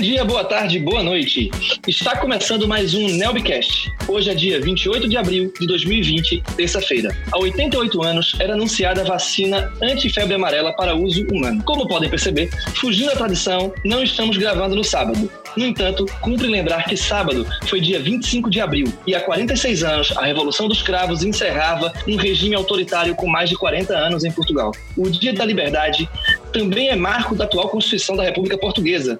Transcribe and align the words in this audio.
dia, 0.00 0.24
boa 0.24 0.42
tarde, 0.42 0.78
boa 0.78 1.02
noite. 1.02 1.50
Está 1.86 2.16
começando 2.16 2.66
mais 2.66 2.94
um 2.94 3.06
Nelbcast. 3.06 3.92
Hoje 4.08 4.30
é 4.30 4.34
dia 4.34 4.58
28 4.58 5.06
de 5.06 5.16
abril 5.18 5.52
de 5.60 5.66
2020, 5.66 6.42
terça-feira. 6.56 7.14
Há 7.30 7.38
88 7.38 8.02
anos 8.02 8.34
era 8.40 8.54
anunciada 8.54 9.02
a 9.02 9.04
vacina 9.04 9.70
anti-febre 9.82 10.34
amarela 10.34 10.72
para 10.72 10.94
uso 10.94 11.26
humano. 11.30 11.62
Como 11.64 11.86
podem 11.86 12.08
perceber, 12.08 12.48
fugindo 12.76 13.10
da 13.10 13.16
tradição, 13.16 13.74
não 13.84 14.02
estamos 14.02 14.38
gravando 14.38 14.74
no 14.74 14.82
sábado. 14.82 15.30
No 15.56 15.66
entanto, 15.66 16.06
cumpre 16.22 16.46
lembrar 16.46 16.84
que 16.84 16.96
sábado 16.96 17.46
foi 17.66 17.80
dia 17.80 18.00
25 18.00 18.48
de 18.48 18.60
abril 18.60 18.86
e 19.06 19.14
há 19.14 19.20
46 19.20 19.82
anos 19.82 20.16
a 20.16 20.24
Revolução 20.24 20.68
dos 20.68 20.80
Cravos 20.80 21.22
encerrava 21.22 21.92
um 22.06 22.16
regime 22.16 22.54
autoritário 22.54 23.14
com 23.14 23.26
mais 23.26 23.50
de 23.50 23.56
40 23.56 23.94
anos 23.94 24.24
em 24.24 24.32
Portugal. 24.32 24.72
O 24.96 25.10
Dia 25.10 25.34
da 25.34 25.44
Liberdade 25.44 26.08
também 26.52 26.88
é 26.88 26.96
marco 26.96 27.34
da 27.34 27.44
atual 27.44 27.68
Constituição 27.68 28.16
da 28.16 28.22
República 28.22 28.56
Portuguesa, 28.56 29.18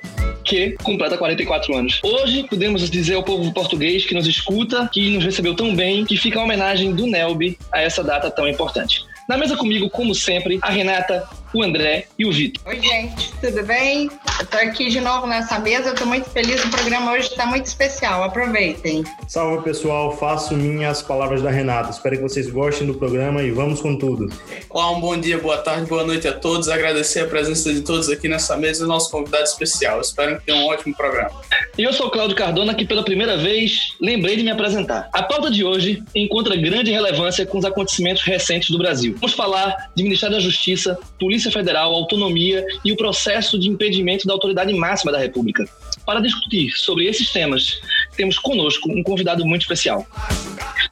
que 0.51 0.73
completa 0.83 1.17
44 1.17 1.77
anos. 1.77 2.01
Hoje 2.03 2.43
podemos 2.43 2.91
dizer 2.91 3.15
ao 3.15 3.23
povo 3.23 3.55
português 3.55 4.05
que 4.05 4.15
nos 4.15 4.27
escuta, 4.27 4.91
que 4.93 5.09
nos 5.11 5.25
recebeu 5.25 5.55
tão 5.55 5.77
bem, 5.77 6.05
que 6.05 6.17
fica 6.17 6.41
a 6.41 6.43
homenagem 6.43 6.93
do 6.93 7.07
Nelby 7.07 7.57
a 7.73 7.81
essa 7.81 8.03
data 8.03 8.29
tão 8.33 8.49
importante. 8.49 9.05
Na 9.29 9.39
mesa 9.39 9.57
comigo, 9.57 9.89
como 9.89 10.13
sempre, 10.13 10.59
a 10.61 10.69
Renata, 10.69 11.25
o 11.53 11.63
André 11.63 12.07
e 12.19 12.25
o 12.25 12.33
Vitor. 12.33 12.63
Oi, 12.67 12.81
gente, 12.81 13.33
tudo 13.41 13.63
bem? 13.65 14.11
Eu 14.39 14.47
tô 14.47 14.57
aqui 14.57 14.89
de 14.89 15.01
novo 15.01 15.27
nessa 15.27 15.59
mesa, 15.59 15.91
eu 15.91 15.95
tô 15.95 16.07
muito 16.07 16.29
feliz, 16.31 16.65
o 16.65 16.71
programa 16.71 17.13
hoje 17.13 17.29
está 17.29 17.45
muito 17.47 17.67
especial, 17.67 18.23
aproveitem. 18.23 19.05
Salve 19.27 19.63
pessoal, 19.65 20.17
faço 20.17 20.55
minhas 20.55 21.03
palavras 21.03 21.43
da 21.43 21.51
Renata. 21.51 21.91
Espero 21.91 22.17
que 22.17 22.23
vocês 22.23 22.49
gostem 22.49 22.87
do 22.87 22.95
programa 22.95 23.43
e 23.43 23.51
vamos 23.51 23.81
com 23.81 23.97
tudo. 23.97 24.33
Olá, 24.69 24.91
um 24.93 25.01
bom 25.01 25.17
dia, 25.19 25.39
boa 25.39 25.59
tarde, 25.59 25.87
boa 25.87 26.05
noite 26.05 26.29
a 26.29 26.33
todos. 26.33 26.69
Agradecer 26.69 27.21
a 27.21 27.27
presença 27.27 27.73
de 27.73 27.83
todos 27.83 28.09
aqui 28.09 28.29
nessa 28.29 28.57
mesa 28.57 28.85
e 28.85 28.89
nosso 28.89 29.11
convidado 29.11 29.45
especial. 29.45 30.01
Espero 30.01 30.39
que 30.39 30.47
tenham 30.47 30.63
um 30.63 30.67
ótimo 30.67 30.95
programa. 30.95 31.31
E 31.77 31.83
eu 31.83 31.93
sou 31.93 32.07
o 32.07 32.11
Cláudio 32.11 32.37
Cardona, 32.37 32.75
que 32.75 32.85
pela 32.85 33.05
primeira 33.05 33.37
vez 33.37 33.95
lembrei 34.01 34.37
de 34.37 34.43
me 34.43 34.51
apresentar. 34.51 35.09
A 35.13 35.23
pauta 35.23 35.51
de 35.51 35.65
hoje 35.65 36.03
encontra 36.15 36.57
grande 36.57 36.91
relevância 36.91 37.45
com 37.45 37.59
os 37.59 37.65
acontecimentos 37.65 38.23
recentes 38.23 38.71
do 38.71 38.79
Brasil. 38.79 39.15
Vamos 39.21 39.35
falar 39.35 39.91
de 39.95 40.03
Ministério 40.03 40.37
da 40.37 40.41
Justiça, 40.41 40.99
Polícia 41.19 41.40
Federal, 41.49 41.95
autonomia 41.95 42.67
e 42.85 42.91
o 42.91 42.97
processo 42.97 43.57
de 43.57 43.69
impedimento 43.69 44.27
da 44.27 44.33
autoridade 44.33 44.73
máxima 44.73 45.13
da 45.13 45.19
República. 45.19 45.65
Para 46.05 46.19
discutir 46.19 46.73
sobre 46.73 47.07
esses 47.07 47.31
temas, 47.31 47.81
temos 48.17 48.37
conosco 48.37 48.91
um 48.91 49.01
convidado 49.05 49.47
muito 49.47 49.63
especial. 49.63 50.05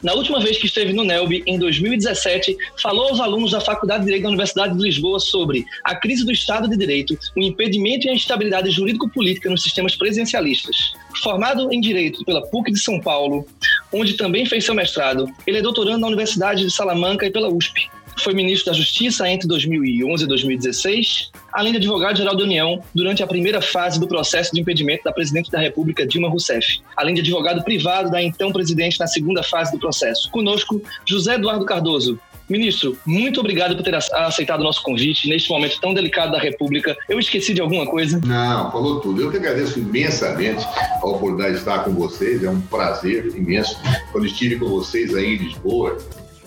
Na 0.00 0.14
última 0.14 0.38
vez 0.38 0.58
que 0.58 0.66
esteve 0.66 0.92
no 0.92 1.02
NELB, 1.02 1.42
em 1.44 1.58
2017, 1.58 2.56
falou 2.80 3.08
aos 3.08 3.18
alunos 3.18 3.50
da 3.50 3.60
Faculdade 3.60 4.00
de 4.00 4.06
Direito 4.06 4.22
da 4.22 4.28
Universidade 4.28 4.76
de 4.76 4.82
Lisboa 4.82 5.18
sobre 5.18 5.64
a 5.82 5.96
crise 5.96 6.24
do 6.24 6.30
Estado 6.30 6.68
de 6.68 6.76
Direito, 6.76 7.18
o 7.36 7.42
impedimento 7.42 8.06
e 8.06 8.10
a 8.10 8.14
instabilidade 8.14 8.70
jurídico-política 8.70 9.50
nos 9.50 9.62
sistemas 9.62 9.96
presidencialistas. 9.96 10.92
Formado 11.20 11.72
em 11.72 11.80
Direito 11.80 12.24
pela 12.24 12.46
PUC 12.46 12.70
de 12.70 12.78
São 12.78 13.00
Paulo, 13.00 13.44
onde 13.92 14.14
também 14.14 14.46
fez 14.46 14.64
seu 14.64 14.74
mestrado, 14.74 15.26
ele 15.44 15.58
é 15.58 15.62
doutorando 15.62 15.98
na 15.98 16.06
Universidade 16.06 16.62
de 16.62 16.70
Salamanca 16.70 17.26
e 17.26 17.30
pela 17.30 17.48
USP 17.48 17.90
foi 18.22 18.34
ministro 18.34 18.70
da 18.70 18.76
Justiça 18.76 19.28
entre 19.28 19.46
2011 19.48 20.24
e 20.24 20.26
2016, 20.26 21.30
além 21.52 21.72
de 21.72 21.78
advogado-geral 21.78 22.36
da 22.36 22.44
União 22.44 22.82
durante 22.94 23.22
a 23.22 23.26
primeira 23.26 23.60
fase 23.60 23.98
do 23.98 24.06
processo 24.06 24.52
de 24.52 24.60
impedimento 24.60 25.04
da 25.04 25.12
presidente 25.12 25.50
da 25.50 25.58
República, 25.58 26.06
Dilma 26.06 26.28
Rousseff, 26.28 26.80
além 26.96 27.14
de 27.14 27.20
advogado 27.20 27.62
privado 27.64 28.10
da 28.10 28.22
então 28.22 28.52
presidente 28.52 28.98
na 28.98 29.06
segunda 29.06 29.42
fase 29.42 29.72
do 29.72 29.78
processo. 29.78 30.30
Conosco, 30.30 30.82
José 31.06 31.34
Eduardo 31.34 31.64
Cardoso, 31.64 32.18
Ministro, 32.48 32.96
muito 33.04 33.40
obrigado 33.40 33.76
por 33.76 33.82
ter 33.82 33.94
aceitado 33.94 34.60
o 34.60 34.64
nosso 34.64 34.82
convite 34.82 35.28
neste 35.28 35.50
momento 35.50 35.78
tão 35.80 35.92
delicado 35.92 36.32
da 36.32 36.38
República. 36.38 36.96
Eu 37.06 37.18
esqueci 37.18 37.52
de 37.52 37.60
alguma 37.60 37.86
coisa? 37.86 38.18
Não, 38.24 38.72
falou 38.72 39.00
tudo. 39.00 39.20
Eu 39.20 39.30
que 39.30 39.36
agradeço 39.36 39.78
imensamente 39.78 40.64
a 40.64 41.06
oportunidade 41.06 41.52
de 41.52 41.58
estar 41.58 41.84
com 41.84 41.92
vocês. 41.92 42.42
É 42.42 42.48
um 42.48 42.60
prazer 42.62 43.26
imenso. 43.36 43.78
Quando 44.10 44.26
estive 44.26 44.56
com 44.56 44.66
vocês 44.66 45.14
aí 45.14 45.34
em 45.34 45.36
Lisboa, 45.36 45.98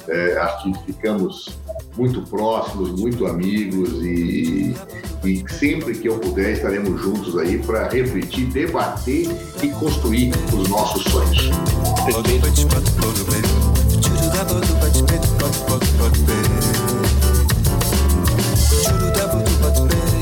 é, 0.08 0.38
acho 0.38 0.72
que 0.72 0.86
ficamos 0.86 1.58
muito 1.98 2.22
próximos, 2.24 3.00
muito 3.00 3.26
amigos 3.26 4.04
e, 4.04 4.76
e 5.24 5.44
sempre 5.50 5.96
que 5.96 6.08
eu 6.08 6.20
puder 6.20 6.54
estaremos 6.54 7.02
juntos 7.02 7.38
aí 7.38 7.58
para 7.60 7.88
refletir, 7.90 8.46
debater 8.48 9.28
e 9.62 9.70
construir 9.70 10.32
os 10.54 10.68
nossos 10.70 11.04
sonhos. 11.04 11.50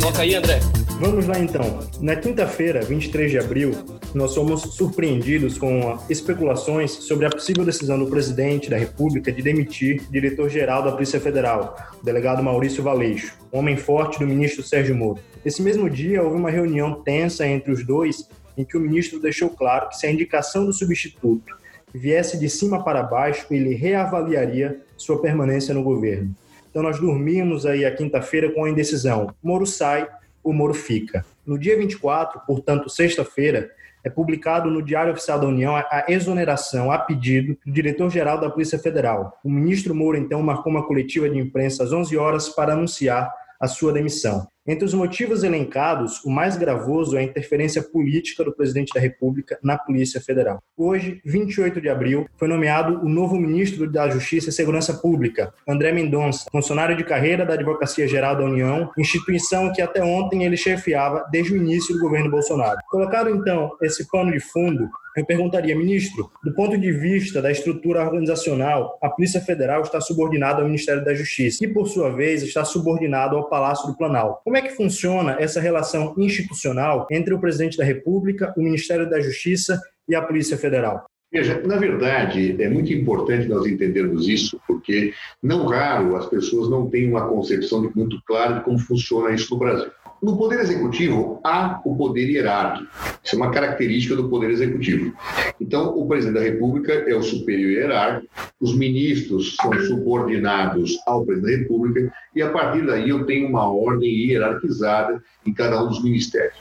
Toca 0.01 0.21
aí, 0.21 0.35
André. 0.35 0.59
Vamos 0.99 1.27
lá 1.27 1.39
então. 1.39 1.79
Na 2.01 2.15
quinta-feira, 2.15 2.81
23 2.81 3.31
de 3.31 3.39
abril, 3.39 3.71
nós 4.13 4.31
somos 4.31 4.61
surpreendidos 4.61 5.57
com 5.57 5.97
especulações 6.09 6.91
sobre 6.91 7.25
a 7.25 7.29
possível 7.29 7.63
decisão 7.63 7.99
do 7.99 8.07
presidente 8.07 8.69
da 8.69 8.77
República 8.77 9.31
de 9.31 9.41
demitir 9.41 10.01
o 10.07 10.11
diretor-geral 10.11 10.83
da 10.83 10.91
Polícia 10.91 11.19
Federal, 11.19 11.77
o 12.01 12.03
delegado 12.03 12.41
Maurício 12.41 12.81
Valeixo, 12.81 13.37
um 13.53 13.59
homem 13.59 13.77
forte 13.77 14.19
do 14.19 14.25
ministro 14.25 14.63
Sérgio 14.63 14.95
Moro. 14.95 15.19
Esse 15.45 15.61
mesmo 15.61 15.89
dia, 15.89 16.23
houve 16.23 16.37
uma 16.37 16.49
reunião 16.49 17.01
tensa 17.03 17.47
entre 17.47 17.71
os 17.71 17.85
dois, 17.85 18.27
em 18.57 18.65
que 18.65 18.77
o 18.77 18.81
ministro 18.81 19.19
deixou 19.19 19.49
claro 19.49 19.89
que 19.89 19.97
se 19.97 20.07
a 20.07 20.11
indicação 20.11 20.65
do 20.65 20.73
substituto 20.73 21.57
viesse 21.93 22.37
de 22.37 22.49
cima 22.49 22.83
para 22.83 23.03
baixo, 23.03 23.45
ele 23.51 23.73
reavaliaria 23.73 24.81
sua 24.97 25.21
permanência 25.21 25.73
no 25.73 25.83
governo. 25.83 26.35
Então 26.69 26.83
nós 26.83 26.99
dormimos 26.99 27.65
aí 27.65 27.85
a 27.85 27.95
quinta-feira 27.95 28.51
com 28.51 28.63
a 28.63 28.69
indecisão. 28.69 29.33
Moro 29.41 29.65
sai, 29.65 30.07
o 30.43 30.53
Moro 30.53 30.73
fica. 30.73 31.25
No 31.45 31.57
dia 31.57 31.77
24, 31.77 32.41
portanto, 32.45 32.89
sexta-feira, 32.89 33.71
é 34.03 34.09
publicado 34.09 34.69
no 34.69 34.81
Diário 34.81 35.11
Oficial 35.11 35.39
da 35.39 35.47
União 35.47 35.75
a 35.75 36.05
exoneração 36.07 36.91
a 36.91 36.97
pedido 36.97 37.57
do 37.65 37.71
diretor-geral 37.71 38.39
da 38.39 38.49
Polícia 38.49 38.79
Federal. 38.79 39.37
O 39.43 39.49
ministro 39.49 39.93
Moro, 39.93 40.17
então, 40.17 40.41
marcou 40.41 40.71
uma 40.71 40.85
coletiva 40.85 41.29
de 41.29 41.37
imprensa 41.37 41.83
às 41.83 41.91
11 41.91 42.17
horas 42.17 42.49
para 42.49 42.73
anunciar 42.73 43.31
a 43.59 43.67
sua 43.67 43.91
demissão. 43.91 44.47
Entre 44.69 44.85
os 44.85 44.93
motivos 44.93 45.43
elencados, 45.43 46.23
o 46.23 46.29
mais 46.29 46.55
gravoso 46.55 47.17
é 47.17 47.21
a 47.21 47.23
interferência 47.23 47.81
política 47.81 48.43
do 48.43 48.53
presidente 48.53 48.93
da 48.93 48.99
República 48.99 49.57
na 49.63 49.75
Polícia 49.75 50.21
Federal. 50.21 50.61
Hoje, 50.77 51.19
28 51.25 51.81
de 51.81 51.89
abril, 51.89 52.27
foi 52.37 52.47
nomeado 52.47 53.03
o 53.03 53.09
novo 53.09 53.35
ministro 53.35 53.91
da 53.91 54.07
Justiça 54.11 54.49
e 54.49 54.53
Segurança 54.53 54.93
Pública, 54.93 55.51
André 55.67 55.91
Mendonça, 55.91 56.45
funcionário 56.51 56.95
de 56.95 57.03
carreira 57.03 57.47
da 57.47 57.55
Advocacia 57.55 58.07
Geral 58.07 58.35
da 58.35 58.43
União, 58.43 58.91
instituição 58.95 59.73
que 59.73 59.81
até 59.81 60.03
ontem 60.03 60.43
ele 60.43 60.55
chefiava 60.55 61.25
desde 61.31 61.53
o 61.53 61.57
início 61.57 61.95
do 61.95 62.01
governo 62.01 62.29
Bolsonaro. 62.29 62.77
Colocado 62.91 63.31
então 63.31 63.71
esse 63.81 64.07
pano 64.07 64.31
de 64.31 64.39
fundo, 64.39 64.87
eu 65.19 65.25
perguntaria, 65.25 65.75
ministro, 65.75 66.29
do 66.43 66.53
ponto 66.53 66.77
de 66.77 66.91
vista 66.91 67.41
da 67.41 67.51
estrutura 67.51 68.01
organizacional, 68.01 68.97
a 69.01 69.09
Polícia 69.09 69.41
Federal 69.41 69.81
está 69.81 69.99
subordinada 69.99 70.61
ao 70.61 70.65
Ministério 70.65 71.03
da 71.03 71.13
Justiça 71.13 71.63
e, 71.63 71.67
por 71.67 71.87
sua 71.87 72.09
vez, 72.09 72.41
está 72.41 72.63
subordinado 72.63 73.35
ao 73.35 73.49
Palácio 73.49 73.87
do 73.87 73.97
Planalto. 73.97 74.41
Como 74.43 74.57
é 74.57 74.61
que 74.61 74.69
funciona 74.69 75.35
essa 75.39 75.59
relação 75.59 76.13
institucional 76.17 77.05
entre 77.11 77.33
o 77.33 77.39
presidente 77.39 77.77
da 77.77 77.83
República, 77.83 78.53
o 78.57 78.61
Ministério 78.61 79.09
da 79.09 79.19
Justiça 79.19 79.81
e 80.07 80.15
a 80.15 80.21
Polícia 80.21 80.57
Federal? 80.57 81.05
Veja, 81.31 81.61
na 81.63 81.75
verdade, 81.75 82.55
é 82.59 82.67
muito 82.67 82.91
importante 82.91 83.47
nós 83.47 83.63
entendermos 83.67 84.27
isso, 84.27 84.59
porque 84.65 85.13
não 85.43 85.67
raro 85.67 86.15
as 86.15 86.25
pessoas 86.25 86.69
não 86.69 86.89
têm 86.89 87.07
uma 87.07 87.27
concepção 87.27 87.91
muito 87.93 88.19
clara 88.25 88.53
de 88.53 88.63
como 88.63 88.79
funciona 88.79 89.31
isso 89.31 89.53
no 89.53 89.59
Brasil. 89.59 89.91
No 90.21 90.37
Poder 90.37 90.59
Executivo, 90.59 91.39
há 91.45 91.79
o 91.85 91.95
poder 91.95 92.29
hierárquico. 92.29 92.91
Isso 93.23 93.35
é 93.35 93.37
uma 93.37 93.51
característica 93.51 94.17
do 94.17 94.27
Poder 94.27 94.49
Executivo. 94.49 95.13
Então, 95.61 95.97
o 95.97 96.07
presidente 96.07 96.35
da 96.35 96.41
República 96.41 96.93
é 96.93 97.15
o 97.15 97.23
superior 97.23 97.71
hierárquico, 97.71 98.33
os 98.59 98.75
ministros 98.75 99.55
são 99.55 99.71
subordinados 99.81 100.97
ao 101.07 101.25
presidente 101.25 101.55
da 101.55 101.61
República, 101.61 102.13
e 102.35 102.41
a 102.41 102.49
partir 102.49 102.85
daí 102.85 103.09
eu 103.09 103.25
tenho 103.25 103.47
uma 103.47 103.71
ordem 103.71 104.09
hierarquizada 104.09 105.23
em 105.45 105.53
cada 105.53 105.81
um 105.81 105.87
dos 105.87 106.03
ministérios. 106.03 106.57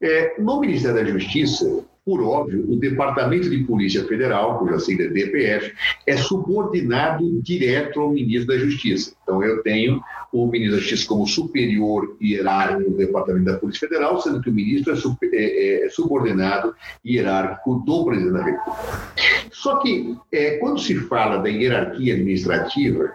É, 0.00 0.34
no 0.40 0.60
Ministério 0.60 0.96
da 0.96 1.04
Justiça, 1.04 1.84
por 2.04 2.22
óbvio, 2.22 2.64
o 2.66 2.76
Departamento 2.76 3.50
de 3.50 3.58
Polícia 3.64 4.02
Federal, 4.06 4.58
cuja 4.58 4.78
sigla 4.80 5.04
é 5.04 5.08
DPF, 5.08 5.74
é 6.06 6.16
subordinado 6.16 7.42
direto 7.42 8.00
ao 8.00 8.10
ministro 8.10 8.46
da 8.46 8.58
Justiça. 8.58 9.12
Então, 9.22 9.44
eu 9.44 9.62
tenho 9.62 10.00
o 10.32 10.46
ministro 10.46 10.76
da 10.76 10.82
Justiça 10.82 11.08
como 11.08 11.26
superior 11.26 12.16
hierárquico 12.20 12.90
do 12.90 12.96
Departamento 12.96 13.46
da 13.46 13.58
Polícia 13.58 13.88
Federal, 13.88 14.20
sendo 14.20 14.40
que 14.42 14.50
o 14.50 14.52
ministro 14.52 14.92
é, 14.92 14.96
super, 14.96 15.30
é, 15.32 15.86
é 15.86 15.90
subordinado 15.90 16.74
hierárquico 17.04 17.76
do 17.86 18.04
presidente 18.04 18.32
da 18.32 18.44
República. 18.44 19.08
Só 19.52 19.76
que, 19.78 20.16
é, 20.32 20.58
quando 20.58 20.78
se 20.78 20.94
fala 20.94 21.38
da 21.38 21.48
hierarquia 21.48 22.14
administrativa, 22.14 23.10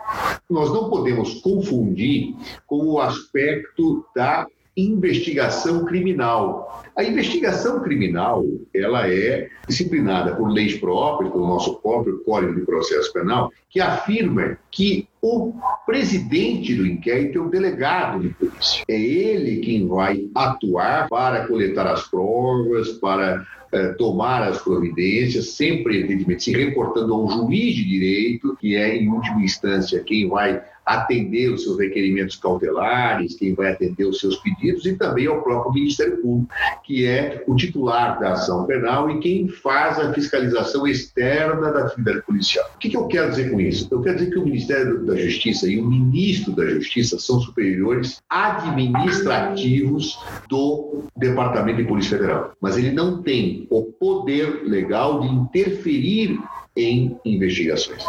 nós 0.50 0.74
não 0.74 0.90
podemos 0.90 1.42
confundir 1.42 2.36
com 2.68 2.86
o 2.88 3.00
aspecto 3.00 4.06
da 4.16 4.48
investigação 4.76 5.86
criminal. 5.86 6.84
A 6.96 7.04
investigação 7.04 7.82
criminal, 7.82 8.46
ela 8.74 9.08
é 9.08 9.50
disciplinada 9.68 10.36
por 10.36 10.50
leis 10.50 10.76
próprias, 10.76 11.32
pelo 11.32 11.48
nosso 11.48 11.80
próprio 11.80 12.24
Código 12.24 12.56
de 12.56 12.62
Processo 12.62 13.12
Penal, 13.12 13.52
que 13.70 13.80
afirma 13.80 14.58
que 14.70 15.08
o 15.22 15.54
presidente 15.86 16.76
do 16.76 16.86
inquérito 16.86 17.40
é 17.40 17.42
o 17.42 17.50
delegado 17.50 18.20
de 18.20 18.30
polícia. 18.30 18.84
É 18.88 19.00
ele 19.00 19.62
quem 19.62 19.88
vai 19.88 20.28
atuar 20.36 21.08
para 21.10 21.48
coletar 21.48 21.88
as 21.88 22.08
provas, 22.08 22.90
para 22.94 23.46
eh, 23.72 23.94
tomar 23.94 24.44
as 24.44 24.62
providências, 24.62 25.54
sempre, 25.54 25.98
evidentemente, 25.98 26.44
se 26.44 26.52
reportando 26.52 27.12
a 27.12 27.24
um 27.24 27.28
juiz 27.28 27.74
de 27.74 27.84
direito, 27.84 28.56
que 28.62 28.76
é, 28.76 28.96
em 28.96 29.10
última 29.10 29.42
instância, 29.42 30.04
quem 30.04 30.30
vai 30.30 30.62
atender 30.86 31.50
os 31.50 31.64
seus 31.64 31.80
requerimentos 31.80 32.36
cautelares, 32.36 33.36
quem 33.36 33.54
vai 33.54 33.72
atender 33.72 34.06
os 34.06 34.20
seus 34.20 34.38
pedidos, 34.38 34.86
e 34.86 34.96
também 34.96 35.28
ao 35.28 35.42
próprio 35.42 35.74
Ministério 35.74 36.22
Público, 36.22 36.54
que 36.84 37.06
é 37.06 37.44
o 37.48 37.56
titular 37.56 38.20
da 38.20 38.34
ação 38.34 38.66
penal 38.66 39.10
e 39.10 39.20
quem 39.20 39.48
faz 39.48 40.00
a 40.00 40.14
fiscalização 40.14 40.88
externa 40.88 41.72
da 41.72 41.86
atividade 41.86 42.22
policial. 42.24 42.66
O 42.76 42.78
que, 42.78 42.90
que 42.90 42.98
eu 42.98 43.08
quero 43.08 43.30
dizer 43.30 43.52
com 43.52 43.60
isso? 43.60 43.88
Eu 43.92 44.02
quero 44.02 44.18
dizer 44.18 44.32
que 44.32 44.40
o 44.40 44.46
Ministério 44.46 45.06
da 45.06 45.16
Justiça 45.16 45.68
e 45.68 45.80
o 45.80 45.86
Ministro 45.86 46.54
da 46.54 46.66
Justiça 46.66 47.20
são 47.20 47.40
superiores 47.40 48.22
administrativos 48.30 50.18
do 50.50 51.04
Departamento 51.16 51.78
de 51.78 51.88
Polícia 51.88 52.18
Federal, 52.18 52.54
mas 52.60 52.78
ele 52.78 52.92
não 52.92 53.22
tem 53.22 53.68
o 53.70 53.84
poder 53.84 54.64
legal 54.64 55.22
de 55.22 55.28
interferir 55.28 56.40
em 56.76 57.20
investigações. 57.24 58.04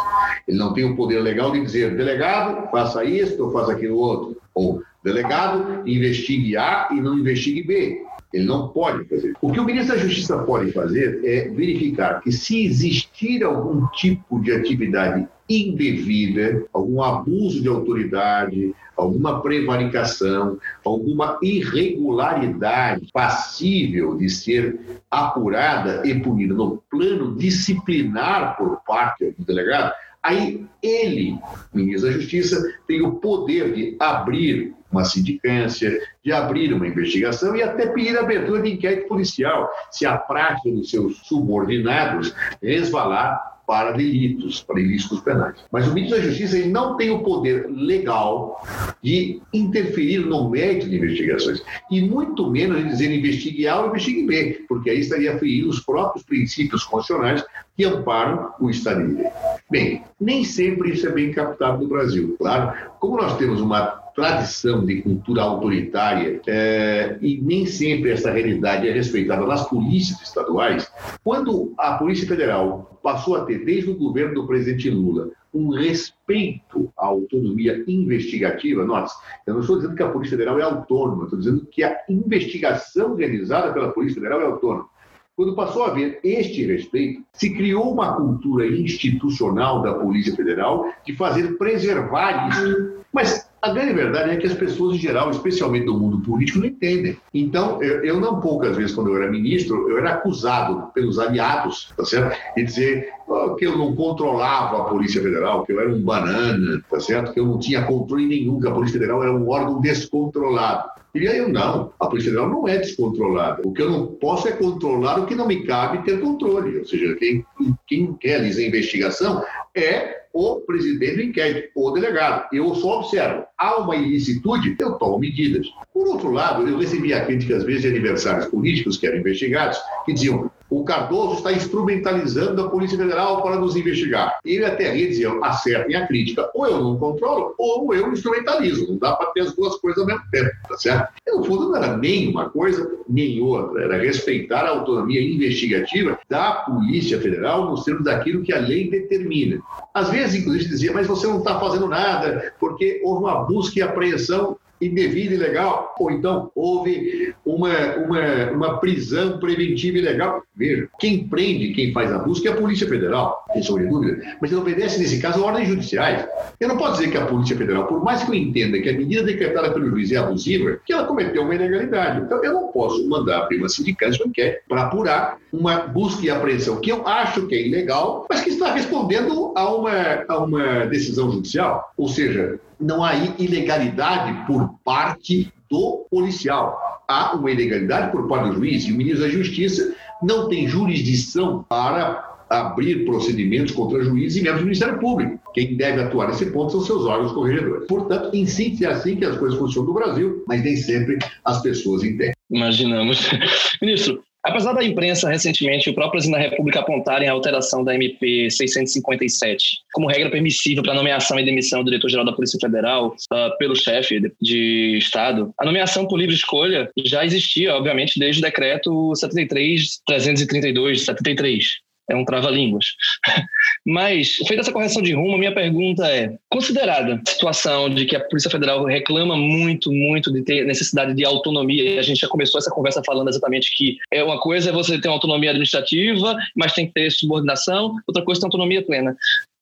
Ele 0.47 0.57
não 0.57 0.73
tem 0.73 0.85
o 0.85 0.95
poder 0.95 1.19
legal 1.19 1.51
de 1.51 1.61
dizer, 1.61 1.95
delegado, 1.95 2.69
faça 2.71 3.03
isto 3.03 3.45
ou 3.45 3.51
faça 3.51 3.73
aquilo 3.73 3.97
outro. 3.97 4.41
Ou, 4.53 4.81
delegado, 5.03 5.87
investigue 5.87 6.57
A 6.57 6.89
e 6.91 7.01
não 7.01 7.17
investigue 7.17 7.63
B. 7.63 8.04
Ele 8.35 8.45
não 8.45 8.67
pode 8.67 9.05
fazer. 9.05 9.33
O 9.41 9.49
que 9.49 9.59
o 9.61 9.63
ministro 9.63 9.95
da 9.95 10.01
Justiça 10.01 10.37
pode 10.39 10.73
fazer 10.73 11.21
é 11.23 11.47
verificar 11.47 12.19
que 12.19 12.33
se 12.33 12.65
existir 12.65 13.45
algum 13.45 13.87
tipo 13.87 14.41
de 14.41 14.51
atividade 14.51 15.25
indevida, 15.49 16.65
algum 16.73 17.01
abuso 17.01 17.61
de 17.61 17.69
autoridade, 17.69 18.75
alguma 18.97 19.41
prevaricação, 19.41 20.57
alguma 20.83 21.39
irregularidade 21.41 23.07
passível 23.13 24.17
de 24.17 24.29
ser 24.29 24.81
apurada 25.09 26.05
e 26.05 26.19
punida 26.19 26.53
no 26.53 26.83
plano 26.91 27.35
disciplinar 27.35 28.57
por 28.57 28.81
parte 28.85 29.33
do 29.37 29.45
delegado, 29.45 29.93
aí 30.21 30.65
ele, 30.83 31.39
ministro 31.73 32.09
da 32.09 32.17
Justiça, 32.17 32.61
tem 32.85 33.01
o 33.01 33.13
poder 33.13 33.73
de 33.73 33.95
abrir 33.97 34.73
uma 34.95 35.05
sindicância, 35.05 35.99
de 36.23 36.31
abrir 36.31 36.73
uma 36.73 36.87
investigação 36.87 37.55
e 37.55 37.61
até 37.61 37.87
pedir 37.87 38.17
abertura 38.17 38.61
de 38.61 38.73
inquérito 38.73 39.07
policial, 39.07 39.69
se 39.91 40.05
a 40.05 40.17
prática 40.17 40.71
dos 40.71 40.89
seus 40.89 41.17
subordinados 41.27 42.33
resvalar 42.61 43.55
para 43.67 43.93
delitos, 43.93 44.61
para 44.61 44.79
ilícitos 44.79 45.21
penais. 45.21 45.55
Mas 45.71 45.87
o 45.87 45.93
ministro 45.93 46.19
da 46.19 46.27
Justiça 46.27 46.57
ele 46.57 46.69
não 46.69 46.95
tem 46.97 47.09
o 47.09 47.23
poder 47.23 47.67
legal 47.69 48.63
de 49.01 49.41
interferir 49.53 50.19
no 50.19 50.49
mérito 50.49 50.87
de 50.87 50.97
investigações, 50.97 51.63
e 51.89 52.01
muito 52.01 52.49
menos 52.49 52.77
de 52.77 52.89
dizer 52.89 53.11
investigue 53.11 53.67
A 53.67 53.81
ou 53.81 53.87
investigue 53.87 54.25
B, 54.25 54.65
porque 54.67 54.89
aí 54.89 54.99
estaria 54.99 55.37
ferindo 55.37 55.69
os 55.69 55.79
próprios 55.79 56.23
princípios 56.23 56.83
constitucionais 56.83 57.43
que 57.75 57.83
amparam 57.83 58.53
o 58.59 58.69
Estado 58.69 59.01
de 59.01 59.15
Direito. 59.15 59.33
Bem, 59.69 60.03
nem 60.19 60.43
sempre 60.43 60.91
isso 60.91 61.07
é 61.07 61.11
bem 61.11 61.31
captado 61.31 61.81
no 61.81 61.89
Brasil. 61.89 62.35
Claro, 62.37 62.77
como 62.99 63.17
nós 63.17 63.35
temos 63.37 63.61
uma 63.61 64.04
tradição 64.15 64.85
de 64.85 65.01
cultura 65.01 65.41
autoritária 65.41 66.41
é, 66.47 67.17
e 67.21 67.41
nem 67.41 67.65
sempre 67.65 68.11
essa 68.11 68.31
realidade 68.31 68.87
é 68.87 68.93
respeitada 68.93 69.45
nas 69.45 69.67
polícias 69.67 70.21
estaduais, 70.21 70.89
quando 71.21 71.73
a 71.77 71.97
Polícia 71.97 72.25
Federal 72.25 72.97
passou 73.03 73.35
a 73.35 73.43
ter, 73.43 73.65
desde 73.65 73.91
o 73.91 73.97
governo 73.97 74.33
do 74.33 74.47
presidente 74.47 74.89
Lula, 74.89 75.29
um 75.53 75.69
respeito 75.69 76.91
à 76.97 77.07
autonomia 77.07 77.83
investigativa, 77.87 78.85
note, 78.85 79.11
eu 79.45 79.53
não 79.53 79.61
estou 79.61 79.77
dizendo 79.77 79.95
que 79.95 80.03
a 80.03 80.09
Polícia 80.09 80.37
Federal 80.37 80.59
é 80.59 80.63
autônoma, 80.63 81.25
estou 81.25 81.39
dizendo 81.39 81.65
que 81.65 81.83
a 81.83 81.97
investigação 82.09 83.15
realizada 83.15 83.73
pela 83.73 83.91
Polícia 83.91 84.15
Federal 84.15 84.41
é 84.41 84.45
autônoma. 84.45 84.87
Quando 85.35 85.53
passou 85.53 85.83
a 85.83 85.87
haver 85.87 86.21
este 86.23 86.65
respeito, 86.65 87.21
se 87.33 87.53
criou 87.53 87.91
uma 87.91 88.15
cultura 88.15 88.65
institucional 88.65 89.81
da 89.81 89.93
Polícia 89.93 90.33
Federal 90.33 90.89
de 91.05 91.13
fazer 91.13 91.57
preservar 91.57 92.49
isso. 92.49 92.95
Mas 93.11 93.44
a 93.65 93.69
grande 93.73 93.93
verdade 93.93 94.29
é 94.29 94.37
que 94.37 94.45
as 94.45 94.53
pessoas 94.53 94.95
em 94.95 94.99
geral, 94.99 95.31
especialmente 95.31 95.87
do 95.87 95.97
mundo 95.97 96.19
político, 96.19 96.59
não 96.59 96.67
entendem. 96.67 97.17
Então, 97.33 97.81
eu, 97.81 98.05
eu, 98.05 98.19
não 98.19 98.39
poucas 98.39 98.77
vezes, 98.77 98.93
quando 98.93 99.09
eu 99.09 99.17
era 99.17 99.31
ministro, 99.31 99.89
eu 99.89 99.97
era 99.97 100.11
acusado 100.11 100.91
pelos 100.93 101.17
aliados, 101.17 101.91
tá 101.97 102.05
certo? 102.05 102.37
De 102.55 102.63
dizer 102.63 103.09
que 103.57 103.65
eu 103.65 103.75
não 103.75 103.95
controlava 103.95 104.81
a 104.81 104.83
Polícia 104.83 105.19
Federal, 105.19 105.65
que 105.65 105.71
eu 105.71 105.79
era 105.79 105.89
um 105.89 105.99
banana, 105.99 106.79
tá 106.87 106.99
certo? 106.99 107.33
Que 107.33 107.39
eu 107.39 107.45
não 107.47 107.57
tinha 107.57 107.83
controle 107.83 108.27
nenhum, 108.27 108.59
que 108.59 108.67
a 108.67 108.71
Polícia 108.71 108.99
Federal 108.99 109.23
era 109.23 109.33
um 109.33 109.49
órgão 109.49 109.81
descontrolado. 109.81 110.91
E 111.15 111.27
aí 111.27 111.39
eu 111.39 111.49
não, 111.49 111.91
a 111.99 112.05
Polícia 112.05 112.29
Federal 112.29 112.51
não 112.51 112.67
é 112.67 112.77
descontrolada. 112.77 113.63
O 113.65 113.73
que 113.73 113.81
eu 113.81 113.89
não 113.89 114.05
posso 114.05 114.47
é 114.47 114.51
controlar 114.51 115.19
o 115.19 115.25
que 115.25 115.33
não 115.33 115.47
me 115.47 115.65
cabe 115.65 116.03
ter 116.03 116.21
controle. 116.21 116.77
Ou 116.77 116.85
seja, 116.85 117.15
quem, 117.15 117.43
quem 117.87 118.15
realiza 118.21 118.61
a 118.61 118.65
investigação 118.65 119.43
é 119.73 120.24
o 120.35 120.59
presidente 120.59 121.15
do 121.15 121.21
inquérito, 121.21 121.69
o 121.73 121.91
delegado. 121.91 122.49
Eu 122.51 122.75
só 122.75 122.99
observo. 122.99 123.45
Há 123.57 123.77
uma 123.77 123.95
ilicitude, 123.95 124.75
eu 124.77 124.95
tomo 124.95 125.17
medidas. 125.17 125.65
Por 125.93 126.05
outro 126.09 126.29
lado, 126.29 126.67
eu 126.67 126.77
recebia 126.77 127.25
críticas, 127.25 127.59
às 127.59 127.63
vezes, 127.63 127.83
de 127.83 127.87
adversários 127.87 128.47
políticos 128.47 128.97
que 128.97 129.07
eram 129.07 129.19
investigados, 129.19 129.79
que 130.05 130.11
diziam: 130.11 130.51
o 130.69 130.83
Cardoso 130.83 131.35
está 131.35 131.53
instrumentalizando 131.53 132.61
a 132.61 132.69
Polícia 132.69 132.97
Federal 132.97 133.41
para 133.41 133.57
nos 133.57 133.75
investigar. 133.75 134.39
Ele 134.43 134.65
até 134.65 134.91
ria 134.91 135.07
dizia, 135.07 135.29
acertem 135.43 135.95
a 135.95 136.07
crítica. 136.07 136.49
Ou 136.53 136.67
eu 136.67 136.83
não 136.83 136.97
controlo, 136.97 137.53
ou 137.57 137.93
eu 137.93 138.11
instrumentalizo. 138.11 138.87
Não 138.87 138.97
dá 138.97 139.13
para 139.13 139.27
ter 139.31 139.41
as 139.41 139.55
duas 139.55 139.75
coisas 139.75 140.01
ao 140.01 140.07
mesmo 140.07 140.23
tempo, 140.31 140.49
tá 140.67 140.77
certo? 140.77 141.13
No 141.27 141.43
fundo, 141.43 141.69
não 141.69 141.75
era 141.75 141.95
nem 141.97 142.29
uma 142.29 142.49
coisa, 142.49 142.91
nem 143.07 143.39
outra. 143.41 143.83
Era 143.83 143.97
respeitar 143.97 144.65
a 144.65 144.69
autonomia 144.69 145.21
investigativa 145.21 146.17
da 146.27 146.53
Polícia 146.53 147.19
Federal 147.19 147.69
nos 147.69 147.83
termos 147.83 148.03
daquilo 148.03 148.43
que 148.43 148.53
a 148.53 148.59
lei 148.59 148.89
determina. 148.89 149.59
Às 149.93 150.09
vezes, 150.09 150.41
inclusive, 150.41 150.69
dizia, 150.69 150.91
mas 150.91 151.07
você 151.07 151.27
não 151.27 151.39
está 151.39 151.59
fazendo 151.59 151.87
nada, 151.87 152.53
porque 152.59 153.01
houve 153.03 153.23
uma 153.23 153.43
busca 153.43 153.79
e 153.79 153.81
apreensão 153.81 154.57
indevida 154.81 155.35
ilegal, 155.35 155.95
ou 155.97 156.11
então 156.11 156.51
houve 156.53 157.33
uma, 157.45 157.95
uma, 157.97 158.51
uma 158.51 158.79
prisão 158.79 159.39
preventiva 159.39 159.97
ilegal. 159.97 160.43
Veja, 160.55 160.87
quem 160.99 161.27
prende, 161.27 161.73
quem 161.73 161.91
faz 161.93 162.11
a 162.11 162.19
busca 162.19 162.49
é 162.49 162.51
a 162.51 162.55
Polícia 162.55 162.87
Federal, 162.87 163.45
sem 163.53 163.63
sombra 163.63 163.83
de 163.83 163.89
dúvida, 163.89 164.37
mas 164.41 164.51
ele 164.51 164.61
obedece, 164.61 164.99
nesse 164.99 165.21
caso, 165.21 165.41
a 165.43 165.47
ordens 165.47 165.69
judiciais. 165.69 166.27
Eu 166.59 166.67
não 166.67 166.77
posso 166.77 166.99
dizer 166.99 167.11
que 167.11 167.17
a 167.17 167.25
Polícia 167.25 167.55
Federal, 167.55 167.87
por 167.87 168.03
mais 168.03 168.23
que 168.23 168.31
eu 168.31 168.35
entenda 168.35 168.79
que 168.79 168.89
a 168.89 168.93
medida 168.93 169.23
decretada 169.23 169.71
pelo 169.71 169.89
juiz 169.89 170.11
é 170.11 170.17
abusiva, 170.17 170.79
que 170.85 170.93
ela 170.93 171.05
cometeu 171.05 171.43
uma 171.43 171.55
ilegalidade. 171.55 172.21
Então, 172.21 172.43
eu 172.43 172.53
não 172.53 172.67
posso 172.67 173.07
mandar 173.07 173.43
abrir 173.43 173.57
uma 173.57 173.69
sindicância 173.69 174.25
quer 174.33 174.63
para 174.67 174.83
apurar 174.83 175.37
uma 175.51 175.77
busca 175.87 176.25
e 176.25 176.29
apreensão 176.29 176.81
que 176.81 176.91
eu 176.91 177.07
acho 177.07 177.47
que 177.47 177.55
é 177.55 177.67
ilegal, 177.67 178.25
mas 178.29 178.41
que 178.41 178.49
está 178.49 178.73
respondendo 178.73 179.53
a 179.55 179.73
uma, 179.73 180.25
a 180.27 180.37
uma 180.39 180.85
decisão 180.85 181.31
judicial. 181.31 181.91
Ou 181.97 182.07
seja, 182.07 182.59
não 182.79 183.03
há 183.03 183.15
ilegalidade 183.37 184.45
por 184.45 184.79
parte 184.83 185.51
do 185.69 186.07
policial. 186.09 186.79
Há 187.07 187.35
uma 187.35 187.51
ilegalidade 187.51 188.11
por 188.11 188.27
parte 188.27 188.49
do 188.49 188.55
juiz 188.55 188.85
e 188.85 188.91
o 188.91 188.95
ministro 188.95 189.23
da 189.23 189.29
Justiça 189.29 189.95
não 190.21 190.47
tem 190.49 190.67
jurisdição 190.67 191.63
para 191.67 192.35
abrir 192.49 193.05
procedimentos 193.05 193.73
contra 193.73 194.03
juízes 194.03 194.37
e 194.37 194.41
membros 194.41 194.61
do 194.61 194.65
Ministério 194.65 194.99
Público. 194.99 195.39
Quem 195.53 195.75
deve 195.75 196.01
atuar 196.01 196.27
nesse 196.27 196.47
ponto 196.47 196.71
são 196.71 196.81
seus 196.81 197.05
órgãos 197.05 197.31
corregedores. 197.31 197.87
Portanto, 197.87 198.35
em 198.35 198.45
síntese, 198.45 198.85
é 198.85 198.89
assim 198.89 199.15
que 199.15 199.25
as 199.25 199.37
coisas 199.37 199.57
funcionam 199.57 199.89
no 199.89 199.95
Brasil, 199.95 200.43
mas 200.47 200.63
nem 200.63 200.75
sempre 200.75 201.17
as 201.43 201.61
pessoas 201.61 202.03
entendem. 202.03 202.33
Imaginamos. 202.49 203.29
Ministro, 203.81 204.23
Apesar 204.45 204.73
da 204.73 204.83
imprensa 204.83 205.27
recentemente 205.27 205.89
e 205.89 205.91
o 205.91 205.95
próprio 205.95 206.11
presidente 206.19 206.37
da 206.37 206.49
República 206.49 206.79
apontarem 206.79 207.27
a 207.27 207.31
alteração 207.31 207.83
da 207.83 207.95
MP 207.95 208.49
657 208.51 209.79
como 209.91 210.07
regra 210.07 210.29
permissiva 210.29 210.83
para 210.83 210.93
nomeação 210.93 211.39
e 211.39 211.45
demissão 211.45 211.83
do 211.83 211.89
diretor-geral 211.89 212.25
da 212.25 212.33
Polícia 212.33 212.59
Federal 212.61 213.15
uh, 213.33 213.57
pelo 213.57 213.75
chefe 213.75 214.19
de, 214.19 214.31
de, 214.41 214.97
Estado, 214.97 215.51
a 215.59 215.65
nomeação 215.65 216.07
por 216.07 216.17
livre 216.17 216.35
escolha 216.35 216.89
já 217.05 217.25
existia, 217.25 217.73
obviamente, 217.73 218.19
desde 218.19 218.39
o 218.39 218.43
decreto 218.43 219.13
73.332 219.13 220.97
73 220.97 221.84
é 222.09 222.15
um 222.15 222.25
trava-línguas. 222.25 222.85
Mas, 223.85 224.35
feita 224.47 224.61
essa 224.61 224.71
correção 224.71 225.01
de 225.01 225.13
rumo, 225.13 225.35
a 225.35 225.37
minha 225.37 225.53
pergunta 225.53 226.07
é: 226.07 226.35
considerada 226.49 227.21
a 227.25 227.29
situação 227.29 227.89
de 227.89 228.05
que 228.05 228.15
a 228.15 228.19
Polícia 228.19 228.49
Federal 228.49 228.83
reclama 228.85 229.35
muito, 229.35 229.91
muito 229.91 230.31
de 230.31 230.43
ter 230.43 230.65
necessidade 230.65 231.13
de 231.13 231.25
autonomia, 231.25 231.91
e 231.91 231.99
a 231.99 232.01
gente 232.01 232.19
já 232.19 232.27
começou 232.27 232.59
essa 232.59 232.71
conversa 232.71 233.01
falando 233.05 233.29
exatamente 233.29 233.75
que 233.75 233.97
é 234.11 234.23
uma 234.23 234.39
coisa 234.39 234.69
é 234.69 234.73
você 234.73 234.99
ter 234.99 235.07
uma 235.07 235.15
autonomia 235.15 235.51
administrativa, 235.51 236.35
mas 236.55 236.73
tem 236.73 236.87
que 236.87 236.93
ter 236.93 237.11
subordinação, 237.11 237.95
outra 238.07 238.23
coisa 238.23 238.39
é 238.39 238.41
ter 238.41 238.47
autonomia 238.47 238.85
plena. 238.85 239.15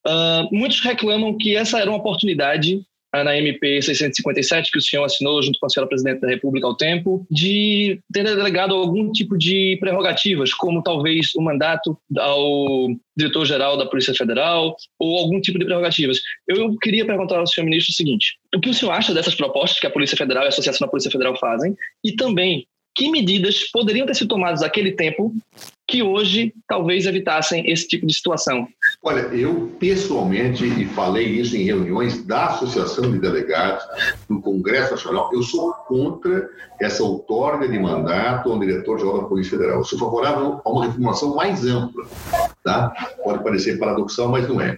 Uh, 0.06 0.54
muitos 0.56 0.82
reclamam 0.82 1.38
que 1.38 1.56
essa 1.56 1.80
era 1.80 1.90
uma 1.90 1.98
oportunidade 1.98 2.82
na 3.22 3.38
MP 3.38 3.82
657, 3.82 4.72
que 4.72 4.78
o 4.78 4.82
senhor 4.82 5.04
assinou 5.04 5.44
junto 5.44 5.60
com 5.60 5.66
a 5.66 5.70
senhora 5.70 5.90
presidente 5.90 6.22
da 6.22 6.30
República 6.30 6.66
ao 6.66 6.76
tempo, 6.76 7.26
de 7.30 8.00
ter 8.12 8.24
delegado 8.24 8.74
algum 8.74 9.12
tipo 9.12 9.38
de 9.38 9.78
prerrogativas, 9.80 10.54
como 10.54 10.82
talvez 10.82 11.36
o 11.36 11.42
mandato 11.42 11.98
ao 12.18 12.88
diretor-geral 13.16 13.78
da 13.78 13.86
Polícia 13.86 14.14
Federal 14.16 14.76
ou 14.98 15.20
algum 15.20 15.40
tipo 15.40 15.60
de 15.60 15.66
prerrogativas. 15.66 16.20
Eu 16.48 16.76
queria 16.78 17.06
perguntar 17.06 17.38
ao 17.38 17.48
senhor 17.48 17.66
ministro 17.66 17.92
o 17.92 17.96
seguinte: 17.96 18.38
o 18.56 18.60
que 18.60 18.70
o 18.70 18.74
senhor 18.74 18.92
acha 18.92 19.14
dessas 19.14 19.36
propostas 19.36 19.80
que 19.80 19.88
a 19.88 19.92
Polícia 19.92 20.18
Federal 20.18 20.44
e 20.44 20.46
a 20.48 20.50
Associação 20.50 20.86
da 20.86 20.90
Polícia 20.90 21.12
Federal 21.12 21.38
fazem? 21.38 21.76
E 22.04 22.14
também 22.14 22.66
que 22.96 23.10
medidas 23.10 23.70
poderiam 23.72 24.06
ter 24.06 24.16
sido 24.16 24.28
tomadas 24.28 24.62
naquele 24.62 24.92
tempo 24.92 25.34
que 25.88 26.04
hoje 26.04 26.54
talvez 26.68 27.06
evitassem 27.06 27.70
esse 27.70 27.88
tipo 27.88 28.06
de 28.06 28.14
situação? 28.14 28.68
Olha, 29.06 29.20
eu 29.36 29.70
pessoalmente, 29.78 30.66
e 30.66 30.86
falei 30.86 31.28
isso 31.28 31.58
em 31.58 31.64
reuniões 31.64 32.24
da 32.26 32.46
Associação 32.46 33.12
de 33.12 33.20
Delegados, 33.20 33.84
no 34.30 34.42
Congresso 34.42 34.92
Nacional, 34.92 35.30
eu 35.34 35.44
sou 35.44 35.74
contra 35.74 36.50
essa 36.80 37.04
outorga 37.04 37.68
de 37.68 37.78
mandato 37.78 38.50
ao 38.50 38.58
diretor-geral 38.58 39.24
da 39.24 39.28
Polícia 39.28 39.58
Federal. 39.58 39.80
Eu 39.80 39.84
sou 39.84 40.00
favorável 40.00 40.62
a 40.64 40.70
uma 40.70 40.86
reformulação 40.86 41.36
mais 41.36 41.66
ampla. 41.66 42.06
Tá? 42.64 42.94
Pode 43.22 43.44
parecer 43.44 43.78
paradoxal, 43.78 44.30
mas 44.30 44.48
não 44.48 44.62
é. 44.62 44.78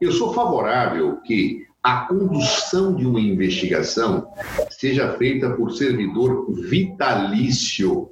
Eu 0.00 0.12
sou 0.12 0.32
favorável 0.32 1.18
que 1.26 1.67
a 1.82 2.06
condução 2.06 2.94
de 2.94 3.06
uma 3.06 3.20
investigação 3.20 4.26
seja 4.70 5.12
feita 5.16 5.50
por 5.50 5.72
servidor 5.72 6.46
vitalício, 6.50 8.10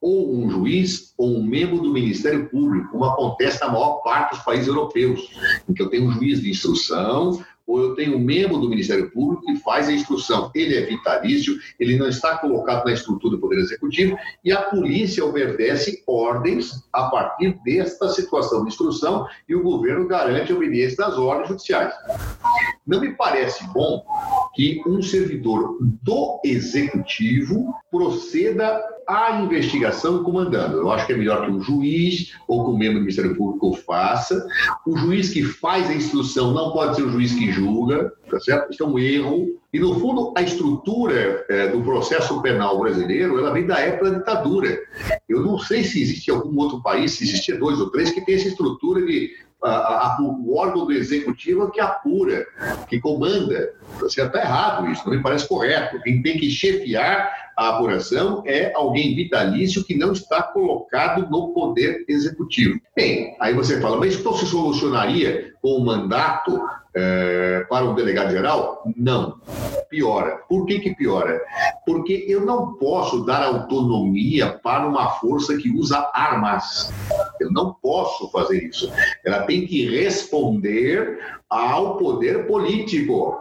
ou 0.00 0.34
um 0.36 0.50
juiz 0.50 1.12
ou 1.16 1.38
um 1.38 1.42
membro 1.42 1.78
do 1.78 1.92
Ministério 1.92 2.48
Público, 2.48 2.90
como 2.90 3.04
acontece 3.04 3.60
na 3.60 3.68
maior 3.68 4.00
parte 4.02 4.36
dos 4.36 4.44
países 4.44 4.68
europeus, 4.68 5.30
em 5.68 5.72
que 5.72 5.82
eu 5.82 5.88
tenho 5.88 6.08
um 6.08 6.12
juiz 6.12 6.40
de 6.40 6.50
instrução, 6.50 7.42
ou 7.72 7.80
eu 7.80 7.94
tenho 7.94 8.18
um 8.18 8.20
membro 8.20 8.58
do 8.58 8.68
Ministério 8.68 9.10
Público 9.10 9.46
que 9.46 9.56
faz 9.56 9.88
a 9.88 9.92
instrução. 9.92 10.50
Ele 10.54 10.76
é 10.76 10.82
vitalício, 10.82 11.58
ele 11.80 11.96
não 11.96 12.06
está 12.06 12.36
colocado 12.36 12.84
na 12.84 12.92
estrutura 12.92 13.36
do 13.36 13.40
Poder 13.40 13.60
Executivo 13.60 14.14
e 14.44 14.52
a 14.52 14.60
polícia 14.60 15.24
obedece 15.24 16.02
ordens 16.06 16.86
a 16.92 17.04
partir 17.04 17.58
desta 17.64 18.08
situação 18.10 18.62
de 18.62 18.68
instrução 18.68 19.26
e 19.48 19.54
o 19.54 19.62
governo 19.62 20.06
garante 20.06 20.52
a 20.52 20.54
obediência 20.54 20.98
das 20.98 21.16
ordens 21.16 21.48
judiciais. 21.48 21.94
Não 22.86 23.00
me 23.00 23.14
parece 23.14 23.64
bom 23.72 24.04
que 24.54 24.82
um 24.86 25.02
servidor 25.02 25.78
do 25.80 26.40
Executivo 26.44 27.74
proceda 27.90 28.80
à 29.08 29.40
investigação 29.42 30.22
comandando. 30.22 30.78
Eu 30.78 30.90
acho 30.90 31.06
que 31.06 31.12
é 31.12 31.16
melhor 31.16 31.44
que 31.44 31.50
um 31.50 31.60
juiz 31.60 32.34
ou 32.46 32.64
que 32.64 32.70
um 32.70 32.78
membro 32.78 32.98
do 32.98 33.02
Ministério 33.02 33.36
Público 33.36 33.74
faça. 33.74 34.46
O 34.86 34.96
juiz 34.96 35.30
que 35.30 35.42
faz 35.42 35.88
a 35.88 35.94
instrução 35.94 36.52
não 36.52 36.72
pode 36.72 36.96
ser 36.96 37.02
o 37.02 37.10
juiz 37.10 37.34
que 37.34 37.50
julga, 37.50 38.12
tá 38.30 38.38
certo? 38.40 38.72
Isso 38.72 38.82
é 38.82 38.86
um 38.86 38.98
erro. 38.98 39.60
E, 39.72 39.80
no 39.80 39.98
fundo, 39.98 40.34
a 40.36 40.42
estrutura 40.42 41.46
é, 41.48 41.68
do 41.68 41.80
processo 41.82 42.42
penal 42.42 42.78
brasileiro, 42.78 43.38
ela 43.38 43.52
vem 43.52 43.66
da 43.66 43.78
época 43.78 44.10
da 44.10 44.18
ditadura. 44.18 44.78
Eu 45.26 45.40
não 45.40 45.58
sei 45.58 45.82
se 45.82 46.02
existe 46.02 46.30
algum 46.30 46.54
outro 46.60 46.82
país, 46.82 47.12
se 47.12 47.24
existia 47.24 47.58
dois 47.58 47.80
ou 47.80 47.90
três, 47.90 48.10
que 48.10 48.20
tem 48.20 48.34
essa 48.34 48.48
estrutura 48.48 49.00
de 49.00 49.30
a, 49.64 49.70
a, 49.70 50.18
o 50.20 50.56
órgão 50.56 50.86
do 50.86 50.92
executivo 50.92 51.70
que 51.70 51.80
apura, 51.80 52.46
que 52.88 53.00
comanda. 53.00 53.72
Está 54.02 54.40
errado 54.40 54.90
isso, 54.90 55.04
não 55.06 55.16
me 55.16 55.22
parece 55.22 55.46
correto. 55.46 56.00
Quem 56.02 56.22
tem 56.22 56.38
que 56.38 56.50
chefiar 56.50 57.52
a 57.56 57.70
apuração 57.70 58.42
é 58.46 58.72
alguém 58.74 59.14
vitalício 59.14 59.84
que 59.84 59.94
não 59.94 60.12
está 60.12 60.42
colocado 60.42 61.28
no 61.30 61.52
poder 61.52 62.04
executivo. 62.08 62.80
Bem, 62.96 63.36
aí 63.40 63.54
você 63.54 63.80
fala, 63.80 63.98
mas 63.98 64.14
isso 64.14 64.32
se 64.38 64.46
solucionaria 64.46 65.52
com 65.60 65.76
o 65.76 65.84
mandato 65.84 66.60
é, 66.94 67.64
para 67.68 67.84
um 67.84 67.94
delegado 67.94 68.30
geral? 68.30 68.82
Não. 68.96 69.40
Piora. 69.88 70.42
Por 70.48 70.66
que, 70.66 70.80
que 70.80 70.94
piora? 70.94 71.40
Porque 71.86 72.24
eu 72.28 72.44
não 72.44 72.74
posso 72.74 73.24
dar 73.24 73.42
autonomia 73.44 74.58
para 74.62 74.86
uma 74.86 75.10
força 75.10 75.56
que 75.56 75.70
usa 75.70 76.10
armas. 76.14 76.92
Eu 77.40 77.50
não 77.50 77.74
posso 77.74 78.30
fazer 78.30 78.64
isso. 78.64 78.90
Ela 79.24 79.42
tem 79.42 79.66
que 79.66 79.88
responder 79.88 81.18
ao 81.48 81.96
poder 81.96 82.46
político. 82.46 83.38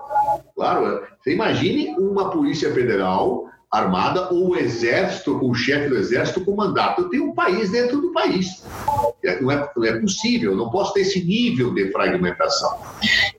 Claro, 0.56 1.04
você 1.22 1.34
imagine 1.34 1.96
uma 1.98 2.30
Polícia 2.30 2.74
Federal 2.74 3.52
armada 3.72 4.34
ou 4.34 4.50
o 4.50 4.56
exército, 4.58 5.40
o 5.42 5.54
chefe 5.56 5.88
do 5.88 5.98
exército 5.98 6.44
com 6.44 6.56
mandato. 6.56 7.04
Eu 7.04 7.10
tenho 7.10 7.26
um 7.30 7.34
país 7.34 7.72
dentro 7.72 8.02
do 8.02 8.12
país. 8.12 8.64
É, 9.24 9.40
não 9.42 9.50
é, 9.50 9.72
não 9.76 9.86
é 9.86 10.00
possível, 10.00 10.56
não 10.56 10.70
posso 10.70 10.94
ter 10.94 11.02
esse 11.02 11.24
nível 11.24 11.74
de 11.74 11.90
fragmentação. 11.90 12.78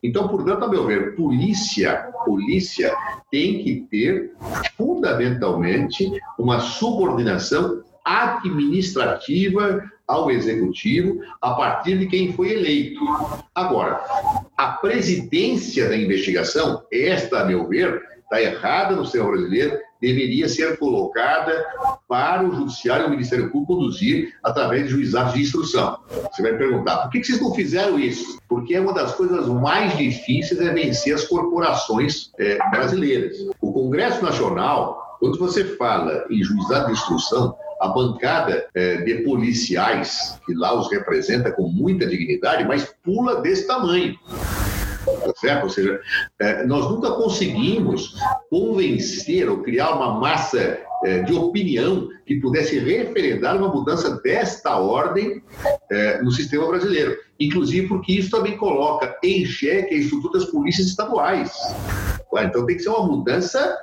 Então, 0.03 0.27
portanto, 0.27 0.65
a 0.65 0.69
meu 0.69 0.87
ver, 0.87 1.15
polícia, 1.15 2.09
polícia 2.25 2.93
tem 3.31 3.63
que 3.63 3.87
ter 3.91 4.33
fundamentalmente 4.77 6.11
uma 6.39 6.59
subordinação 6.59 7.83
administrativa 8.05 9.85
ao 10.09 10.31
executivo 10.31 11.21
a 11.41 11.55
partir 11.55 11.99
de 11.99 12.07
quem 12.07 12.33
foi 12.33 12.53
eleito. 12.53 13.01
Agora, 13.55 14.01
a 14.57 14.73
presidência 14.73 15.89
da 15.89 15.97
investigação, 15.97 16.83
esta, 16.93 17.41
a 17.41 17.45
meu 17.45 17.69
ver, 17.69 18.03
está 18.25 18.43
errada 18.43 18.97
no 18.97 19.05
sistema 19.05 19.31
brasileiro, 19.31 19.79
deveria 20.03 20.49
ser 20.49 20.77
colocada 20.79 21.65
para 22.09 22.45
o 22.45 22.53
Judiciário 22.53 23.05
e 23.05 23.07
o 23.07 23.11
Ministério 23.11 23.51
Público 23.51 23.75
conduzir 23.75 24.35
através 24.43 24.85
de 24.85 24.91
juizados 24.91 25.35
de 25.35 25.43
instrução. 25.43 25.97
Você 26.31 26.43
vai 26.43 26.59
perguntar, 26.59 26.99
por 26.99 27.11
que 27.13 27.23
vocês 27.23 27.41
não 27.41 27.55
fizeram 27.55 27.99
isso? 27.99 28.39
Porque 28.49 28.75
é 28.75 28.81
uma 28.81 28.93
das 28.93 29.15
coisas 29.15 29.47
mais 29.47 29.97
difíceis 29.97 30.61
é 30.61 30.75
vencer 30.75 31.15
as 31.15 31.25
corporações 31.25 32.33
é, 32.39 32.59
brasileiras. 32.71 33.37
O 33.61 33.73
Congresso 33.73 34.23
Nacional, 34.25 35.17
quando 35.21 35.39
você 35.39 35.65
fala 35.77 36.27
em 36.29 36.43
juizado 36.43 36.87
de 36.87 36.93
instrução, 36.93 37.55
a 37.81 37.89
bancada 37.89 38.67
é, 38.75 38.97
de 38.99 39.23
policiais, 39.23 40.41
que 40.45 40.55
lá 40.55 40.75
os 40.75 40.91
representa 40.91 41.53
com 41.53 41.69
muita 41.69 42.07
dignidade, 42.07 42.65
mas 42.65 42.93
pula 43.05 43.41
desse 43.41 43.67
tamanho 43.69 44.17
tá 45.23 45.33
certo? 45.37 45.65
Ou 45.65 45.71
seja, 45.71 46.01
é, 46.39 46.65
nós 46.65 46.91
nunca 46.91 47.13
conseguimos 47.13 48.15
convencer 48.51 49.49
ou 49.49 49.63
criar 49.63 49.93
uma 49.93 50.19
massa 50.19 50.79
é, 51.05 51.23
de 51.23 51.33
opinião 51.33 52.09
que 52.27 52.37
pudesse 52.37 52.79
referendar 52.79 53.57
uma 53.57 53.69
mudança 53.69 54.21
desta 54.23 54.77
ordem 54.77 55.43
é, 55.91 56.23
no 56.23 56.31
sistema 56.31 56.67
brasileiro. 56.67 57.17
Inclusive 57.41 57.89
porque 57.89 58.13
isso 58.13 58.31
também 58.31 58.57
coloca 58.57 59.19
em 59.23 59.45
xeque 59.45 59.95
a 59.95 59.99
estrutura 59.99 60.39
das 60.39 60.51
polícias 60.51 60.87
estaduais. 60.89 61.53
Então 62.35 62.65
tem 62.65 62.77
que 62.77 62.83
ser 62.83 62.89
uma 62.89 63.07
mudança 63.07 63.77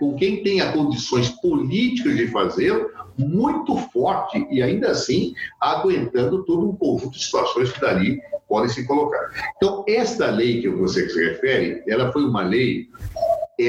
com 0.00 0.16
quem 0.16 0.42
tenha 0.42 0.72
condições 0.72 1.28
políticas 1.28 2.16
de 2.16 2.26
fazê-lo 2.26 2.90
muito 3.20 3.76
forte 3.92 4.46
e 4.50 4.62
ainda 4.62 4.90
assim 4.90 5.34
aguentando 5.60 6.44
todo 6.44 6.68
um 6.68 6.76
conjunto 6.76 7.12
de 7.12 7.24
situações 7.24 7.70
que 7.72 7.80
dali 7.80 8.20
podem 8.48 8.68
se 8.68 8.84
colocar. 8.86 9.30
Então, 9.56 9.84
esta 9.86 10.30
lei 10.30 10.60
que 10.60 10.68
você 10.68 11.08
se 11.08 11.24
refere, 11.24 11.82
ela 11.86 12.10
foi 12.12 12.24
uma 12.24 12.42
lei 12.42 12.88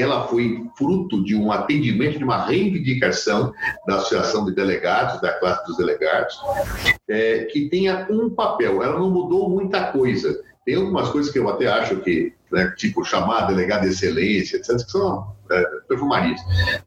ela 0.00 0.26
foi 0.26 0.64
fruto 0.76 1.22
de 1.22 1.36
um 1.36 1.52
atendimento, 1.52 2.18
de 2.18 2.24
uma 2.24 2.46
reivindicação 2.46 3.52
da 3.86 3.96
Associação 3.96 4.44
de 4.44 4.54
Delegados, 4.54 5.20
da 5.20 5.32
classe 5.34 5.66
dos 5.66 5.76
delegados, 5.76 6.34
é, 7.08 7.44
que 7.44 7.68
tenha 7.68 8.06
um 8.10 8.30
papel. 8.30 8.82
Ela 8.82 8.98
não 8.98 9.10
mudou 9.10 9.50
muita 9.50 9.92
coisa. 9.92 10.42
Tem 10.64 10.76
algumas 10.76 11.10
coisas 11.10 11.30
que 11.30 11.38
eu 11.38 11.48
até 11.48 11.66
acho 11.66 11.96
que 11.96 12.32
né, 12.52 12.72
tipo 12.76 13.04
chamar 13.04 13.46
delegado 13.46 13.82
de 13.82 13.88
excelência, 13.88 14.56
etc., 14.56 14.76
que 14.84 14.90
são 14.90 15.34
é, 15.50 15.64
perfumarias. 15.88 16.40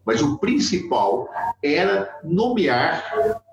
Mas 0.05 0.21
o 0.21 0.37
principal 0.37 1.27
era 1.63 2.19
nomear 2.23 3.03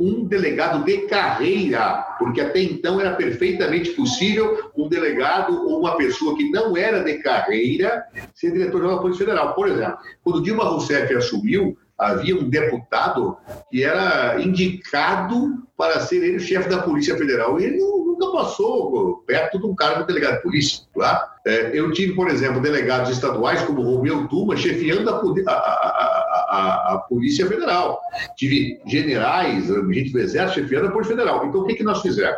um 0.00 0.24
delegado 0.24 0.84
de 0.84 0.98
carreira, 1.08 2.16
porque 2.18 2.40
até 2.40 2.60
então 2.60 3.00
era 3.00 3.14
perfeitamente 3.14 3.90
possível 3.90 4.70
um 4.76 4.88
delegado 4.88 5.68
ou 5.68 5.80
uma 5.80 5.96
pessoa 5.96 6.36
que 6.36 6.50
não 6.50 6.76
era 6.76 7.02
de 7.02 7.14
carreira 7.18 8.04
ser 8.34 8.52
diretor-geral 8.52 8.96
da 8.96 9.02
Polícia 9.02 9.24
Federal. 9.24 9.54
Por 9.54 9.68
exemplo, 9.68 9.98
quando 10.22 10.42
Dilma 10.42 10.64
Rousseff 10.64 11.14
assumiu, 11.14 11.76
havia 11.98 12.36
um 12.36 12.48
deputado 12.48 13.36
que 13.70 13.84
era 13.84 14.40
indicado 14.40 15.62
para 15.82 15.98
ser 15.98 16.22
ele 16.22 16.38
chefe 16.38 16.68
da 16.68 16.80
Polícia 16.80 17.16
Federal. 17.16 17.58
E 17.58 17.64
ele 17.64 17.78
nunca 17.78 18.30
passou 18.30 19.16
perto 19.26 19.58
de 19.58 19.66
um 19.66 19.74
cargo 19.74 20.02
de 20.02 20.06
delegado 20.06 20.36
de 20.36 20.42
polícia. 20.42 20.84
Tá? 20.96 21.32
É, 21.44 21.72
eu 21.74 21.90
tive, 21.90 22.14
por 22.14 22.28
exemplo, 22.28 22.60
delegados 22.60 23.10
estaduais 23.10 23.62
como 23.62 23.82
Romeu 23.82 24.28
Duma 24.28 24.56
chefiando 24.56 25.10
a, 25.10 25.14
a, 25.14 25.52
a, 25.52 26.46
a, 26.52 26.94
a, 26.94 26.98
Polícia 27.08 27.44
Federal. 27.48 28.00
Tive 28.36 28.80
generais, 28.86 29.66
gente 29.66 30.12
do 30.12 30.20
Exército 30.20 30.60
chefiando 30.60 30.86
a 30.86 30.90
Polícia 30.92 31.16
Federal. 31.16 31.44
Então, 31.46 31.62
o 31.62 31.66
que, 31.66 31.74
que 31.74 31.82
nós 31.82 32.00
fizemos? 32.00 32.36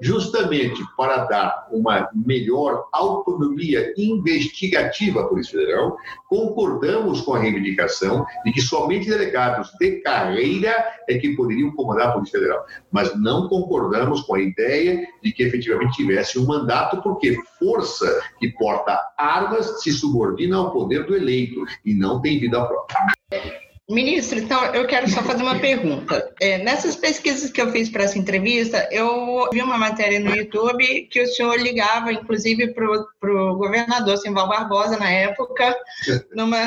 Justamente 0.00 0.82
para 0.96 1.18
dar 1.26 1.68
uma 1.70 2.08
melhor 2.12 2.86
autonomia 2.92 3.94
investigativa 3.96 5.20
à 5.20 5.24
Polícia 5.24 5.60
Federal, 5.60 5.96
concordamos 6.28 7.20
com 7.20 7.34
a 7.34 7.38
reivindicação 7.38 8.26
de 8.44 8.52
que 8.52 8.60
somente 8.60 9.08
delegados 9.08 9.70
de 9.78 10.00
carreira 10.00 10.74
é 11.08 11.16
que 11.16 11.36
poderiam 11.36 11.70
comandar 11.70 12.08
a 12.08 12.12
Polícia 12.12 12.40
Federal. 12.40 12.64
Mas 12.90 13.18
não 13.20 13.48
concordamos 13.48 14.22
com 14.22 14.34
a 14.34 14.40
ideia 14.40 15.06
de 15.22 15.32
que 15.32 15.42
efetivamente 15.42 15.96
tivesse 15.96 16.38
um 16.38 16.46
mandato, 16.46 17.02
porque 17.02 17.36
força 17.58 18.22
que 18.38 18.48
porta 18.48 18.98
armas 19.16 19.82
se 19.82 19.92
subordina 19.92 20.56
ao 20.56 20.72
poder 20.72 21.06
do 21.06 21.16
eleito 21.16 21.64
e 21.84 21.94
não 21.94 22.20
tem 22.20 22.38
vida 22.38 22.64
própria. 22.66 22.98
Ministro, 23.90 24.38
então 24.38 24.64
eu 24.66 24.86
quero 24.86 25.10
só 25.10 25.22
fazer 25.24 25.42
uma 25.42 25.58
pergunta. 25.58 26.32
É, 26.40 26.58
nessas 26.58 26.94
pesquisas 26.94 27.50
que 27.50 27.60
eu 27.60 27.72
fiz 27.72 27.90
para 27.90 28.04
essa 28.04 28.16
entrevista, 28.16 28.88
eu 28.92 29.50
vi 29.52 29.60
uma 29.60 29.76
matéria 29.76 30.20
no 30.20 30.34
YouTube 30.34 31.08
que 31.10 31.20
o 31.20 31.26
senhor 31.26 31.58
ligava, 31.58 32.12
inclusive, 32.12 32.72
para 32.72 32.86
o 32.86 33.56
governador 33.56 34.16
Simval 34.16 34.48
Barbosa, 34.48 34.96
na 34.96 35.10
época, 35.10 35.76
numa, 36.32 36.58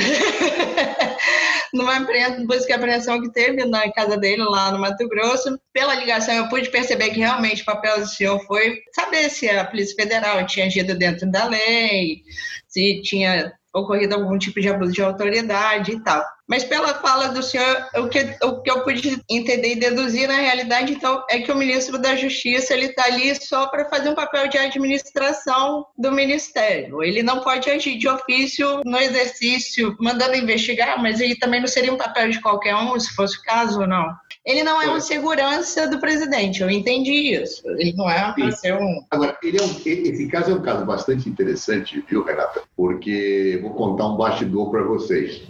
numa 1.74 2.00
busca 2.46 2.72
e 2.72 2.74
apreensão 2.74 3.22
que 3.22 3.32
teve 3.32 3.66
na 3.66 3.90
casa 3.94 4.18
dele, 4.18 4.44
lá 4.44 4.72
no 4.72 4.80
Mato 4.80 5.08
Grosso. 5.08 5.58
Pela 5.72 5.96
ligação, 5.96 6.36
eu 6.36 6.50
pude 6.50 6.70
perceber 6.70 7.12
que 7.12 7.20
realmente 7.20 7.62
o 7.62 7.66
papel 7.66 8.02
do 8.02 8.08
senhor 8.08 8.46
foi 8.46 8.82
saber 8.94 9.30
se 9.30 9.50
a 9.50 9.64
Polícia 9.64 9.96
Federal 9.96 10.46
tinha 10.46 10.66
agido 10.66 10.94
dentro 10.94 11.32
da 11.32 11.46
lei, 11.48 12.24
se 12.68 13.02
tinha 13.02 13.54
ocorrido 13.76 14.16
algum 14.16 14.38
tipo 14.38 14.62
de 14.62 14.70
abuso 14.70 14.94
de 14.94 15.04
autoridade 15.04 15.92
e 15.92 16.00
tal. 16.00 16.24
Mas 16.48 16.64
pela 16.64 16.94
fala 16.94 17.30
do 17.30 17.42
senhor, 17.42 17.88
o 17.96 18.08
que, 18.08 18.20
o 18.44 18.62
que 18.62 18.70
eu 18.70 18.84
pude 18.84 19.22
entender 19.30 19.74
e 19.74 19.80
deduzir 19.80 20.28
na 20.28 20.38
realidade, 20.38 20.94
então, 20.94 21.24
é 21.30 21.40
que 21.40 21.52
o 21.52 21.56
ministro 21.56 21.98
da 21.98 22.16
Justiça 22.16 22.74
ele 22.74 22.86
está 22.86 23.06
ali 23.06 23.36
só 23.36 23.68
para 23.68 23.90
fazer 23.90 24.10
um 24.10 24.16
papel 24.16 24.48
de 24.48 24.58
administração 24.58 25.86
do 25.98 26.12
ministério. 26.12 27.04
Ele 27.04 27.24
não 27.24 27.42
pode 27.42 27.70
agir 27.70 27.98
de 27.98 28.08
ofício 28.08 28.82
no 28.86 28.98
exercício, 28.98 29.96
mandando 30.00 30.36
investigar, 30.36 31.02
mas 31.02 31.20
ele 31.20 31.36
também 31.36 31.60
não 31.60 31.68
seria 31.68 31.92
um 31.92 31.98
papel 31.98 32.30
de 32.30 32.40
qualquer 32.40 32.76
um, 32.76 32.98
se 33.00 33.14
fosse 33.16 33.40
o 33.40 33.42
caso 33.42 33.82
ou 33.82 33.88
não. 33.88 34.08
Ele 34.46 34.64
não 34.64 34.80
é 34.80 34.96
um 34.96 35.00
segurança 35.02 35.90
do 35.90 36.00
presidente, 36.00 36.62
eu 36.62 36.70
entendi 36.70 37.34
isso. 37.34 37.68
Ele 37.80 37.94
não 37.94 38.08
é 38.08 38.32
para 38.32 38.52
ser 38.52 38.76
um. 38.76 39.04
Agora, 39.10 39.36
ele 39.42 39.58
é 39.58 39.64
um, 39.64 39.72
esse 39.84 40.28
caso 40.28 40.52
é 40.52 40.54
um 40.54 40.62
caso 40.62 40.86
bastante 40.86 41.28
interessante, 41.28 42.06
viu, 42.08 42.24
Renata? 42.24 42.62
Porque 42.78 43.60
vou 43.64 43.74
contar 43.74 44.06
um 44.06 44.18
bastidor 44.18 44.70
para 44.70 44.84
vocês, 44.84 45.42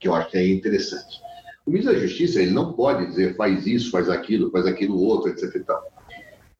que 0.00 0.08
eu 0.08 0.14
acho 0.14 0.30
que 0.30 0.38
é 0.38 0.48
interessante. 0.48 1.20
O 1.66 1.70
ministro 1.70 1.92
da 1.92 2.00
Justiça 2.00 2.40
ele 2.40 2.52
não 2.52 2.72
pode 2.72 3.06
dizer 3.06 3.36
faz 3.36 3.66
isso, 3.66 3.90
faz 3.90 4.08
aquilo, 4.08 4.50
faz 4.50 4.66
aquilo 4.66 4.98
outro, 4.98 5.28
etc. 5.30 5.54
E 5.54 5.60
tal. 5.60 5.86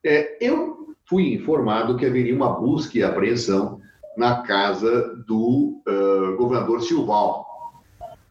É, 0.05 0.37
eu 0.39 0.95
fui 1.09 1.33
informado 1.33 1.97
que 1.97 2.05
haveria 2.05 2.37
uma 2.37 2.61
busca 2.61 2.99
e 2.99 3.03
apreensão 3.03 3.81
na 4.19 4.43
casa 4.43 5.17
do 5.27 5.81
uh, 5.89 6.37
governador 6.37 6.83
Silval, 6.83 7.47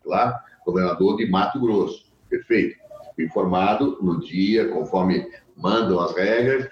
lá, 0.05 0.39
governador 0.63 1.17
de 1.17 1.27
Mato 1.27 1.59
Grosso. 1.59 2.05
Perfeito 2.29 2.80
informado 3.23 3.97
no 4.01 4.19
dia, 4.19 4.67
conforme 4.69 5.27
mandam 5.55 5.99
as 5.99 6.15
regras, 6.15 6.67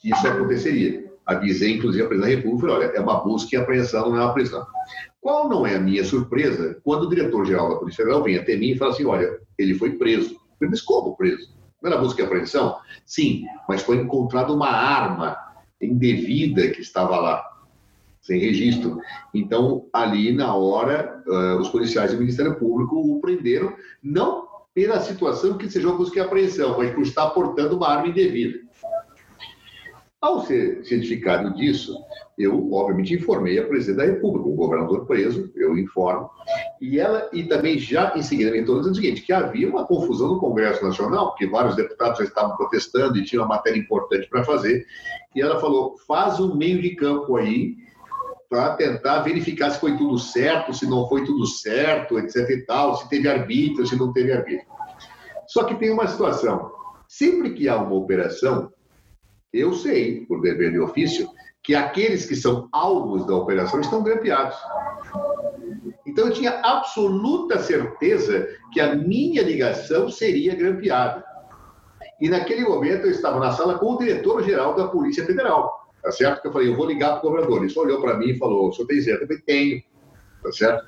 que 0.00 0.10
isso 0.10 0.26
aconteceria. 0.26 1.04
Avisei, 1.26 1.76
inclusive, 1.76 2.04
a 2.04 2.08
presidente 2.08 2.36
da 2.36 2.42
República, 2.42 2.72
olha, 2.72 2.84
é 2.86 3.00
uma 3.00 3.20
busca 3.20 3.54
e 3.54 3.58
apreensão, 3.58 4.10
não 4.10 4.18
é 4.18 4.24
uma 4.24 4.34
prisão. 4.34 4.66
Qual 5.20 5.48
não 5.48 5.66
é 5.66 5.76
a 5.76 5.80
minha 5.80 6.04
surpresa 6.04 6.78
quando 6.84 7.04
o 7.04 7.08
diretor-geral 7.08 7.70
da 7.70 7.76
Polícia 7.76 8.04
Federal 8.04 8.22
vem 8.22 8.36
até 8.36 8.56
mim 8.56 8.72
e 8.72 8.76
fala 8.76 8.92
assim, 8.92 9.06
olha, 9.06 9.38
ele 9.58 9.74
foi 9.74 9.92
preso. 9.92 10.36
Eu 10.60 10.68
disse, 10.68 10.84
como 10.84 11.16
preso? 11.16 11.54
Não 11.82 11.90
era 11.90 12.00
busca 12.00 12.20
e 12.20 12.24
apreensão? 12.24 12.76
Sim, 13.06 13.46
mas 13.68 13.82
foi 13.82 13.96
encontrada 13.96 14.52
uma 14.52 14.68
arma 14.68 15.36
indevida 15.80 16.68
que 16.68 16.80
estava 16.80 17.16
lá, 17.18 17.42
sem 18.20 18.38
registro. 18.38 19.00
Então, 19.32 19.86
ali, 19.92 20.32
na 20.32 20.54
hora, 20.54 21.22
uh, 21.26 21.56
os 21.58 21.68
policiais 21.68 22.12
do 22.12 22.18
Ministério 22.18 22.56
Público 22.56 22.96
o 22.96 23.20
prenderam, 23.20 23.72
não 24.02 24.46
pela 24.74 25.00
situação 25.00 25.56
que 25.56 25.70
seja 25.70 25.88
uma 25.88 25.96
busca 25.96 26.18
e 26.18 26.20
apreensão, 26.20 26.76
mas 26.76 26.92
por 26.92 27.02
estar 27.02 27.30
portando 27.30 27.76
uma 27.76 27.88
arma 27.88 28.08
indevida. 28.08 28.58
Ao 30.20 30.40
ser 30.40 30.82
cientificado 30.84 31.54
disso, 31.54 31.94
eu, 32.38 32.72
obviamente, 32.72 33.14
informei 33.14 33.58
a 33.58 33.66
presidente 33.66 33.98
da 33.98 34.12
República, 34.12 34.48
o 34.48 34.54
governador 34.54 35.06
preso, 35.06 35.52
eu 35.54 35.76
informo, 35.76 36.30
e 36.80 36.98
ela, 36.98 37.28
e 37.32 37.44
também 37.44 37.78
já 37.78 38.12
em 38.16 38.22
seguida 38.22 38.50
me 38.50 38.64
tornou 38.64 38.90
o 38.90 38.94
seguinte, 38.94 39.20
que 39.20 39.32
havia 39.32 39.68
uma 39.68 39.86
confusão 39.86 40.28
no 40.28 40.40
Congresso 40.40 40.82
Nacional, 40.82 41.28
porque 41.28 41.46
vários 41.46 41.76
deputados 41.76 42.18
já 42.18 42.24
estavam 42.24 42.56
protestando 42.56 43.18
e 43.18 43.24
tinha 43.24 43.42
uma 43.42 43.48
matéria 43.48 43.78
importante 43.78 44.26
para 44.28 44.42
fazer, 44.42 44.86
e 45.36 45.42
ela 45.42 45.60
falou, 45.60 45.96
faz 46.06 46.40
um 46.40 46.56
meio 46.56 46.80
de 46.80 46.96
campo 46.96 47.36
aí, 47.36 47.76
para 48.54 48.76
tentar 48.76 49.22
verificar 49.22 49.68
se 49.70 49.80
foi 49.80 49.96
tudo 49.96 50.16
certo, 50.16 50.72
se 50.72 50.86
não 50.86 51.08
foi 51.08 51.24
tudo 51.24 51.44
certo, 51.44 52.20
etc 52.20 52.48
e 52.50 52.64
tal, 52.64 52.96
se 52.96 53.08
teve 53.08 53.28
arbítrio, 53.28 53.84
se 53.84 53.96
não 53.96 54.12
teve 54.12 54.32
arbítrio. 54.32 54.68
Só 55.48 55.64
que 55.64 55.74
tem 55.74 55.90
uma 55.90 56.06
situação. 56.06 56.70
Sempre 57.08 57.52
que 57.54 57.68
há 57.68 57.76
uma 57.76 57.96
operação, 57.96 58.72
eu 59.52 59.74
sei, 59.74 60.24
por 60.26 60.40
dever 60.40 60.70
de 60.70 60.78
ofício, 60.78 61.28
que 61.64 61.74
aqueles 61.74 62.26
que 62.26 62.36
são 62.36 62.68
alvos 62.70 63.26
da 63.26 63.34
operação 63.34 63.80
estão 63.80 64.04
grampeados. 64.04 64.56
Então 66.06 66.28
eu 66.28 66.32
tinha 66.32 66.60
absoluta 66.60 67.58
certeza 67.58 68.46
que 68.72 68.80
a 68.80 68.94
minha 68.94 69.42
ligação 69.42 70.08
seria 70.08 70.54
grampeada. 70.54 71.24
E 72.20 72.28
naquele 72.28 72.62
momento 72.62 73.06
eu 73.06 73.10
estava 73.10 73.40
na 73.40 73.50
sala 73.50 73.80
com 73.80 73.94
o 73.94 73.98
diretor-geral 73.98 74.76
da 74.76 74.86
Polícia 74.86 75.26
Federal. 75.26 75.83
Tá 76.04 76.12
certo? 76.12 76.42
Que 76.42 76.48
eu 76.48 76.52
falei, 76.52 76.68
eu 76.68 76.76
vou 76.76 76.86
ligar 76.86 77.18
para 77.18 77.26
o 77.26 77.30
governador. 77.30 77.62
Ele 77.62 77.70
só 77.70 77.80
olhou 77.80 77.98
para 77.98 78.18
mim 78.18 78.26
e 78.26 78.38
falou, 78.38 78.68
o 78.68 78.72
senhor 78.74 78.86
tem 78.86 79.00
zero? 79.00 79.22
Eu 79.22 79.26
falei, 79.26 79.42
tenho. 79.42 79.82
Tá 80.42 80.52
certo? 80.52 80.84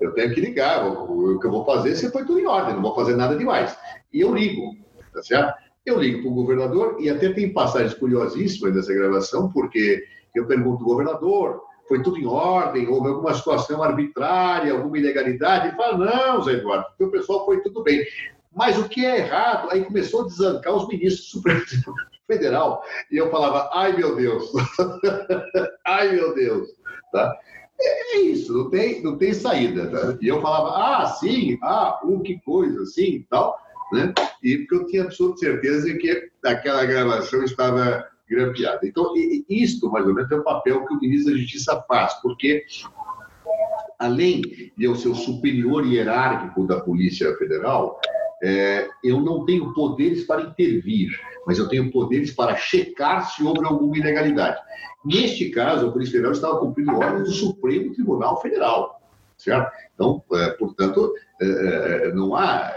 Eu 0.00 0.12
tenho 0.12 0.34
que 0.34 0.40
ligar. 0.40 0.84
O, 0.84 1.38
que 1.38 1.46
eu 1.46 1.50
vou 1.52 1.64
fazer, 1.64 1.94
se 1.94 2.10
foi 2.10 2.24
tudo 2.24 2.40
em 2.40 2.46
ordem, 2.46 2.74
não 2.74 2.82
vou 2.82 2.94
fazer 2.96 3.14
nada 3.14 3.36
demais. 3.36 3.78
E 4.12 4.20
eu 4.20 4.34
ligo, 4.34 4.76
tá 5.14 5.22
certo? 5.22 5.54
Eu 5.86 6.00
ligo 6.00 6.22
para 6.22 6.30
o 6.32 6.34
governador 6.34 6.96
e 6.98 7.08
até 7.08 7.32
tem 7.32 7.52
passagens 7.52 7.94
curiosíssimas 7.94 8.74
nessa 8.74 8.92
gravação, 8.92 9.52
porque 9.52 10.02
eu 10.34 10.44
pergunto 10.46 10.82
ao 10.82 10.90
governador, 10.90 11.62
foi 11.86 12.02
tudo 12.02 12.18
em 12.18 12.26
ordem, 12.26 12.88
houve 12.88 13.08
alguma 13.08 13.32
situação 13.34 13.80
arbitrária, 13.84 14.72
alguma 14.72 14.98
ilegalidade? 14.98 15.68
Ele 15.68 15.76
fala, 15.76 15.96
não, 15.96 16.42
Zé 16.42 16.54
Eduardo, 16.54 16.86
o 16.98 17.08
pessoal 17.08 17.46
foi 17.46 17.60
tudo 17.60 17.84
bem. 17.84 18.04
Mas 18.56 18.78
o 18.78 18.88
que 18.88 19.04
é 19.04 19.18
errado, 19.18 19.68
aí 19.70 19.84
começou 19.84 20.22
a 20.22 20.26
desancar 20.28 20.74
os 20.74 20.88
ministros 20.88 21.28
supremos 21.28 21.70
federal. 22.26 22.82
E 23.12 23.18
eu 23.18 23.30
falava, 23.30 23.68
ai 23.74 23.94
meu 23.94 24.16
Deus, 24.16 24.50
ai 25.86 26.12
meu 26.12 26.34
Deus. 26.34 26.66
Tá? 27.12 27.38
É, 27.78 28.16
é 28.16 28.20
isso, 28.22 28.56
não 28.56 28.70
tem, 28.70 29.02
não 29.02 29.18
tem 29.18 29.34
saída. 29.34 29.90
Tá? 29.90 30.16
E 30.22 30.26
eu 30.26 30.40
falava, 30.40 30.70
ah, 30.74 31.06
sim, 31.06 31.58
ah, 31.62 32.00
um, 32.02 32.22
que 32.22 32.40
coisa, 32.40 32.86
sim, 32.86 33.26
tal. 33.28 33.58
Né? 33.92 34.14
E 34.42 34.56
porque 34.58 34.74
eu 34.74 34.86
tinha 34.86 35.02
absoluta 35.04 35.38
certeza 35.38 35.92
que 35.94 36.30
aquela 36.42 36.86
gravação 36.86 37.44
estava 37.44 38.08
grampeada. 38.28 38.80
Então, 38.84 39.12
isto, 39.50 39.90
mais 39.90 40.06
ou 40.06 40.14
menos, 40.14 40.32
é 40.32 40.34
o 40.34 40.42
papel 40.42 40.84
que 40.86 40.94
o 40.94 40.98
ministro 40.98 41.34
da 41.34 41.38
Justiça 41.38 41.84
faz, 41.86 42.14
porque 42.14 42.64
além 43.98 44.40
de 44.40 44.72
eu 44.78 44.94
ser 44.94 45.08
o 45.08 45.14
superior 45.14 45.86
hierárquico 45.86 46.66
da 46.66 46.80
Polícia 46.80 47.36
Federal, 47.36 48.00
é, 48.42 48.88
eu 49.02 49.20
não 49.20 49.44
tenho 49.44 49.72
poderes 49.72 50.24
para 50.24 50.42
intervir, 50.42 51.10
mas 51.46 51.58
eu 51.58 51.68
tenho 51.68 51.90
poderes 51.90 52.32
para 52.32 52.56
checar 52.56 53.30
se 53.30 53.42
houve 53.42 53.64
alguma 53.64 53.96
ilegalidade. 53.96 54.60
Neste 55.04 55.50
caso, 55.50 55.86
a 55.86 55.92
Polícia 55.92 56.12
Federal 56.12 56.32
estava 56.32 56.58
cumprindo 56.58 56.96
ordens 56.96 57.28
do 57.28 57.34
Supremo 57.34 57.92
Tribunal 57.92 58.40
Federal, 58.42 59.00
certo? 59.36 59.70
Então, 59.94 60.22
é, 60.32 60.50
portanto, 60.50 61.12
é, 61.40 62.08
é 62.08 62.12
não 62.12 62.34
há 62.34 62.72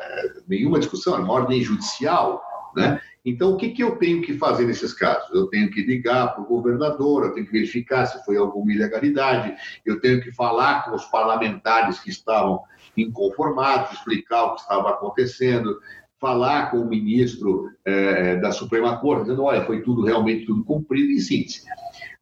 nenhuma 0.48 0.80
discussão, 0.80 1.16
é 1.16 1.20
uma 1.20 1.34
ordem 1.34 1.62
judicial, 1.62 2.42
né? 2.76 3.02
Então, 3.26 3.54
o 3.54 3.58
que, 3.58 3.70
que 3.70 3.84
eu 3.84 3.98
tenho 3.98 4.22
que 4.22 4.38
fazer 4.38 4.66
nesses 4.66 4.94
casos? 4.94 5.30
Eu 5.34 5.48
tenho 5.48 5.70
que 5.70 5.84
ligar 5.84 6.34
para 6.34 6.42
o 6.42 6.48
governador, 6.48 7.26
eu 7.26 7.34
tenho 7.34 7.46
que 7.46 7.52
verificar 7.52 8.06
se 8.06 8.24
foi 8.24 8.38
alguma 8.38 8.72
ilegalidade, 8.72 9.56
eu 9.86 10.00
tenho 10.00 10.22
que 10.22 10.32
falar 10.32 10.86
com 10.86 10.96
os 10.96 11.06
parlamentares 11.06 12.00
que 12.00 12.10
estavam 12.10 12.62
inconformados, 13.02 13.94
explicar 13.94 14.46
o 14.46 14.56
que 14.56 14.62
estava 14.62 14.90
acontecendo, 14.90 15.80
falar 16.20 16.70
com 16.70 16.78
o 16.78 16.88
ministro 16.88 17.70
é, 17.86 18.36
da 18.38 18.52
Suprema 18.52 18.98
Corte, 19.00 19.24
dizendo, 19.24 19.44
olha, 19.44 19.66
foi 19.66 19.82
tudo 19.82 20.04
realmente 20.04 20.46
tudo 20.46 20.64
cumprido, 20.64 21.12
em 21.12 21.20
síntese. 21.20 21.64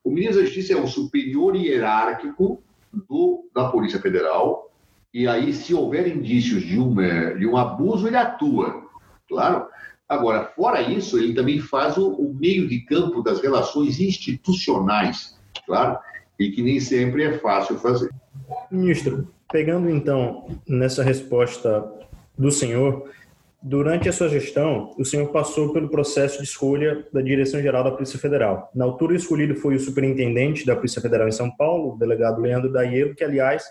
O 0.03 0.11
ministro 0.11 0.39
da 0.39 0.45
Justiça 0.45 0.73
é 0.73 0.77
o 0.77 0.87
superior 0.87 1.55
hierárquico 1.55 2.61
do, 2.93 3.49
da 3.53 3.69
Polícia 3.69 3.99
Federal, 3.99 4.67
e 5.13 5.27
aí, 5.27 5.51
se 5.51 5.73
houver 5.73 6.07
indícios 6.07 6.63
de, 6.63 6.77
uma, 6.77 7.33
de 7.33 7.47
um 7.47 7.57
abuso, 7.57 8.07
ele 8.07 8.17
atua, 8.17 8.83
claro. 9.27 9.67
Agora, 10.07 10.45
fora 10.55 10.81
isso, 10.81 11.17
ele 11.17 11.33
também 11.33 11.59
faz 11.59 11.97
o, 11.97 12.09
o 12.09 12.33
meio 12.33 12.67
de 12.67 12.81
campo 12.81 13.21
das 13.23 13.41
relações 13.41 13.99
institucionais, 13.99 15.37
claro, 15.65 15.97
e 16.39 16.51
que 16.51 16.61
nem 16.61 16.79
sempre 16.79 17.23
é 17.23 17.39
fácil 17.39 17.77
fazer. 17.79 18.09
Ministro, 18.71 19.27
Pegando 19.51 19.89
então 19.89 20.45
nessa 20.67 21.01
resposta 21.03 21.89
do 22.37 22.51
senhor, 22.51 23.09
durante 23.61 24.09
a 24.09 24.13
sua 24.13 24.27
gestão, 24.27 24.93
o 24.97 25.05
senhor 25.05 25.27
passou 25.29 25.71
pelo 25.71 25.89
processo 25.89 26.37
de 26.37 26.43
escolha 26.43 27.05
da 27.13 27.21
Direção-Geral 27.21 27.83
da 27.83 27.91
Polícia 27.91 28.19
Federal. 28.19 28.69
Na 28.75 28.83
altura, 28.83 29.15
escolhido 29.15 29.55
foi 29.55 29.75
o 29.75 29.79
superintendente 29.79 30.65
da 30.65 30.75
Polícia 30.75 31.01
Federal 31.01 31.27
em 31.27 31.31
São 31.31 31.49
Paulo, 31.49 31.93
o 31.93 31.97
delegado 31.97 32.41
Leandro 32.41 32.71
Daiero, 32.71 33.15
que, 33.15 33.23
aliás, 33.23 33.63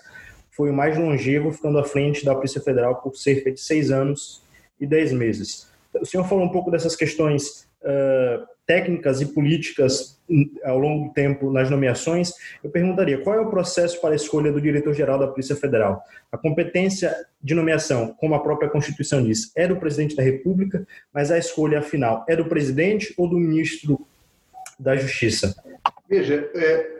foi 0.49 0.71
o 0.71 0.73
mais 0.73 0.97
longevo, 0.97 1.51
ficando 1.51 1.77
à 1.77 1.83
frente 1.83 2.25
da 2.25 2.33
Polícia 2.33 2.59
Federal 2.59 2.95
por 2.95 3.15
cerca 3.15 3.51
de 3.51 3.59
seis 3.59 3.91
anos 3.91 4.41
e 4.79 4.87
dez 4.87 5.13
meses. 5.13 5.71
O 6.01 6.05
senhor 6.05 6.23
falou 6.23 6.43
um 6.43 6.49
pouco 6.49 6.71
dessas 6.71 6.95
questões 6.95 7.67
uh, 7.83 8.45
técnicas 8.67 9.21
e 9.21 9.25
políticas 9.27 10.19
hum, 10.29 10.45
ao 10.63 10.77
longo 10.77 11.07
do 11.07 11.13
tempo 11.13 11.49
nas 11.49 11.69
nomeações. 11.69 12.33
Eu 12.61 12.69
perguntaria 12.69 13.17
qual 13.19 13.37
é 13.37 13.39
o 13.39 13.49
processo 13.49 13.99
para 14.01 14.11
a 14.11 14.15
escolha 14.15 14.51
do 14.51 14.61
diretor-geral 14.61 15.17
da 15.17 15.27
Polícia 15.27 15.55
Federal? 15.55 16.03
A 16.29 16.37
competência 16.37 17.15
de 17.41 17.55
nomeação, 17.55 18.13
como 18.19 18.35
a 18.35 18.39
própria 18.39 18.69
Constituição 18.69 19.23
diz, 19.23 19.51
é 19.55 19.67
do 19.67 19.77
presidente 19.77 20.15
da 20.15 20.21
República, 20.21 20.85
mas 21.13 21.31
a 21.31 21.37
escolha 21.37 21.81
final 21.81 22.25
é 22.27 22.35
do 22.35 22.45
presidente 22.45 23.13
ou 23.17 23.27
do 23.27 23.37
ministro 23.37 24.05
da 24.77 24.95
Justiça? 24.97 25.55
Veja, 26.09 26.49
é, 26.53 26.97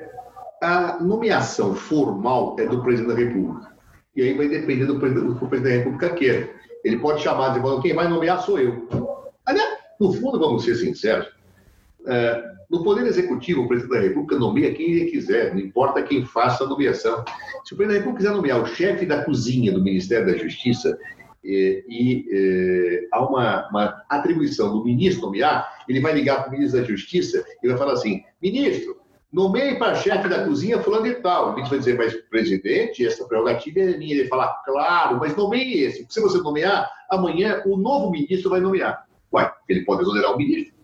a 0.61 1.03
nomeação 1.03 1.75
formal 1.75 2.55
é 2.57 2.65
do 2.65 2.81
presidente 2.81 3.13
da 3.13 3.15
República. 3.15 3.77
E 4.15 4.21
aí 4.21 4.33
vai 4.33 4.47
depender 4.47 4.85
do 4.85 4.93
do 4.97 5.35
que 5.35 5.45
o 5.45 5.47
presidente 5.47 5.73
da 5.73 5.83
República 5.83 6.15
quer. 6.15 6.55
Ele 6.83 6.97
pode 6.97 7.21
chamar 7.21 7.49
de 7.49 7.81
quem 7.81 7.93
vai 7.93 8.07
nomear 8.07 8.41
sou 8.41 8.57
eu. 8.57 8.87
Aliás, 9.45 9.77
no 9.99 10.13
fundo, 10.13 10.39
vamos 10.39 10.63
ser 10.63 10.75
sinceros, 10.75 11.27
no 12.69 12.83
Poder 12.83 13.05
Executivo, 13.05 13.63
o 13.63 13.67
presidente 13.67 13.93
da 13.93 14.01
República 14.01 14.37
nomeia 14.37 14.73
quem 14.73 14.91
ele 14.91 15.11
quiser, 15.11 15.53
não 15.53 15.61
importa 15.61 16.03
quem 16.03 16.25
faça 16.25 16.63
a 16.63 16.67
nomeação. 16.67 17.23
Se 17.63 17.73
o 17.73 17.77
presidente 17.77 17.87
da 17.87 18.05
República 18.05 18.17
quiser 18.17 18.35
nomear 18.35 18.61
o 18.61 18.65
chefe 18.65 19.05
da 19.05 19.23
cozinha 19.23 19.71
do 19.71 19.83
Ministério 19.83 20.25
da 20.25 20.37
Justiça, 20.37 20.97
e, 21.43 21.85
e 21.87 23.07
há 23.13 23.23
uma, 23.23 23.69
uma, 23.69 24.03
atribuição 24.09 24.73
do 24.73 24.83
ministro 24.83 25.27
nomear, 25.27 25.65
ele 25.87 26.01
vai 26.01 26.13
ligar 26.13 26.41
para 26.41 26.49
o 26.49 26.51
ministro 26.51 26.81
da 26.81 26.87
Justiça 26.87 27.45
e 27.63 27.67
vai 27.67 27.77
falar 27.77 27.93
assim: 27.93 28.21
ministro, 28.41 28.97
Nomeie 29.31 29.77
para 29.77 29.93
chefe 29.95 30.29
da 30.29 30.45
cozinha 30.45 30.81
fulano 30.81 31.05
e 31.05 31.15
tal. 31.15 31.49
O 31.49 31.55
ministro 31.55 31.71
vai 31.71 31.79
dizer, 31.79 31.97
mas 31.97 32.15
presidente, 32.29 33.05
essa 33.05 33.25
prerrogativa 33.25 33.79
é 33.81 33.97
minha. 33.97 34.15
Ele 34.15 34.27
fala, 34.27 34.47
claro, 34.65 35.17
mas 35.19 35.35
nomeie 35.35 35.83
esse. 35.83 36.05
Se 36.09 36.21
você 36.21 36.37
nomear, 36.37 36.89
amanhã 37.11 37.61
o 37.65 37.75
novo 37.75 38.09
ministro 38.09 38.49
vai 38.49 38.61
nomear. 38.61 39.05
Uai, 39.31 39.51
ele 39.67 39.83
pode 39.83 40.03
exonerar 40.03 40.33
o 40.33 40.37
ministro. 40.37 40.76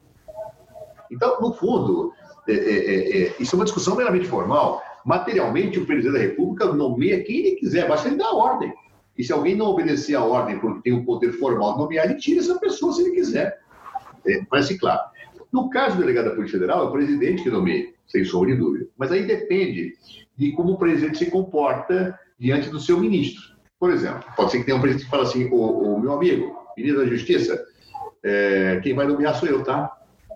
Então, 1.14 1.40
no 1.40 1.54
fundo, 1.54 2.12
é, 2.48 2.54
é, 2.54 2.58
é, 2.58 3.24
é, 3.24 3.36
isso 3.40 3.56
é 3.56 3.58
uma 3.58 3.66
discussão 3.66 3.96
meramente 3.96 4.28
formal. 4.28 4.82
Materialmente, 5.06 5.80
o 5.80 5.86
presidente 5.86 6.14
da 6.14 6.20
República 6.20 6.66
nomeia 6.66 7.24
quem 7.24 7.40
ele 7.40 7.56
quiser, 7.56 7.88
basta 7.88 8.08
ele 8.08 8.18
dar 8.18 8.32
ordem. 8.32 8.74
E 9.18 9.24
se 9.24 9.32
alguém 9.32 9.56
não 9.56 9.68
obedecer 9.68 10.16
a 10.16 10.24
ordem 10.24 10.60
porque 10.60 10.82
tem 10.82 10.94
o 10.94 11.06
poder 11.06 11.34
formal 11.34 11.74
de 11.74 11.80
nomear, 11.80 12.06
ele 12.06 12.16
tira 12.16 12.40
essa 12.40 12.58
pessoa 12.58 12.94
se 12.94 13.02
ele 13.02 13.12
quiser. 13.12 13.60
É, 14.26 14.44
parece 14.50 14.78
claro. 14.78 15.02
No 15.52 15.70
caso 15.70 15.96
do 15.96 16.02
delegado 16.02 16.26
da 16.26 16.36
Polícia 16.36 16.58
Federal, 16.58 16.84
é 16.84 16.88
o 16.88 16.92
presidente 16.92 17.44
que 17.44 17.50
nomeia 17.50 17.94
sem 18.08 18.26
sombra 18.26 18.52
de 18.52 18.58
dúvida. 18.58 18.88
Mas 18.98 19.12
aí 19.12 19.26
depende 19.26 19.94
de 20.36 20.52
como 20.54 20.74
o 20.74 20.78
presidente 20.78 21.18
se 21.18 21.30
comporta 21.30 22.18
diante 22.40 22.70
do 22.70 22.80
seu 22.80 23.00
ministro. 23.00 23.54
Por 23.80 23.92
exemplo, 23.92 24.24
pode 24.36 24.52
ser 24.52 24.60
que 24.60 24.64
tenha 24.64 24.78
um 24.78 24.82
presidente 24.82 25.06
que 25.06 25.12
fala 25.12 25.24
assim, 25.24 25.46
o, 25.52 25.96
o 25.96 26.00
meu 26.00 26.14
amigo, 26.14 26.56
ministro 26.76 27.04
da 27.04 27.10
Justiça, 27.10 27.64
é, 28.24 28.80
quem 28.82 28.96
vai 28.96 29.06
nomear 29.06 29.36
sou 29.36 29.48
eu, 29.48 29.64
tá? 29.64 29.92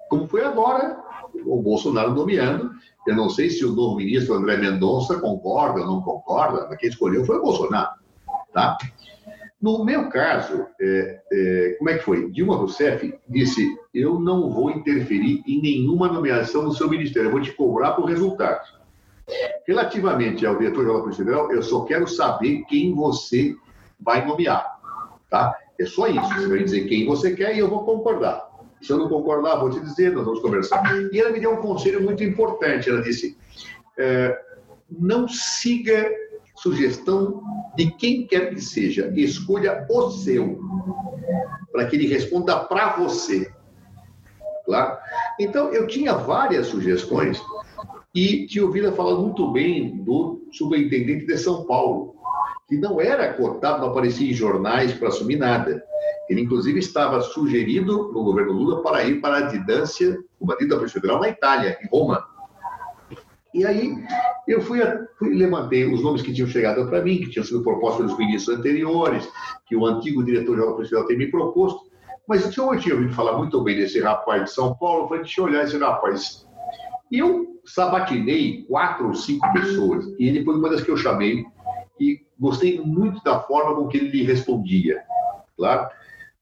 Como 0.10 0.28
foi 0.28 0.44
agora, 0.44 0.98
o 1.46 1.62
Bolsonaro 1.62 2.14
nomeando, 2.14 2.72
eu 3.06 3.16
não 3.16 3.30
sei 3.30 3.50
se 3.50 3.66
o 3.66 3.74
novo 3.74 3.98
ministro 3.98 4.36
André 4.36 4.58
Mendonça 4.58 5.20
concorda 5.20 5.82
ou 5.82 5.88
não 5.88 6.02
concorda, 6.02 6.68
mas 6.70 6.78
quem 6.78 6.90
escolheu 6.90 7.26
foi 7.26 7.38
o 7.38 7.42
Bolsonaro, 7.42 7.92
tá? 8.54 8.78
No 9.60 9.84
meu 9.84 10.08
caso, 10.10 10.68
é, 10.80 11.22
é, 11.32 11.76
como 11.80 11.90
é 11.90 11.98
que 11.98 12.04
foi? 12.04 12.30
Dilma 12.32 12.56
Rousseff 12.56 13.12
disse: 13.28 13.76
Eu 13.92 14.20
não 14.20 14.52
vou 14.52 14.70
interferir 14.70 15.42
em 15.48 15.60
nenhuma 15.60 16.08
nomeação 16.08 16.64
no 16.64 16.74
seu 16.74 16.88
ministério, 16.88 17.30
eu 17.30 17.32
vou 17.32 17.42
te 17.42 17.52
cobrar 17.54 17.94
por 17.94 18.06
resultado. 18.06 18.78
Relativamente 19.68 20.46
ao 20.46 20.58
diretor-geral 20.58 20.98
da 20.98 21.02
Polícia 21.04 21.26
Federal, 21.26 21.52
eu 21.52 21.64
só 21.64 21.84
quero 21.86 22.08
saber 22.08 22.64
quem 22.66 22.94
você 22.94 23.56
vai 24.00 24.26
nomear. 24.26 24.78
Tá? 25.30 25.58
É 25.80 25.86
só 25.86 26.08
isso. 26.08 26.34
Você 26.36 26.48
vai 26.48 26.64
dizer 26.64 26.88
quem 26.88 27.06
você 27.06 27.36
quer 27.36 27.56
e 27.56 27.60
eu 27.60 27.70
vou 27.70 27.84
concordar. 27.84 28.48
Se 28.82 28.92
eu 28.92 28.98
não 28.98 29.10
concordar, 29.10 29.60
vou 29.60 29.70
te 29.70 29.80
dizer, 29.80 30.12
nós 30.14 30.26
vamos 30.26 30.40
conversar. 30.40 30.84
E 31.12 31.20
ela 31.20 31.32
me 31.32 31.40
deu 31.40 31.54
um 31.54 31.62
conselho 31.62 32.02
muito 32.02 32.24
importante. 32.24 32.90
Ela 32.90 33.02
disse: 33.02 33.38
é, 33.98 34.40
não 34.90 35.28
siga 35.28 36.10
sugestão 36.56 37.42
de 37.76 37.92
quem 37.92 38.26
quer 38.26 38.50
que 38.50 38.62
seja, 38.62 39.12
escolha 39.16 39.86
o 39.90 40.10
seu, 40.10 40.60
para 41.72 41.86
que 41.86 41.96
ele 41.96 42.08
responda 42.08 42.58
para 42.60 42.98
você. 42.98 43.52
Claro? 44.66 44.98
Então, 45.40 45.72
eu 45.72 45.88
tinha 45.88 46.14
várias 46.14 46.68
sugestões 46.68 47.42
e 48.14 48.48
tinha 48.48 48.66
ouvido 48.66 48.92
falar 48.94 49.16
muito 49.20 49.52
bem 49.52 50.04
do 50.04 50.42
superintendente 50.52 51.26
de 51.26 51.38
São 51.38 51.66
Paulo, 51.66 52.16
que 52.68 52.78
não 52.78 53.00
era 53.00 53.34
cotado, 53.34 53.82
não 53.82 53.90
aparecia 53.90 54.30
em 54.30 54.34
jornais 54.34 54.92
para 54.94 55.10
assumir 55.10 55.38
nada. 55.38 55.84
Ele, 56.30 56.42
inclusive, 56.42 56.80
estava 56.80 57.22
sugerido 57.22 58.12
no 58.14 58.24
governo 58.24 58.54
Lula 58.54 58.84
para 58.84 59.04
ir 59.04 59.22
para 59.22 59.38
a 59.38 59.42
didância, 59.42 60.18
da 60.42 60.76
Polícia 60.76 61.00
Federal, 61.00 61.20
na 61.20 61.30
Itália, 61.30 61.78
em 61.82 61.88
Roma. 61.88 62.26
E 63.54 63.66
aí 63.66 63.96
eu 64.48 64.62
fui, 64.62 64.80
fui 65.18 65.34
levantei 65.34 65.92
os 65.92 66.04
nomes 66.04 66.22
que 66.22 66.34
tinham 66.34 66.48
chegado 66.48 66.88
para 66.88 67.02
mim, 67.02 67.18
que 67.18 67.30
tinham 67.30 67.46
sido 67.46 67.64
propostos 67.64 68.06
pelos 68.06 68.18
ministros 68.18 68.58
anteriores, 68.58 69.28
que 69.66 69.76
o 69.76 69.86
antigo 69.86 70.24
diretor-geral 70.24 70.76
policial 70.76 71.06
tem 71.06 71.18
me 71.18 71.32
proposto. 71.32 71.88
Mas 72.28 72.46
o 72.46 72.52
senhor 72.52 72.78
tinha 72.78 72.94
ouvido 72.94 73.14
falar 73.14 73.38
muito 73.38 73.62
bem 73.64 73.78
desse 73.78 74.00
rapaz 74.02 74.44
de 74.44 74.52
São 74.52 74.76
Paulo, 74.76 75.04
eu 75.04 75.08
falei, 75.08 75.24
deixa 75.24 75.42
eu 75.42 75.46
olhar 75.46 75.64
esse 75.64 75.78
rapaz. 75.78 76.46
E 77.10 77.20
eu 77.20 77.48
sabatinei 77.66 78.64
quatro 78.64 79.08
ou 79.08 79.16
cinco 79.16 79.52
pessoas, 79.54 80.06
e 80.20 80.28
ele 80.28 80.44
foi 80.44 80.56
uma 80.56 80.70
das 80.70 80.82
que 80.82 80.92
eu 80.92 80.98
chamei, 80.98 81.46
e 82.00 82.20
gostei 82.38 82.82
muito 82.82 83.24
da 83.24 83.40
forma 83.40 83.76
com 83.76 83.88
que 83.88 83.98
ele 83.98 84.10
lhe 84.10 84.24
respondia. 84.24 85.02
Claro, 85.56 85.90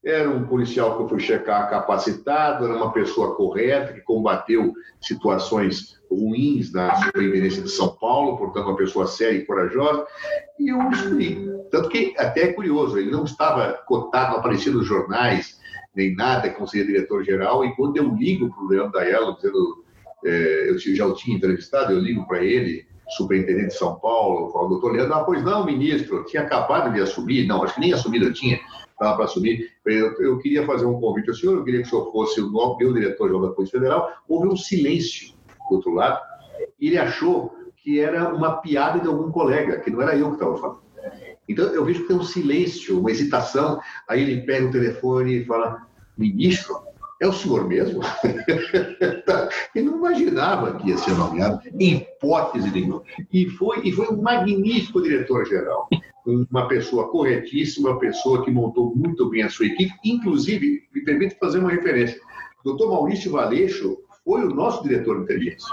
era 0.05 0.29
um 0.29 0.45
policial 0.45 0.95
que 0.95 1.03
eu 1.03 1.09
fui 1.09 1.19
checar 1.19 1.67
capacitado, 1.67 2.65
era 2.65 2.75
uma 2.75 2.93
pessoa 2.93 3.35
correta, 3.35 3.91
que 3.91 4.01
combateu 4.01 4.71
situações 5.01 5.99
ruins 6.11 6.71
na 6.71 6.95
superintendência 6.95 7.63
de 7.63 7.71
São 7.71 7.89
Paulo, 7.95 8.37
portanto, 8.37 8.67
uma 8.67 8.75
pessoa 8.75 9.07
séria 9.07 9.37
e 9.37 9.45
corajosa, 9.45 10.05
e 10.59 10.69
eu 10.69 10.89
escolhi. 10.91 11.49
Tanto 11.71 11.89
que, 11.89 12.13
até 12.19 12.43
é 12.43 12.53
curioso, 12.53 12.99
ele 12.99 13.09
não 13.09 13.23
estava 13.23 13.73
cotado, 13.87 14.33
não 14.33 14.39
aparecia 14.39 14.71
nos 14.71 14.85
jornais, 14.85 15.59
nem 15.95 16.15
nada, 16.15 16.51
como 16.51 16.67
seria 16.67 16.85
diretor-geral, 16.85 17.65
e 17.65 17.75
quando 17.75 17.97
eu 17.97 18.13
ligo 18.15 18.53
para 18.53 18.63
o 18.63 18.67
Leandro 18.67 18.91
Daiello, 18.91 19.35
dizendo, 19.35 19.83
é, 20.23 20.69
eu 20.69 20.77
já 20.77 21.07
o 21.07 21.15
tinha 21.15 21.35
entrevistado, 21.35 21.91
eu 21.91 21.99
ligo 21.99 22.27
para 22.27 22.43
ele, 22.43 22.85
superintendente 23.09 23.69
de 23.69 23.77
São 23.77 23.95
Paulo, 23.95 24.51
falo, 24.51 24.69
doutor 24.69 24.91
Leandro, 24.91 25.15
ah, 25.15 25.23
pois 25.23 25.43
não, 25.43 25.65
ministro, 25.65 26.23
tinha 26.25 26.43
acabado 26.43 26.93
de 26.93 27.01
assumir, 27.01 27.47
não, 27.47 27.63
acho 27.63 27.73
que 27.73 27.79
nem 27.79 27.93
assumido 27.93 28.25
eu 28.25 28.33
tinha, 28.33 28.59
estava 28.91 29.15
para 29.15 29.25
assumir. 29.25 29.74
Eu, 29.85 30.13
eu, 30.19 30.39
queria 30.39 30.65
fazer 30.65 30.85
um 30.85 30.99
convite 30.99 31.29
ao 31.29 31.35
senhor, 31.35 31.57
eu 31.57 31.63
queria 31.63 31.81
que 31.81 31.87
o 31.87 31.89
senhor 31.89 32.11
fosse 32.11 32.41
o 32.41 32.77
meu 32.77 32.93
diretor 32.93 33.41
da 33.41 33.53
Polícia 33.53 33.79
Federal. 33.79 34.11
Houve 34.27 34.47
um 34.47 34.57
silêncio 34.57 35.35
do 35.69 35.75
outro 35.75 35.93
lado, 35.93 36.19
ele 36.79 36.97
achou 36.97 37.55
que 37.77 37.99
era 37.99 38.33
uma 38.33 38.57
piada 38.57 38.99
de 38.99 39.07
algum 39.07 39.31
colega, 39.31 39.79
que 39.79 39.91
não 39.91 40.01
era 40.01 40.17
eu 40.17 40.29
que 40.29 40.35
estava 40.35 40.57
falando. 40.57 40.85
Então, 41.47 41.65
eu 41.67 41.85
vejo 41.85 42.01
que 42.01 42.07
tem 42.07 42.17
um 42.17 42.23
silêncio, 42.23 42.99
uma 42.99 43.11
hesitação, 43.11 43.79
aí 44.07 44.23
ele 44.23 44.41
pega 44.41 44.65
o 44.65 44.71
telefone 44.71 45.41
e 45.41 45.45
fala, 45.45 45.85
ministro, 46.17 46.75
é 47.21 47.27
o 47.27 47.33
senhor 47.33 47.67
mesmo? 47.67 48.01
ele 49.75 49.85
não 49.85 49.97
imaginava 49.97 50.75
que 50.75 50.89
ia 50.89 50.97
ser 50.97 51.13
nomeado, 51.13 51.61
em 51.79 51.95
hipótese 51.95 52.69
nenhuma. 52.71 53.03
E 53.31 53.49
foi, 53.49 53.81
e 53.87 53.91
foi 53.91 54.07
um 54.07 54.21
magnífico 54.21 55.01
diretor-geral 55.01 55.87
uma 56.25 56.67
pessoa 56.67 57.09
corretíssima, 57.09 57.91
uma 57.91 57.99
pessoa 57.99 58.43
que 58.43 58.51
montou 58.51 58.95
muito 58.95 59.29
bem 59.29 59.43
a 59.43 59.49
sua 59.49 59.67
equipe, 59.67 59.93
inclusive, 60.03 60.83
me 60.93 61.03
permite 61.03 61.37
fazer 61.37 61.59
uma 61.59 61.69
referência. 61.69 62.19
Doutor 62.63 62.89
Maurício 62.89 63.31
Valeixo 63.31 63.97
foi 64.23 64.43
o 64.43 64.49
nosso 64.49 64.81
diretor 64.83 65.17
de 65.17 65.23
inteligência. 65.23 65.69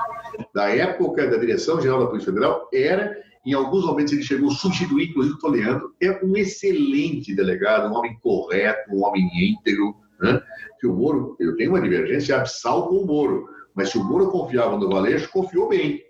Da 0.54 0.68
época 0.68 1.26
da 1.26 1.38
Direção-Geral 1.38 2.00
da 2.00 2.06
Polícia 2.06 2.32
Federal, 2.32 2.68
era, 2.72 3.16
em 3.46 3.54
alguns 3.54 3.86
momentos 3.86 4.12
ele 4.12 4.22
chegou 4.22 4.50
a 4.50 4.54
substituir, 4.54 5.08
inclusive 5.08 5.36
o 5.36 5.38
Toleando, 5.38 5.94
é 6.00 6.22
um 6.22 6.36
excelente 6.36 7.34
delegado, 7.34 7.90
um 7.90 7.96
homem 7.96 8.18
correto, 8.20 8.94
um 8.94 9.04
homem 9.04 9.26
íntegro. 9.34 9.96
Né? 10.22 10.40
Que 10.80 10.86
o 10.86 10.94
Moro, 10.94 11.36
eu 11.40 11.56
tenho 11.56 11.70
uma 11.70 11.80
divergência 11.80 12.36
absal 12.36 12.88
com 12.88 12.96
o 12.96 13.06
Moro, 13.06 13.48
mas 13.74 13.90
se 13.90 13.98
o 13.98 14.04
Moro 14.04 14.30
confiava 14.30 14.76
no 14.78 14.88
Valeixo, 14.88 15.30
confiou 15.30 15.68
bem 15.68 16.02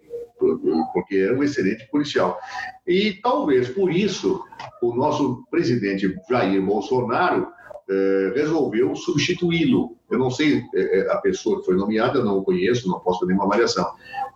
porque 0.92 1.16
era 1.16 1.38
um 1.38 1.42
excelente 1.42 1.88
policial. 1.88 2.38
E 2.84 3.12
talvez 3.22 3.68
por 3.68 3.92
isso 3.92 4.42
o 4.82 4.94
nosso 4.94 5.44
presidente 5.50 6.12
Jair 6.28 6.60
Bolsonaro 6.60 7.46
eh, 7.88 8.32
resolveu 8.34 8.94
substituí-lo. 8.96 9.96
Eu 10.10 10.18
não 10.18 10.30
sei 10.30 10.64
eh, 10.74 10.98
eh, 10.98 11.12
a 11.12 11.18
pessoa 11.18 11.60
que 11.60 11.66
foi 11.66 11.76
nomeada, 11.76 12.24
não 12.24 12.38
o 12.38 12.44
conheço, 12.44 12.88
não 12.88 12.98
posso 12.98 13.20
fazer 13.20 13.32
nenhuma 13.32 13.46
avaliação. 13.46 13.88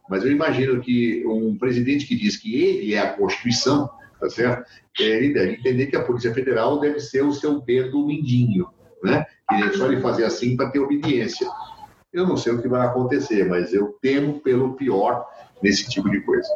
Mas 0.08 0.24
eu 0.24 0.30
imagino 0.30 0.80
que 0.80 1.24
um 1.26 1.58
presidente 1.58 2.06
que 2.06 2.14
diz 2.14 2.36
que 2.36 2.54
ele 2.54 2.94
é 2.94 3.00
a 3.00 3.12
Constituição 3.14 3.90
tá 4.18 4.30
certo? 4.30 4.70
Ele 4.98 5.32
deve 5.32 5.52
entender 5.54 5.86
que 5.86 5.96
a 5.96 6.02
Polícia 6.02 6.32
Federal 6.32 6.80
deve 6.80 7.00
ser 7.00 7.22
o 7.22 7.32
seu 7.32 7.60
dedo 7.60 8.06
mindinho, 8.06 8.66
né? 9.02 9.26
É 9.52 9.72
só 9.72 9.86
ele 9.86 10.00
fazer 10.00 10.24
assim 10.24 10.56
para 10.56 10.70
ter 10.70 10.80
obediência. 10.80 11.48
Eu 12.12 12.26
não 12.26 12.36
sei 12.36 12.52
o 12.52 12.60
que 12.60 12.66
vai 12.66 12.84
acontecer, 12.84 13.44
mas 13.48 13.72
eu 13.72 13.96
temo 14.02 14.40
pelo 14.40 14.74
pior 14.74 15.24
nesse 15.62 15.88
tipo 15.88 16.10
de 16.10 16.20
coisa. 16.20 16.48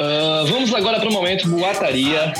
Uh, 0.00 0.46
vamos 0.46 0.74
agora 0.74 0.98
para 0.98 1.08
o 1.08 1.12
momento 1.12 1.48
boataria. 1.48 2.32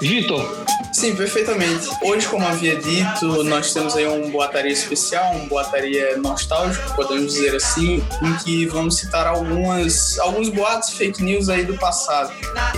Vitor, 0.00 0.59
Sim, 1.00 1.16
perfeitamente. 1.16 1.88
Hoje, 2.02 2.28
como 2.28 2.46
havia 2.46 2.76
dito, 2.76 3.42
nós 3.44 3.72
temos 3.72 3.96
aí 3.96 4.06
um 4.06 4.30
boataria 4.30 4.70
especial, 4.70 5.34
um 5.34 5.48
boataria 5.48 6.18
nostálgico, 6.18 6.94
podemos 6.94 7.32
dizer 7.32 7.56
assim, 7.56 8.04
em 8.22 8.36
que 8.44 8.66
vamos 8.66 8.98
citar 8.98 9.26
algumas, 9.26 10.18
alguns 10.18 10.50
boatos 10.50 10.90
fake 10.90 11.22
news 11.22 11.48
aí 11.48 11.64
do 11.64 11.72
passado. 11.78 12.30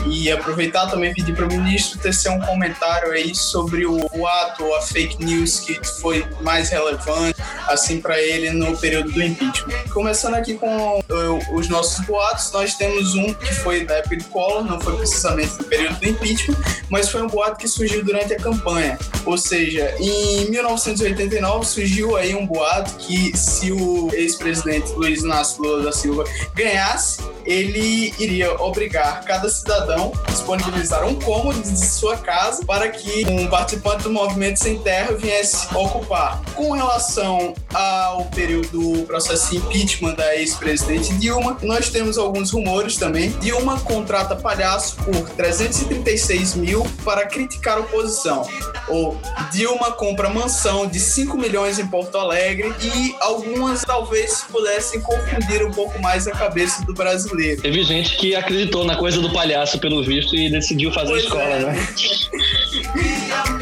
E 0.07 0.31
aproveitar 0.31 0.87
também 0.87 1.13
pedir 1.13 1.35
para 1.35 1.47
o 1.47 1.49
ministro 1.49 1.99
tecer 1.99 2.31
um 2.31 2.39
comentário 2.39 3.11
aí 3.11 3.35
sobre 3.35 3.87
o 3.87 4.09
boato 4.11 4.67
ou 4.67 4.77
a 4.77 4.83
fake 4.83 5.19
news 5.25 5.59
que 5.59 5.81
foi 6.01 6.25
mais 6.43 6.69
relevante, 6.69 7.43
assim, 7.67 8.01
para 8.01 8.23
ele 8.23 8.51
no 8.51 8.79
período 8.79 9.11
do 9.11 9.21
impeachment. 9.21 9.89
Começando 9.93 10.35
aqui 10.35 10.55
com 10.55 11.01
uh, 11.01 11.57
os 11.57 11.69
nossos 11.69 12.07
boatos, 12.07 12.53
nós 12.53 12.77
temos 12.77 13.17
um 13.17 13.35
que 13.35 13.53
foi 13.53 13.85
da 13.85 13.97
época 13.97 14.17
de 14.17 14.25
Collor, 14.27 14.63
não 14.63 14.81
foi 14.81 14.97
precisamente 14.97 15.59
no 15.59 15.65
período 15.65 15.99
do 15.99 16.09
impeachment, 16.09 16.57
mas 16.89 17.09
foi 17.09 17.21
um 17.21 17.27
boato 17.27 17.57
que 17.57 17.67
surgiu 17.67 18.12
durante 18.13 18.35
a 18.35 18.37
campanha. 18.37 18.99
Ou 19.25 19.39
seja, 19.39 19.95
em 19.99 20.51
1989 20.51 21.65
surgiu 21.65 22.17
aí 22.17 22.35
um 22.35 22.47
boato 22.47 22.95
que 22.97 23.37
se 23.37 23.73
o 23.73 24.11
ex-presidente 24.13 24.93
Luiz 24.93 25.23
Inácio 25.23 25.63
Lula 25.63 25.85
da 25.85 25.93
Silva 25.93 26.25
ganhasse, 26.55 27.23
ele 27.45 28.15
iria 28.19 28.53
obrigar 28.63 29.25
cada 29.25 29.49
cidadão 29.49 30.13
a 30.27 30.31
disponibilizar 30.31 31.07
um 31.07 31.15
cômodo 31.15 31.61
de 31.61 31.87
sua 31.87 32.17
casa 32.17 32.65
para 32.65 32.89
que 32.89 33.27
um 33.27 33.47
participante 33.49 34.05
do 34.05 34.11
movimento 34.11 34.59
sem 34.59 34.79
terra 34.79 35.13
viesse 35.13 35.67
ocupar. 35.75 36.41
Com 36.55 36.73
relação 36.73 37.55
ao 37.73 38.27
período 38.27 38.69
do 38.69 39.03
processo 39.07 39.51
de 39.51 39.57
impeachment 39.57 40.15
da 40.15 40.37
ex-presidente 40.37 41.13
Dilma, 41.15 41.57
nós 41.63 41.89
temos 41.89 42.19
alguns 42.19 42.51
rumores 42.51 42.97
também. 42.97 43.31
Dilma 43.41 43.81
contrata 43.81 44.37
palhaço 44.37 44.97
por 44.97 45.29
336 45.31 46.55
mil 46.55 46.87
para 47.05 47.27
criticar 47.27 47.79
a 47.79 47.81
oposição. 47.81 48.47
Ou 48.89 49.17
Dilma 49.51 49.93
compra 49.93 50.29
mansão 50.29 50.87
de 50.87 51.01
5 51.01 51.37
milhões 51.37 51.79
em 51.79 51.87
Porto 51.87 52.19
Alegre 52.19 52.73
e 52.81 53.15
algumas 53.21 53.83
talvez 53.83 54.45
pudessem 54.51 55.01
confundir 55.01 55.65
um 55.65 55.71
pouco 55.71 56.01
mais 56.01 56.27
a 56.27 56.33
cabeça 56.33 56.85
do 56.85 56.93
brasileiro 56.93 57.32
brasileiro. 57.33 57.63
Teve 57.63 57.83
gente 57.85 58.17
que 58.17 58.35
acreditou 58.35 58.85
na 58.85 58.97
coisa 58.97 59.21
do 59.21 59.31
palhaço, 59.33 59.79
pelo 59.79 60.03
visto, 60.03 60.37
e 60.37 60.51
decidiu 60.51 60.93
fazer 60.93 61.11
pois 61.11 61.25
escola, 61.25 61.45
é. 61.45 61.61
né? 61.61 61.89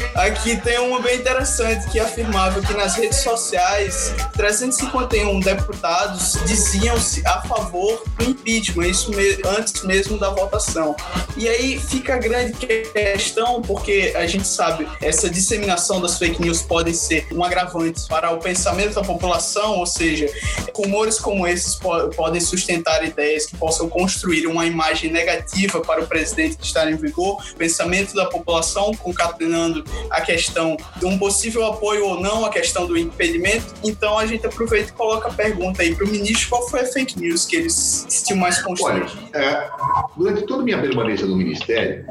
Aqui 0.15 0.57
tem 0.57 0.77
uma 0.79 0.99
bem 1.01 1.17
interessante 1.17 1.89
que 1.89 1.99
afirmava 1.99 2.61
que 2.61 2.73
nas 2.73 2.95
redes 2.95 3.19
sociais 3.19 4.13
351 4.33 5.39
deputados 5.39 6.37
diziam-se 6.45 7.25
a 7.25 7.41
favor 7.41 8.03
do 8.17 8.25
impeachment, 8.25 8.87
isso 8.87 9.09
me 9.11 9.37
antes 9.57 9.83
mesmo 9.83 10.17
da 10.19 10.29
votação. 10.29 10.95
E 11.37 11.47
aí 11.47 11.79
fica 11.79 12.15
a 12.15 12.17
grande 12.17 12.53
questão, 12.53 13.61
porque 13.61 14.13
a 14.15 14.27
gente 14.27 14.45
sabe 14.47 14.87
essa 15.01 15.29
disseminação 15.29 16.01
das 16.01 16.17
fake 16.17 16.41
news 16.41 16.61
pode 16.61 16.93
ser 16.93 17.25
um 17.31 17.43
agravante 17.43 18.05
para 18.07 18.31
o 18.31 18.37
pensamento 18.37 18.95
da 18.95 19.01
população, 19.01 19.77
ou 19.77 19.85
seja, 19.85 20.29
rumores 20.75 21.19
como 21.19 21.47
esses 21.47 21.75
po 21.75 22.09
podem 22.15 22.41
sustentar 22.41 23.05
ideias 23.05 23.45
que 23.45 23.55
possam 23.55 23.87
construir 23.87 24.47
uma 24.47 24.65
imagem 24.65 25.11
negativa 25.11 25.79
para 25.81 26.01
o 26.01 26.07
presidente 26.07 26.57
que 26.57 26.65
está 26.65 26.89
em 26.89 26.95
vigor, 26.95 27.41
pensamento 27.57 28.13
da 28.13 28.25
população 28.25 28.93
concatenando 28.95 29.83
a 30.09 30.21
questão 30.21 30.77
de 30.97 31.05
um 31.05 31.17
possível 31.17 31.65
apoio 31.65 32.05
ou 32.05 32.21
não, 32.21 32.45
a 32.45 32.49
questão 32.49 32.85
do 32.85 32.97
impedimento. 32.97 33.73
Então 33.83 34.17
a 34.17 34.25
gente 34.25 34.45
aproveita 34.45 34.89
e 34.89 34.93
coloca 34.93 35.29
a 35.29 35.33
pergunta 35.33 35.81
aí 35.81 35.95
para 35.95 36.05
o 36.05 36.09
ministro 36.09 36.49
qual 36.49 36.67
foi 36.69 36.81
a 36.81 36.85
fake 36.85 37.19
news 37.19 37.45
que 37.45 37.55
eles 37.55 38.23
tinham 38.25 38.39
mais 38.39 38.61
construído. 38.61 39.11
Olha, 39.33 39.45
é, 39.45 39.69
durante 40.17 40.45
toda 40.45 40.61
a 40.61 40.65
minha 40.65 40.81
permanência 40.81 41.25
no 41.25 41.35
ministério, 41.35 42.05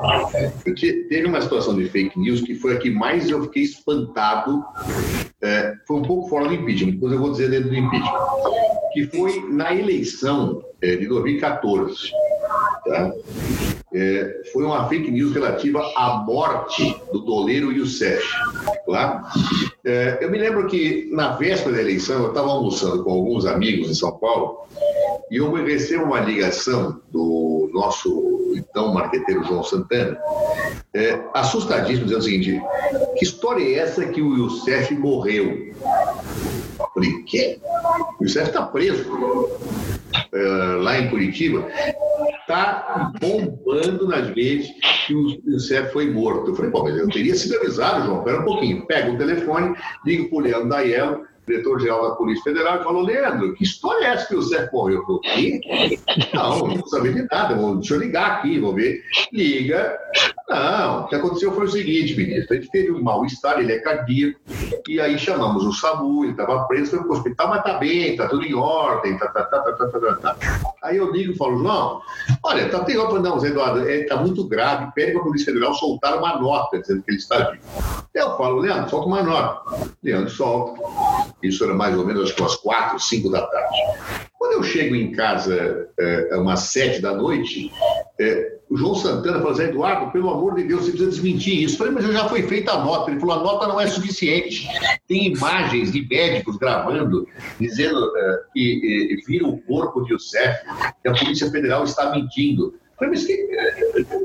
teve 0.74 1.26
uma 1.26 1.40
situação 1.40 1.76
de 1.76 1.88
fake 1.88 2.18
news 2.18 2.40
que 2.40 2.54
foi 2.54 2.74
a 2.74 2.78
que 2.78 2.90
mais 2.90 3.28
eu 3.28 3.42
fiquei 3.44 3.62
espantado. 3.62 4.64
É, 5.42 5.74
foi 5.86 5.96
um 5.96 6.02
pouco 6.02 6.28
fora 6.28 6.48
do 6.48 6.54
impeachment, 6.54 6.92
depois 6.92 7.12
eu 7.12 7.18
vou 7.18 7.30
dizer 7.32 7.50
dentro 7.50 7.70
do 7.70 7.74
impeachment, 7.74 8.12
que 8.92 9.06
foi 9.06 9.40
na 9.50 9.74
eleição 9.74 10.62
é, 10.82 10.96
de 10.96 11.06
2014. 11.06 12.10
Tá? 12.84 13.12
É, 13.92 14.42
foi 14.52 14.64
uma 14.64 14.88
fake 14.88 15.10
news 15.10 15.32
relativa 15.32 15.80
à 15.96 16.22
morte 16.24 16.96
do 17.12 17.20
Doleiro 17.20 17.72
Youssef. 17.72 18.24
Tá? 18.86 19.32
É, 19.84 20.18
eu 20.20 20.30
me 20.30 20.38
lembro 20.38 20.66
que 20.66 21.08
na 21.12 21.36
véspera 21.36 21.76
da 21.76 21.82
eleição 21.82 22.22
eu 22.22 22.28
estava 22.28 22.48
almoçando 22.48 23.02
com 23.02 23.10
alguns 23.10 23.46
amigos 23.46 23.90
em 23.90 23.94
São 23.94 24.12
Paulo 24.18 24.60
e 25.30 25.36
eu 25.36 25.52
recebo 25.52 26.04
uma 26.04 26.20
ligação 26.20 27.00
do 27.10 27.70
nosso 27.72 28.40
então 28.56 28.92
marqueteiro 28.92 29.44
João 29.44 29.62
Santana, 29.62 30.18
é, 30.94 31.20
assustadíssimo, 31.34 32.04
dizendo 32.04 32.20
o 32.20 32.24
seguinte: 32.24 32.60
que 33.16 33.24
história 33.24 33.62
é 33.62 33.78
essa 33.78 34.06
que 34.06 34.20
o 34.20 34.36
Youssef 34.36 34.94
morreu? 34.94 35.72
Falei, 36.94 37.22
quê? 37.26 37.58
O 38.18 38.24
Youssef 38.24 38.48
está 38.48 38.62
preso. 38.62 39.04
Eh, 40.32 40.76
lá 40.80 40.98
em 40.98 41.08
Curitiba, 41.08 41.66
está 42.40 43.12
bombando 43.20 44.08
nas 44.08 44.28
redes 44.28 44.70
que 45.06 45.14
o 45.14 45.58
CEF 45.58 45.92
foi 45.92 46.10
morto. 46.10 46.50
Eu 46.50 46.54
falei, 46.54 46.70
bom, 46.70 46.84
mas 46.84 46.96
eu 46.96 47.08
teria 47.08 47.34
sido 47.34 47.56
avisado, 47.56 48.06
João, 48.06 48.18
espera 48.18 48.40
um 48.40 48.44
pouquinho. 48.44 48.86
Pega 48.86 49.10
o 49.10 49.18
telefone, 49.18 49.74
liga 50.04 50.28
para 50.28 50.36
o 50.36 50.40
Leandro 50.40 50.68
Daiello, 50.68 51.26
diretor-geral 51.46 52.10
da 52.10 52.14
Polícia 52.16 52.44
Federal, 52.44 52.80
e 52.80 52.84
falou: 52.84 53.02
Leandro, 53.02 53.54
que 53.54 53.64
história 53.64 54.06
é 54.06 54.10
essa 54.10 54.26
que 54.26 54.36
o 54.36 54.42
Zé 54.42 54.68
morreu? 54.72 55.04
Eu 55.08 55.20
falei: 55.24 55.60
Não, 56.32 56.58
não 56.68 56.86
sabia 56.86 57.12
de 57.12 57.26
nada, 57.30 57.54
deixa 57.54 57.94
eu 57.94 58.00
ligar 58.00 58.38
aqui, 58.38 58.58
vou 58.60 58.74
ver. 58.74 59.02
Liga. 59.32 59.98
Não, 60.50 61.02
o 61.02 61.06
que 61.06 61.14
aconteceu 61.14 61.52
foi 61.52 61.64
o 61.64 61.70
seguinte, 61.70 62.16
ministro: 62.16 62.56
gente 62.56 62.70
teve 62.72 62.90
um 62.90 63.00
mal-estar, 63.00 63.60
ele 63.60 63.72
é 63.72 63.78
cardíaco, 63.78 64.40
e 64.88 65.00
aí 65.00 65.16
chamamos 65.16 65.64
o 65.64 65.72
SAMU, 65.72 66.24
ele 66.24 66.32
estava 66.32 66.64
preso, 66.64 66.90
foi 66.90 66.98
para 66.98 67.08
o 67.08 67.12
hospital, 67.12 67.48
mas 67.48 67.58
está 67.58 67.78
bem, 67.78 68.10
está 68.10 68.26
tudo 68.26 68.44
em 68.44 68.52
ordem, 68.52 69.16
tá, 69.16 69.28
tá, 69.28 69.44
tá, 69.44 69.60
tá, 69.60 69.72
tá, 69.72 70.00
tá, 70.00 70.14
tá. 70.16 70.36
Aí 70.82 70.96
eu 70.96 71.12
ligo 71.12 71.32
e 71.32 71.36
falo: 71.36 71.58
João, 71.58 72.02
olha, 72.42 72.68
tá 72.68 72.82
tem 72.82 72.96
para 72.96 73.20
não, 73.20 73.38
Zé 73.38 73.48
Eduardo, 73.48 73.88
está 73.88 74.16
é, 74.16 74.18
muito 74.18 74.44
grave, 74.48 74.90
pede 74.92 75.12
para 75.12 75.20
a 75.20 75.24
Polícia 75.24 75.52
Federal 75.52 75.72
soltar 75.74 76.18
uma 76.18 76.40
nota 76.40 76.80
dizendo 76.80 77.02
que 77.02 77.12
ele 77.12 77.18
está 77.18 77.50
vivo. 77.50 77.62
Eu 78.12 78.36
falo: 78.36 78.58
Leandro, 78.58 78.90
solta 78.90 79.06
uma 79.06 79.22
nota. 79.22 79.88
Leandro 80.02 80.30
solta. 80.30 80.82
Isso 81.40 81.62
era 81.62 81.74
mais 81.74 81.96
ou 81.96 82.04
menos 82.04 82.24
acho 82.24 82.34
que 82.34 82.42
umas 82.42 82.56
quatro, 82.56 82.98
cinco 82.98 83.30
da 83.30 83.46
tarde. 83.46 83.76
Quando 84.36 84.52
eu 84.54 84.62
chego 84.64 84.96
em 84.96 85.12
casa 85.12 85.88
é, 85.96 86.36
umas 86.36 86.60
sete 86.60 87.00
da 87.00 87.14
noite, 87.14 87.70
é, 88.18 88.49
o 88.70 88.76
João 88.76 88.94
Santana 88.94 89.38
falou 89.38 89.50
assim, 89.50 89.64
Eduardo, 89.64 90.12
pelo 90.12 90.30
amor 90.30 90.54
de 90.54 90.62
Deus, 90.62 90.82
você 90.82 90.92
precisa 90.92 91.10
desmentir 91.10 91.64
isso. 91.64 91.74
Eu 91.74 91.78
falei, 91.78 91.92
mas 91.92 92.04
já 92.06 92.28
foi 92.28 92.42
feita 92.44 92.70
a 92.70 92.84
nota. 92.84 93.10
Ele 93.10 93.18
falou, 93.18 93.34
a 93.34 93.42
nota 93.42 93.66
não 93.66 93.80
é 93.80 93.86
suficiente. 93.88 94.68
Tem 95.08 95.26
imagens 95.26 95.90
de 95.90 96.06
médicos 96.06 96.56
gravando, 96.56 97.26
dizendo 97.58 98.16
é, 98.16 98.40
que 98.54 99.18
é, 99.18 99.26
viram 99.26 99.50
o 99.50 99.60
corpo 99.62 100.02
de 100.04 100.12
Youssef, 100.12 100.60
que 101.02 101.08
a 101.08 101.14
Polícia 101.14 101.50
Federal 101.50 101.82
está 101.82 102.12
mentindo. 102.12 102.72
Falei, 102.96 103.14
mas 103.14 103.24
que. 103.24 103.48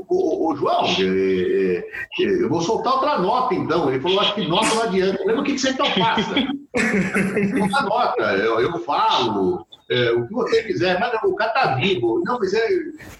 Ô, 0.08 0.54
João, 0.54 0.84
é, 0.84 1.84
é, 2.20 2.42
eu 2.44 2.48
vou 2.48 2.60
soltar 2.60 2.94
outra 2.94 3.18
nota 3.18 3.52
então. 3.52 3.90
Ele 3.90 3.98
falou, 3.98 4.20
acho 4.20 4.34
que 4.36 4.46
nota 4.46 4.72
não 4.76 4.82
adianta. 4.82 5.22
Eu 5.22 5.24
falei, 5.24 5.40
o 5.40 5.42
que, 5.42 5.54
que 5.54 5.58
você 5.58 5.70
então? 5.70 5.86
Uma 7.66 7.82
nota, 7.82 8.22
eu, 8.36 8.60
eu 8.60 8.78
falo, 8.80 9.66
é, 9.88 10.10
o 10.12 10.26
que 10.26 10.32
você 10.32 10.62
quiser, 10.64 10.98
mas 10.98 11.12
o 11.22 11.34
cara 11.36 11.50
está 11.50 11.74
vivo. 11.76 12.22
Não, 12.24 12.38
mas 12.38 12.52
é, 12.52 12.68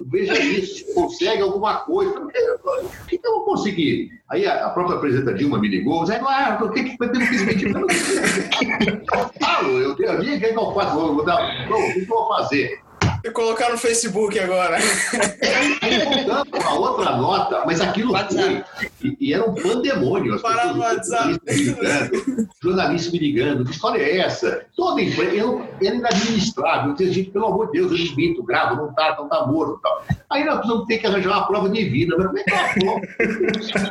veja 0.00 0.38
isso, 0.38 0.92
consegue 0.94 1.42
alguma 1.42 1.78
coisa. 1.80 2.18
O 2.20 2.26
que, 2.26 3.20
eu 3.22 3.32
vou 3.32 3.44
conseguir? 3.44 4.10
Aí 4.28 4.46
a, 4.46 4.66
a 4.66 4.70
própria 4.70 4.98
presidenta 4.98 5.34
Dilma 5.34 5.58
me 5.60 5.68
ligou, 5.68 6.04
Zé 6.04 6.16
Eduardo, 6.16 6.66
o 6.66 6.70
que, 6.70 6.82
que 6.82 7.02
eu 7.02 7.12
tenho 7.12 7.24
que 7.24 7.30
desmentir? 7.30 7.72
Eu 7.72 9.30
falo, 9.40 9.78
eu 9.78 9.94
tenho 9.94 10.10
a 10.10 10.18
minha, 10.18 10.40
que, 10.40 10.46
eu 10.46 10.74
faço? 10.74 10.94
Vou 10.96 11.16
o 11.16 11.24
que 11.24 12.00
eu 12.00 12.06
vou 12.06 12.28
fazer? 12.28 12.85
E 13.26 13.30
colocar 13.32 13.70
no 13.70 13.78
Facebook 13.78 14.38
agora. 14.38 14.78
Voltando 16.04 16.60
uma 16.60 16.78
outra 16.78 17.16
nota, 17.16 17.64
mas 17.66 17.80
aquilo 17.80 18.16
foi. 18.16 18.64
E, 19.02 19.16
e, 19.20 19.34
era 19.34 19.44
um 19.44 19.52
pandemônio. 19.52 20.34
As 20.34 20.42
Para 20.42 20.72
no 20.72 20.78
WhatsApp. 20.78 21.40
Jornalistas 22.62 23.12
me 23.12 23.18
ligando, 23.18 23.64
que 23.64 23.72
história 23.72 24.00
é 24.00 24.18
essa? 24.18 24.64
Toda 24.76 25.02
empresa, 25.02 25.34
eu, 25.34 25.66
era 25.82 25.96
inadministrável. 25.96 26.90
Eu 26.90 26.96
tinha 26.96 27.12
gente, 27.12 27.30
pelo 27.30 27.46
amor 27.46 27.66
de 27.66 27.80
Deus, 27.80 27.90
eu 27.90 27.98
desminto, 27.98 28.44
gravo, 28.44 28.76
não 28.76 28.94
tá, 28.94 29.16
não 29.18 29.28
tá 29.28 29.44
morto 29.44 29.80
tal. 29.82 30.04
Aí 30.30 30.44
nós 30.44 30.64
vamos 30.64 30.86
ter 30.86 30.98
que 30.98 31.06
arranjar 31.08 31.30
uma 31.30 31.46
prova 31.48 31.68
de 31.68 31.84
vida. 31.84 32.14
Mas 32.16 32.26
como 32.28 32.38
é 32.38 32.44
que 32.44 32.50
é 32.52 32.54
uma 32.54 32.68
prova? 32.74 33.00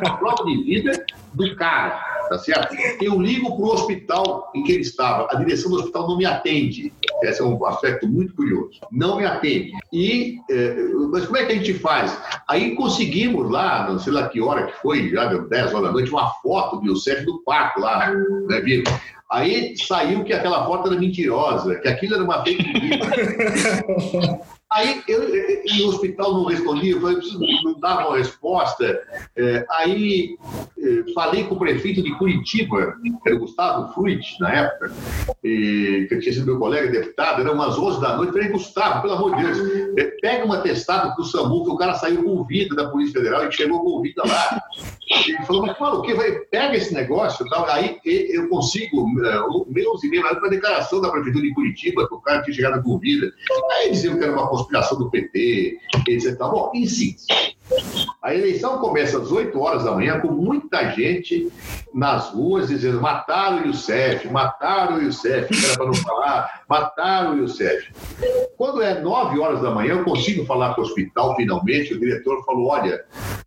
uma 0.00 0.16
prova 0.16 0.44
de 0.46 0.64
vida 0.64 1.04
do 1.34 1.54
cara, 1.56 2.15
tá 2.28 2.38
certo? 2.38 2.76
Eu 3.00 3.20
ligo 3.20 3.56
para 3.56 3.64
o 3.64 3.72
hospital 3.72 4.50
em 4.54 4.62
que 4.62 4.72
ele 4.72 4.82
estava, 4.82 5.28
a 5.30 5.34
direção 5.36 5.70
do 5.70 5.78
hospital 5.78 6.08
não 6.08 6.16
me 6.16 6.24
atende. 6.24 6.92
Esse 7.22 7.40
é 7.40 7.44
um 7.44 7.64
aspecto 7.66 8.06
muito 8.06 8.34
curioso. 8.34 8.80
Não 8.90 9.18
me 9.18 9.24
atende. 9.24 9.72
E, 9.92 10.38
eh, 10.50 10.76
mas 11.10 11.26
como 11.26 11.38
é 11.38 11.44
que 11.44 11.52
a 11.52 11.56
gente 11.56 11.74
faz? 11.74 12.16
Aí 12.48 12.74
conseguimos 12.74 13.50
lá, 13.50 13.88
não 13.88 13.98
sei 13.98 14.12
lá 14.12 14.28
que 14.28 14.40
hora 14.40 14.66
que 14.66 14.80
foi, 14.80 15.10
já 15.10 15.26
deu 15.26 15.48
10 15.48 15.74
horas 15.74 15.86
da 15.86 15.92
noite, 15.92 16.10
uma 16.10 16.30
foto 16.42 16.76
do 16.80 16.86
Youssef 16.86 17.24
do 17.24 17.42
quarto 17.42 17.80
lá, 17.80 18.10
né, 18.48 18.60
viu? 18.60 18.82
Aí 19.30 19.76
saiu 19.76 20.22
que 20.22 20.32
aquela 20.32 20.64
foto 20.66 20.88
era 20.88 21.00
mentirosa, 21.00 21.74
que 21.76 21.88
aquilo 21.88 22.14
era 22.14 22.24
uma 22.24 22.44
fake 22.44 22.62
news. 22.62 23.00
Aí 24.70 25.00
eu, 25.06 25.20
no 25.78 25.88
hospital 25.88 26.34
não 26.34 26.44
respondia, 26.46 26.92
eu 26.92 27.00
falei, 27.00 27.18
não 27.62 27.78
dava 27.78 28.08
uma 28.08 28.18
resposta. 28.18 29.00
É, 29.36 29.64
aí 29.70 30.36
falei 31.14 31.44
com 31.44 31.54
o 31.54 31.58
prefeito 31.58 32.02
de 32.02 32.16
Curitiba, 32.16 32.96
era 33.26 33.36
o 33.36 33.40
Gustavo 33.40 33.92
Fruit, 33.94 34.40
na 34.40 34.52
época, 34.52 34.92
e, 35.42 36.06
que 36.08 36.18
tinha 36.18 36.32
sido 36.32 36.46
meu 36.46 36.58
colega 36.58 36.90
deputado, 36.90 37.40
era 37.40 37.52
umas 37.52 37.78
11 37.78 38.00
da 38.00 38.16
noite. 38.16 38.32
Falei, 38.32 38.48
Gustavo, 38.48 39.02
pelo 39.02 39.14
amor 39.14 39.36
de 39.36 39.42
Deus, 39.42 39.98
é, 39.98 40.04
pega 40.20 40.44
uma 40.44 40.58
testada 40.58 41.14
para 41.14 41.22
o 41.22 41.24
SAMU, 41.24 41.64
que 41.64 41.70
o 41.70 41.76
cara 41.76 41.94
saiu 41.94 42.22
com 42.22 42.44
vida 42.44 42.74
da 42.74 42.88
Polícia 42.88 43.20
Federal 43.20 43.46
e 43.46 43.52
chegou 43.52 43.82
com 43.82 44.02
vida 44.02 44.22
lá. 44.26 44.60
Ele 45.26 45.46
falou, 45.46 45.66
mas 45.66 45.76
fala 45.78 45.98
o 45.98 46.02
quê? 46.02 46.14
Falei, 46.14 46.32
pega 46.50 46.76
esse 46.76 46.92
negócio 46.92 47.48
tal. 47.48 47.66
Aí 47.68 47.98
eu 48.04 48.48
consigo, 48.48 49.08
meus 49.68 50.04
e 50.04 50.08
meio, 50.08 50.22
uma 50.22 50.50
declaração 50.50 51.00
da 51.00 51.10
Prefeitura 51.10 51.44
de 51.44 51.54
Curitiba, 51.54 52.08
que 52.08 52.14
o 52.14 52.20
cara 52.20 52.42
tinha 52.42 52.54
chegado 52.54 52.82
com 52.82 52.98
vida. 52.98 53.32
Aí 53.72 53.90
diziam 53.90 54.16
que 54.16 54.24
era 54.24 54.32
uma 54.32 54.48
conspiração 54.48 54.98
do 54.98 55.10
PT, 55.10 55.78
etc. 56.08 56.38
Bom, 56.38 56.70
síntese, 56.74 57.26
a 58.26 58.34
eleição 58.34 58.78
começa 58.78 59.18
às 59.18 59.30
8 59.30 59.56
horas 59.56 59.84
da 59.84 59.92
manhã 59.92 60.18
com 60.18 60.32
muita 60.32 60.90
gente 60.90 61.48
nas 61.94 62.30
ruas 62.30 62.66
dizendo 62.66 63.00
mataram 63.00 63.62
o 63.62 63.66
Youssef, 63.68 64.26
mataram 64.26 64.96
o 64.96 65.02
Youssef, 65.02 65.48
era 65.64 65.76
para 65.76 65.86
não 65.86 65.94
falar, 65.94 66.64
mataram 66.68 67.36
o 67.36 67.38
Youssef. 67.38 67.92
Quando 68.56 68.82
é 68.82 69.00
9 69.00 69.38
horas 69.38 69.62
da 69.62 69.70
manhã, 69.70 69.92
eu 69.92 70.04
consigo 70.04 70.44
falar 70.44 70.74
com 70.74 70.80
o 70.80 70.84
hospital 70.84 71.36
finalmente, 71.36 71.94
o 71.94 72.00
diretor 72.00 72.44
falou, 72.44 72.66
olha, 72.66 73.04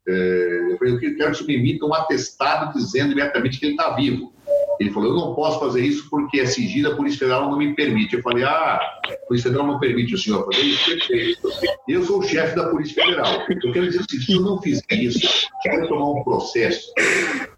é, 0.07 0.69
eu 0.71 0.77
quero 0.79 0.97
que 0.97 1.25
você 1.25 1.43
me 1.43 1.55
emita 1.55 1.85
um 1.85 1.93
atestado 1.93 2.71
dizendo 2.73 3.11
imediatamente 3.11 3.59
que 3.59 3.65
ele 3.65 3.75
está 3.75 3.89
vivo. 3.89 4.31
Ele 4.79 4.91
falou, 4.91 5.09
eu 5.09 5.15
não 5.15 5.35
posso 5.35 5.59
fazer 5.59 5.81
isso 5.81 6.09
porque 6.09 6.39
é 6.39 6.45
sigilo, 6.45 6.93
a 6.93 6.95
Polícia 6.95 7.19
Federal 7.19 7.49
não 7.49 7.57
me 7.57 7.75
permite. 7.75 8.15
Eu 8.15 8.21
falei, 8.21 8.45
ah, 8.45 8.79
a 9.05 9.27
Polícia 9.27 9.49
Federal 9.49 9.67
não 9.67 9.79
permite 9.79 10.15
o 10.15 10.17
senhor 10.17 10.45
fazer 10.45 10.65
isso? 10.65 10.85
Perfeito. 10.85 11.49
Eu 11.87 12.03
sou 12.03 12.19
o 12.19 12.23
chefe 12.23 12.55
da 12.55 12.69
Polícia 12.69 13.03
Federal. 13.03 13.45
Eu 13.49 13.73
quero 13.73 13.87
dizer 13.87 13.99
o 13.99 14.09
seguinte, 14.09 14.25
se 14.25 14.33
eu 14.33 14.41
não 14.41 14.61
fizer 14.61 14.93
isso, 14.93 15.49
vou 15.65 15.87
tomar 15.87 16.11
um 16.11 16.23
processo 16.23 16.91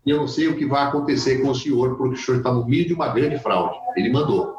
e 0.05 0.09
eu 0.09 0.17
não 0.17 0.27
sei 0.27 0.47
o 0.47 0.57
que 0.57 0.65
vai 0.65 0.83
acontecer 0.83 1.41
com 1.41 1.49
o 1.49 1.55
senhor, 1.55 1.95
porque 1.95 2.15
o 2.15 2.17
senhor 2.17 2.37
está 2.39 2.51
no 2.51 2.65
meio 2.65 2.87
de 2.87 2.93
uma 2.93 3.09
grande 3.09 3.37
fraude. 3.37 3.77
Ele 3.95 4.11
mandou. 4.11 4.55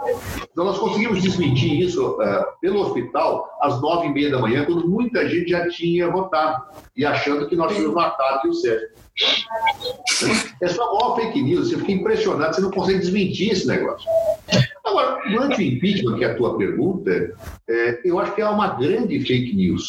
Então, 0.52 0.64
nós 0.64 0.78
conseguimos 0.78 1.20
desmentir 1.20 1.80
isso 1.80 2.10
uh, 2.10 2.44
pelo 2.60 2.80
hospital 2.80 3.50
às 3.60 3.80
nove 3.80 4.06
e 4.06 4.12
meia 4.12 4.30
da 4.30 4.38
manhã, 4.38 4.64
quando 4.64 4.88
muita 4.88 5.28
gente 5.28 5.50
já 5.50 5.68
tinha 5.68 6.08
votado 6.10 6.62
e 6.96 7.04
achando 7.04 7.48
que 7.48 7.56
nós 7.56 7.72
tínhamos 7.72 7.94
matado 7.94 8.48
o 8.48 8.54
Sérgio. 8.54 8.88
É 10.60 10.68
só 10.68 10.94
maior 10.94 11.16
fake 11.16 11.42
news. 11.42 11.68
Você 11.68 11.78
fica 11.78 11.92
impressionado, 11.92 12.54
você 12.54 12.60
não 12.60 12.70
consegue 12.70 13.00
desmentir 13.00 13.52
esse 13.52 13.66
negócio. 13.66 14.08
Agora, 14.84 15.28
no 15.28 15.42
anti-impeachment, 15.42 16.18
que 16.18 16.24
é 16.24 16.30
a 16.30 16.36
tua 16.36 16.56
pergunta, 16.56 17.34
é, 17.68 18.00
eu 18.04 18.18
acho 18.18 18.34
que 18.34 18.40
é 18.40 18.48
uma 18.48 18.68
grande 18.68 19.20
fake 19.20 19.54
news. 19.54 19.88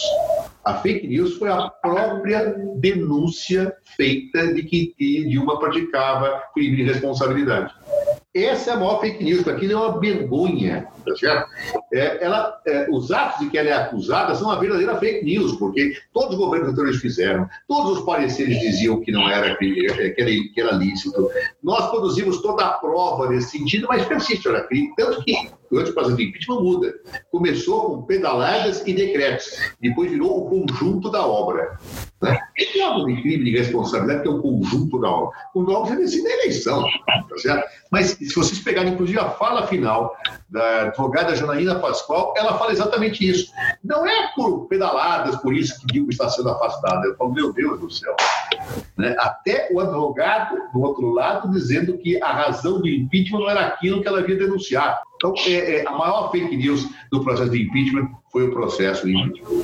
A 0.65 0.75
fake 0.75 1.07
news 1.07 1.37
foi 1.37 1.49
a 1.49 1.69
própria 1.69 2.55
denúncia 2.77 3.75
feita 3.97 4.53
de 4.53 4.63
que 4.63 4.93
Dilma 4.97 5.59
praticava 5.59 6.41
crime 6.53 6.77
de 6.77 6.83
responsabilidade. 6.83 7.73
Essa 8.33 8.71
é 8.71 8.73
a 8.73 8.77
maior 8.77 8.99
fake 8.99 9.23
news, 9.23 9.47
aquilo 9.47 9.73
é 9.73 9.75
uma 9.75 9.99
vergonha, 9.99 10.87
tá 11.05 11.15
certo? 11.15 11.47
É, 11.93 12.25
ela, 12.25 12.59
é, 12.65 12.87
os 12.89 13.11
atos 13.11 13.41
de 13.41 13.49
que 13.49 13.57
ela 13.59 13.69
é 13.69 13.73
acusada 13.73 14.33
são 14.33 14.47
uma 14.47 14.59
verdadeira 14.59 14.97
fake 14.97 15.23
news, 15.23 15.55
porque 15.57 15.93
todos 16.11 16.31
os 16.31 16.37
governos 16.37 16.69
anteriores 16.69 16.99
fizeram, 16.99 17.47
todos 17.67 17.99
os 17.99 18.05
pareceres 18.05 18.59
diziam 18.59 18.99
que 19.01 19.11
não 19.11 19.29
era 19.29 19.55
crime, 19.55 19.85
é, 19.85 20.09
que 20.09 20.21
era, 20.21 20.31
que 20.31 20.61
era 20.61 20.71
lícito. 20.71 21.29
Nós 21.61 21.91
produzimos 21.91 22.41
toda 22.41 22.65
a 22.65 22.71
prova 22.71 23.29
nesse 23.29 23.57
sentido, 23.57 23.85
mas 23.87 24.03
persiste, 24.05 24.47
era 24.47 24.63
crime. 24.63 24.91
Tanto 24.97 25.23
que 25.23 25.51
durante 25.73 25.89
o 25.89 25.93
processo 25.93 26.17
de 26.17 26.23
impeachment 26.25 26.61
muda. 26.61 26.93
Começou 27.31 27.85
com 27.85 28.01
pedaladas 28.03 28.83
e 28.85 28.93
decretos, 28.93 29.57
depois 29.81 30.11
virou 30.11 30.45
o 30.45 30.49
conjunto 30.49 31.09
da 31.09 31.25
obra. 31.25 31.77
Né? 32.21 32.39
E 32.57 32.81
algo 32.81 33.05
de 33.07 33.21
crime 33.21 33.43
de 33.43 33.57
responsabilidade 33.57 34.21
que 34.21 34.27
é 34.27 34.31
o 34.31 34.41
conjunto 34.41 35.01
da 35.01 35.09
obra. 35.09 35.37
O 35.55 35.63
nome 35.63 35.89
você 35.89 35.95
decide 35.95 36.27
a 36.27 36.33
eleição, 36.35 36.85
tá 37.05 37.37
certo? 37.37 37.67
Mas 37.91 38.11
se 38.11 38.33
vocês 38.33 38.59
pegarem, 38.59 38.93
inclusive, 38.93 39.19
a 39.19 39.31
fala 39.31 39.67
final 39.67 40.15
da 40.49 40.83
advogada 40.83 41.35
Janaína 41.35 41.79
Pascoal, 41.79 42.33
ela 42.37 42.57
fala 42.57 42.71
exatamente 42.71 43.27
isso. 43.27 43.51
Não 43.83 44.05
é 44.05 44.31
por 44.35 44.67
pedaladas, 44.67 45.35
por 45.37 45.53
isso 45.53 45.79
que 45.79 45.87
Dilma 45.87 46.09
está 46.11 46.29
sendo 46.29 46.49
afastada. 46.49 47.05
Eu 47.05 47.15
falo, 47.15 47.33
meu 47.33 47.51
Deus 47.51 47.79
do 47.79 47.89
céu. 47.89 48.15
Né? 48.97 49.15
Até 49.19 49.69
o 49.71 49.79
advogado, 49.79 50.55
do 50.71 50.81
outro 50.81 51.11
lado, 51.11 51.51
dizendo 51.51 51.97
que 51.97 52.21
a 52.21 52.31
razão 52.31 52.79
do 52.79 52.87
impeachment 52.87 53.39
não 53.39 53.49
era 53.49 53.67
aquilo 53.67 54.01
que 54.01 54.07
ela 54.07 54.19
havia 54.19 54.37
denunciado. 54.37 54.99
Então, 55.23 55.33
é, 55.47 55.77
é, 55.77 55.87
a 55.87 55.91
maior 55.91 56.29
fake 56.31 56.57
news 56.57 56.85
do 57.09 57.23
processo 57.23 57.49
de 57.49 57.63
impeachment 57.63 58.09
foi 58.29 58.43
o 58.43 58.51
processo 58.51 59.05
de 59.05 59.17
impeachment. 59.17 59.63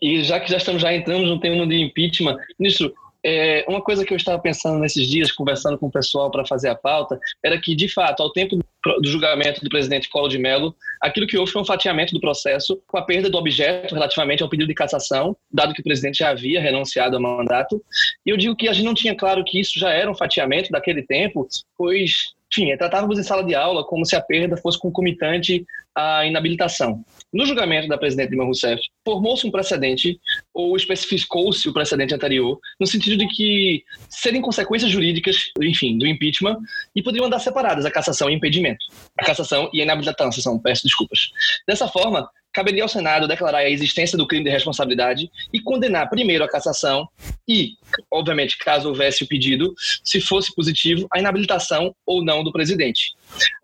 E 0.00 0.22
já 0.24 0.40
que 0.40 0.50
já 0.50 0.56
estamos 0.56 0.80
já 0.80 0.94
entrando 0.94 1.26
no 1.26 1.38
tema 1.38 1.66
de 1.66 1.82
impeachment, 1.82 2.38
ministro, 2.58 2.94
é, 3.22 3.66
uma 3.68 3.82
coisa 3.82 4.02
que 4.02 4.14
eu 4.14 4.16
estava 4.16 4.38
pensando 4.38 4.78
nesses 4.78 5.06
dias, 5.06 5.30
conversando 5.30 5.76
com 5.76 5.88
o 5.88 5.90
pessoal 5.90 6.30
para 6.30 6.46
fazer 6.46 6.70
a 6.70 6.74
pauta, 6.74 7.20
era 7.44 7.60
que, 7.60 7.74
de 7.74 7.86
fato, 7.86 8.22
ao 8.22 8.32
tempo 8.32 8.56
do 8.56 9.08
julgamento 9.08 9.62
do 9.62 9.68
presidente 9.68 10.08
Collor 10.08 10.30
de 10.30 10.38
Mello, 10.38 10.74
aquilo 11.02 11.26
que 11.26 11.36
houve 11.36 11.52
foi 11.52 11.60
um 11.60 11.64
fatiamento 11.64 12.14
do 12.14 12.20
processo 12.20 12.80
com 12.86 12.96
a 12.96 13.02
perda 13.02 13.28
do 13.28 13.36
objeto 13.36 13.94
relativamente 13.94 14.42
ao 14.42 14.48
pedido 14.48 14.68
de 14.68 14.74
cassação, 14.74 15.36
dado 15.52 15.74
que 15.74 15.80
o 15.80 15.84
presidente 15.84 16.18
já 16.18 16.30
havia 16.30 16.62
renunciado 16.62 17.16
ao 17.16 17.22
mandato. 17.22 17.82
E 18.24 18.30
eu 18.30 18.38
digo 18.38 18.56
que 18.56 18.68
a 18.68 18.72
gente 18.72 18.86
não 18.86 18.94
tinha 18.94 19.14
claro 19.14 19.44
que 19.44 19.60
isso 19.60 19.78
já 19.78 19.90
era 19.90 20.10
um 20.10 20.14
fatiamento 20.14 20.70
daquele 20.70 21.02
tempo, 21.02 21.46
pois 21.76 22.35
enfim, 22.56 22.74
tratávamos 22.76 23.18
em 23.18 23.22
sala 23.22 23.44
de 23.44 23.54
aula 23.54 23.84
como 23.84 24.04
se 24.06 24.16
a 24.16 24.20
perda 24.20 24.56
fosse 24.56 24.78
concomitante 24.78 25.64
à 25.94 26.24
inabilitação. 26.26 27.04
No 27.32 27.44
julgamento 27.44 27.88
da 27.88 27.98
presidente 27.98 28.30
Dilma 28.30 28.44
Rousseff, 28.44 28.80
formou-se 29.04 29.46
um 29.46 29.50
precedente, 29.50 30.18
ou 30.54 30.76
especificou-se 30.76 31.68
o 31.68 31.72
precedente 31.72 32.14
anterior, 32.14 32.58
no 32.80 32.86
sentido 32.86 33.16
de 33.16 33.26
que 33.28 33.84
serem 34.08 34.40
consequências 34.40 34.90
jurídicas, 34.90 35.36
enfim, 35.60 35.98
do 35.98 36.06
impeachment, 36.06 36.58
e 36.94 37.02
poderiam 37.02 37.26
andar 37.26 37.40
separadas 37.40 37.84
a 37.84 37.90
cassação 37.90 38.30
e 38.30 38.34
impedimento. 38.34 38.84
A 39.18 39.24
cassação 39.24 39.68
e 39.72 39.80
a 39.80 39.84
inabilitação, 39.84 40.58
peço 40.58 40.84
desculpas. 40.84 41.30
Dessa 41.66 41.88
forma, 41.88 42.28
caberia 42.56 42.82
ao 42.82 42.88
Senado 42.88 43.28
declarar 43.28 43.58
a 43.58 43.70
existência 43.70 44.16
do 44.16 44.26
crime 44.26 44.42
de 44.42 44.50
responsabilidade 44.50 45.30
e 45.52 45.60
condenar 45.60 46.08
primeiro 46.08 46.42
a 46.42 46.48
cassação 46.48 47.06
e, 47.46 47.74
obviamente, 48.10 48.56
caso 48.56 48.88
houvesse 48.88 49.22
o 49.22 49.28
pedido, 49.28 49.74
se 50.02 50.22
fosse 50.22 50.54
positivo, 50.54 51.06
a 51.12 51.18
inabilitação 51.18 51.94
ou 52.06 52.24
não 52.24 52.42
do 52.42 52.50
presidente. 52.50 53.14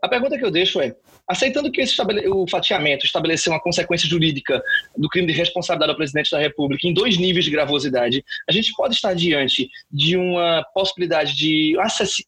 A 0.03 0.09
pergunta 0.09 0.37
que 0.37 0.45
eu 0.45 0.51
deixo 0.51 0.79
é: 0.79 0.95
Aceitando 1.33 1.71
que 1.71 1.81
esse 1.81 1.97
o 2.29 2.47
fatiamento 2.47 3.07
estabeleceu 3.07 3.55
uma 3.55 3.61
consequência 3.61 4.07
jurídica 4.07 4.63
do 4.95 5.09
crime 5.09 5.27
de 5.27 5.33
responsabilidade 5.33 5.91
ao 5.91 5.97
presidente 5.97 6.31
da 6.31 6.39
República 6.39 6.87
em 6.87 6.93
dois 6.93 7.17
níveis 7.17 7.47
de 7.47 7.51
gravosidade, 7.51 8.23
a 8.47 8.53
gente 8.53 8.71
pode 8.77 8.95
estar 8.95 9.15
diante 9.15 9.71
de 9.91 10.15
uma 10.15 10.63
possibilidade 10.75 11.35
de 11.35 11.75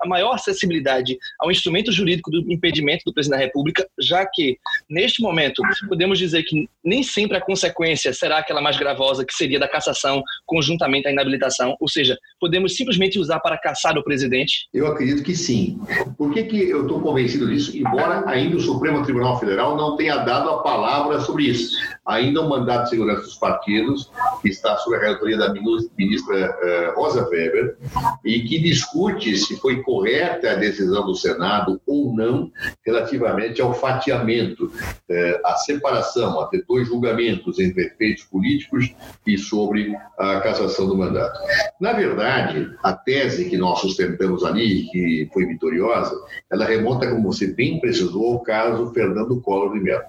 a 0.00 0.08
maior 0.08 0.36
acessibilidade 0.36 1.18
ao 1.38 1.50
instrumento 1.50 1.92
jurídico 1.92 2.30
do 2.30 2.50
impedimento 2.50 3.02
do 3.04 3.12
presidente 3.12 3.38
da 3.38 3.44
República, 3.44 3.86
já 4.00 4.24
que, 4.24 4.56
neste 4.88 5.20
momento, 5.20 5.62
podemos 5.86 6.18
dizer 6.18 6.42
que 6.44 6.66
nem 6.82 7.02
sempre 7.02 7.36
a 7.36 7.42
consequência 7.42 8.10
será 8.14 8.38
aquela 8.38 8.62
mais 8.62 8.78
gravosa, 8.78 9.22
que 9.22 9.34
seria 9.34 9.58
da 9.58 9.68
cassação 9.68 10.22
conjuntamente 10.46 11.06
à 11.08 11.12
inabilitação, 11.12 11.76
ou 11.78 11.88
seja, 11.90 12.16
podemos 12.40 12.74
simplesmente 12.74 13.18
usar 13.18 13.38
para 13.40 13.58
caçar 13.58 13.98
o 13.98 14.02
presidente? 14.02 14.66
Eu 14.72 14.86
acredito 14.86 15.22
que 15.22 15.36
sim. 15.36 15.78
Por 16.16 16.32
que, 16.32 16.44
que 16.44 16.70
eu 16.70 16.82
estou 16.82 17.02
convencido 17.02 17.46
disso? 17.46 17.76
Embora 17.76 18.24
ainda 18.30 18.56
o 18.56 18.60
Supremo 18.60 18.93
Supremo 18.94 19.04
Tribunal 19.04 19.40
Federal 19.40 19.76
não 19.76 19.96
tenha 19.96 20.18
dado 20.18 20.50
a 20.50 20.62
palavra 20.62 21.20
sobre 21.20 21.44
isso. 21.44 21.76
Ainda 22.06 22.42
o 22.42 22.48
mandato 22.48 22.84
de 22.84 22.90
segurança 22.90 23.22
dos 23.22 23.36
partidos, 23.36 24.10
está 24.44 24.76
sob 24.76 24.96
a 24.96 25.00
relatoria 25.00 25.38
da 25.38 25.52
ministra 25.52 26.36
eh, 26.36 26.92
Rosa 26.94 27.26
Weber, 27.28 27.76
e 28.24 28.40
que 28.40 28.58
discute 28.58 29.36
se 29.38 29.56
foi 29.56 29.82
correta 29.82 30.50
a 30.50 30.54
decisão 30.56 31.06
do 31.06 31.14
Senado 31.14 31.80
ou 31.86 32.14
não 32.14 32.52
relativamente 32.84 33.62
ao 33.62 33.72
fatiamento, 33.72 34.70
eh, 35.08 35.40
a 35.44 35.56
separação, 35.56 36.38
a 36.40 36.46
ter 36.46 36.62
dois 36.68 36.86
julgamentos 36.86 37.58
entre 37.58 37.86
efeitos 37.86 38.24
políticos 38.24 38.94
e 39.26 39.38
sobre 39.38 39.94
a 40.18 40.40
cassação 40.40 40.86
do 40.86 40.96
mandato. 40.96 41.40
Na 41.80 41.94
verdade, 41.94 42.70
a 42.82 42.92
tese 42.92 43.48
que 43.48 43.56
nós 43.56 43.80
sustentamos 43.80 44.44
ali, 44.44 44.88
que 44.90 45.30
foi 45.32 45.46
vitoriosa, 45.46 46.14
ela 46.50 46.66
remonta, 46.66 47.08
como 47.08 47.32
você 47.32 47.46
bem 47.46 47.80
precisou, 47.80 48.34
ao 48.34 48.40
caso 48.40 48.83
Fernando 48.92 49.40
Collor 49.40 49.72
de 49.72 49.80
Mello. 49.80 50.02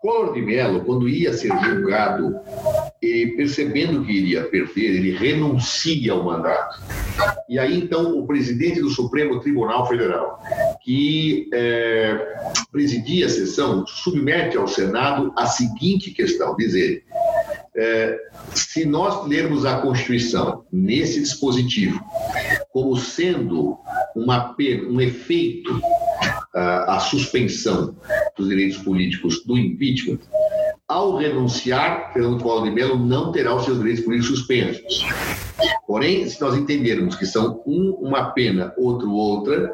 Collor 0.00 0.32
de 0.32 0.42
Mello, 0.42 0.84
quando 0.84 1.08
ia 1.08 1.32
ser 1.32 1.52
julgado, 1.62 2.34
e 3.02 3.28
percebendo 3.36 4.04
que 4.04 4.12
iria 4.12 4.44
perder, 4.44 4.96
ele 4.96 5.16
renuncia 5.16 6.12
ao 6.12 6.24
mandato. 6.24 6.80
e 7.48 7.58
aí 7.58 7.78
então 7.78 8.18
o 8.18 8.26
presidente 8.26 8.80
do 8.80 8.90
Supremo 8.90 9.40
Tribunal 9.40 9.86
Federal, 9.86 10.40
que 10.82 11.48
é, 11.52 12.36
presidia 12.72 13.26
a 13.26 13.30
sessão, 13.30 13.86
submete 13.86 14.56
ao 14.56 14.68
Senado 14.68 15.32
a 15.36 15.46
seguinte 15.46 16.10
questão, 16.10 16.56
dizer 16.56 17.04
é, 17.76 18.18
se 18.54 18.84
nós 18.84 19.26
lermos 19.26 19.64
a 19.64 19.80
Constituição 19.80 20.64
nesse 20.72 21.20
dispositivo 21.20 22.00
como 22.70 22.96
sendo 22.96 23.78
uma, 24.14 24.54
um 24.88 25.00
efeito 25.00 25.80
a, 26.58 27.00
suspensão 27.00 27.94
dos 28.36 28.48
direitos 28.48 28.78
políticos 28.78 29.44
do 29.44 29.56
impeachment, 29.56 30.18
ao 30.86 31.16
renunciar, 31.16 32.12
Fernando 32.12 32.42
Collor 32.42 32.64
de 32.64 32.70
Mello 32.70 32.98
não 32.98 33.30
terá 33.30 33.54
os 33.54 33.64
seus 33.64 33.78
direitos 33.78 34.04
políticos 34.04 34.38
suspensos. 34.38 35.04
Porém, 35.86 36.26
se 36.28 36.40
nós 36.40 36.56
entendermos 36.56 37.14
que 37.14 37.26
são 37.26 37.62
um 37.66 37.90
uma 38.00 38.30
pena, 38.30 38.72
outro 38.76 39.10
outra, 39.10 39.70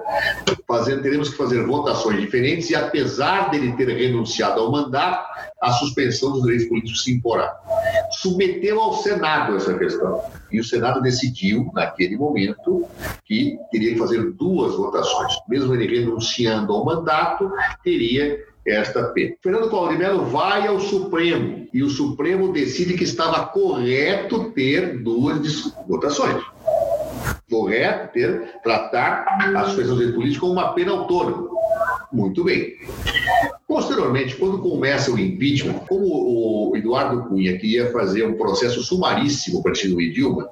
fazendo, 0.66 1.02
teremos 1.02 1.28
que 1.30 1.36
fazer 1.36 1.64
votações 1.64 2.20
diferentes 2.20 2.70
e, 2.70 2.74
apesar 2.74 3.50
dele 3.50 3.72
ter 3.72 3.88
renunciado 3.88 4.61
ao 4.61 4.70
mandato, 4.70 5.26
a 5.61 5.72
suspensão 5.72 6.32
dos 6.32 6.42
direitos 6.42 6.68
políticos 6.68 7.05
se 7.05 7.12
imporá. 7.12 7.55
Submeteu 8.11 8.80
ao 8.80 8.94
Senado 8.94 9.57
essa 9.57 9.76
questão. 9.76 10.22
E 10.50 10.61
o 10.61 10.64
Senado 10.64 11.00
decidiu, 11.00 11.70
naquele 11.74 12.16
momento, 12.16 12.86
que 13.24 13.59
teria 13.70 13.92
que 13.92 13.98
fazer 13.98 14.30
duas 14.32 14.74
votações. 14.76 15.34
Mesmo 15.48 15.74
ele 15.74 16.00
renunciando 16.00 16.72
ao 16.72 16.84
mandato, 16.84 17.50
teria 17.82 18.38
esta 18.66 19.05
pena. 19.05 19.34
Fernando 19.42 19.68
Collor 19.68 19.90
de 19.90 19.98
Mello 19.98 20.24
vai 20.24 20.66
ao 20.66 20.80
Supremo 20.80 21.66
e 21.72 21.82
o 21.82 21.90
Supremo 21.90 22.52
decide 22.52 22.94
que 22.94 23.05
estava 23.05 23.46
correto 23.46 24.50
ter 24.52 25.02
duas 25.02 25.72
votações. 25.86 26.42
Correto 27.55 28.12
ter, 28.12 28.59
tratar 28.64 29.24
a 29.55 29.64
suspensão 29.66 29.96
de 29.96 30.12
política 30.12 30.40
como 30.40 30.55
uma 30.55 30.72
pena 30.72 30.90
autônoma. 30.90 31.48
Muito 32.12 32.44
bem. 32.44 32.74
Posteriormente, 33.66 34.36
quando 34.36 34.58
começa 34.58 35.10
o 35.10 35.18
impeachment, 35.18 35.80
como 35.88 36.04
o 36.06 36.76
Eduardo 36.76 37.28
Cunha 37.28 37.58
queria 37.58 37.90
fazer 37.90 38.24
um 38.24 38.34
processo 38.34 38.82
sumaríssimo 38.82 39.62
para 39.62 39.72
destituir 39.72 40.12
Dilma, 40.12 40.48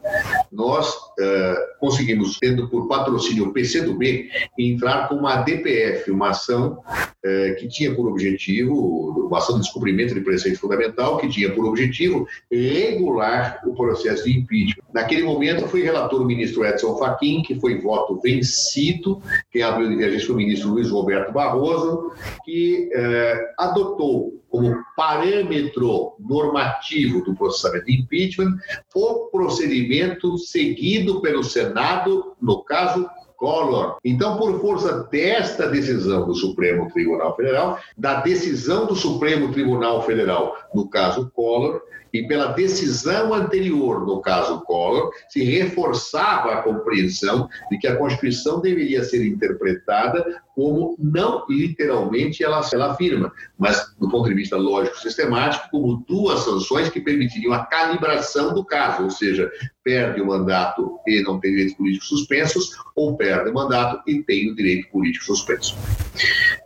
nós 0.51 0.89
uh, 0.93 1.79
conseguimos, 1.79 2.39
tendo 2.41 2.69
por 2.69 2.89
patrocínio 2.89 3.49
o 3.49 3.53
PCdoB, 3.53 4.29
entrar 4.59 5.09
com 5.09 5.17
uma 5.17 5.37
DPF, 5.37 6.11
uma 6.11 6.31
ação 6.31 6.79
uh, 6.81 7.57
que 7.61 7.69
tinha 7.69 7.95
por 7.95 8.09
objetivo, 8.09 9.29
uma 9.29 9.39
ação 9.39 9.57
de 9.57 9.63
descobrimento 9.63 10.15
de 10.15 10.21
preceito 10.23 10.59
fundamental, 10.59 11.19
que 11.19 11.29
tinha 11.29 11.53
por 11.53 11.67
objetivo 11.67 12.27
regular 12.51 13.61
o 13.67 13.75
processo 13.75 14.25
de 14.25 14.39
impeachment. 14.39 14.83
Naquele 14.93 15.23
momento 15.23 15.69
foi 15.69 15.83
relator 15.83 16.21
o 16.21 16.25
ministro 16.25 16.65
Edson 16.65 16.97
Fachin, 16.97 17.43
que 17.43 17.61
foi 17.61 17.79
voto 17.79 18.19
vencido, 18.21 19.23
quem 19.51 19.63
abriu 19.63 19.89
de 19.89 19.95
divergência 19.95 20.27
foi 20.27 20.35
o 20.35 20.39
ministro 20.39 20.71
Luiz 20.71 20.91
Roberto 20.91 21.02
Barroso, 21.33 22.13
que 22.45 22.91
uh, 22.95 23.63
adotou 23.63 24.43
como 24.49 24.77
parâmetro 24.95 26.13
normativo 26.21 27.25
do 27.25 27.35
processamento 27.35 27.87
de 27.87 28.01
impeachment 28.01 28.55
o 28.95 29.29
procedimento 29.31 30.37
seguido 30.37 31.23
pelo 31.23 31.43
Senado, 31.43 32.35
no 32.41 32.63
caso 32.63 33.09
Collor. 33.43 33.97
Então, 34.05 34.37
por 34.37 34.61
força 34.61 35.03
desta 35.11 35.67
decisão 35.67 36.25
do 36.25 36.33
Supremo 36.33 36.89
Tribunal 36.93 37.35
Federal, 37.35 37.77
da 37.99 38.21
decisão 38.21 38.87
do 38.87 38.95
Supremo 38.95 39.51
Tribunal 39.51 40.03
Federal, 40.03 40.57
no 40.73 40.89
caso 40.89 41.29
Collor, 41.35 41.83
e 42.13 42.23
pela 42.27 42.53
decisão 42.53 43.33
anterior, 43.33 44.07
no 44.07 44.21
caso 44.21 44.61
Collor, 44.63 45.11
se 45.29 45.43
reforçava 45.43 46.53
a 46.53 46.63
compreensão 46.63 47.49
de 47.71 47.79
que 47.79 47.87
a 47.87 47.97
Constituição 47.97 48.61
deveria 48.61 49.03
ser 49.03 49.27
interpretada 49.27 50.43
como 50.55 50.95
não 50.99 51.47
literalmente 51.49 52.45
ela, 52.45 52.61
ela 52.73 52.93
afirma, 52.93 53.33
mas 53.59 53.95
do 53.99 54.11
ponto 54.11 54.29
de 54.29 54.35
vista 54.35 54.57
lógico-sistemático, 54.57 55.71
como 55.71 56.05
duas 56.07 56.41
sanções 56.41 56.91
que 56.91 57.01
permitiriam 57.01 57.55
a 57.55 57.65
calibração 57.65 58.53
do 58.53 58.65
caso, 58.65 59.05
ou 59.05 59.11
seja, 59.11 59.51
perde 59.83 60.21
o 60.21 60.27
mandato 60.27 60.99
e 61.07 61.23
não 61.23 61.41
tem 61.41 61.53
direitos 61.53 61.75
políticos 61.77 62.09
suspensos, 62.09 62.71
ou 62.95 63.17
perde 63.17 63.51
o 63.51 63.55
mandato 63.55 64.03
e 64.07 64.23
tem 64.23 64.51
o 64.51 64.55
direito 64.55 64.89
político 64.91 65.25
suspenso. 65.25 65.75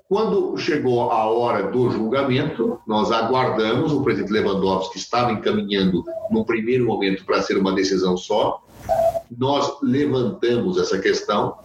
Quando 0.09 0.57
chegou 0.57 1.11
a 1.11 1.27
hora 1.29 1.65
do 1.65 1.91
julgamento, 1.91 2.79
nós 2.87 3.11
aguardamos, 3.11 3.93
o 3.93 4.05
presidente 4.05 4.33
Lewandowski 4.33 4.99
estava 4.99 5.33
encaminhando, 5.33 6.05
no 6.31 6.45
primeiro 6.45 6.87
momento, 6.87 7.25
para 7.25 7.43
ser 7.43 7.59
uma 7.59 7.73
decisão 7.73 8.17
só. 8.17 8.63
Nós 9.37 9.79
levantamos 9.83 10.79
essa 10.79 11.01
questão 11.01 11.57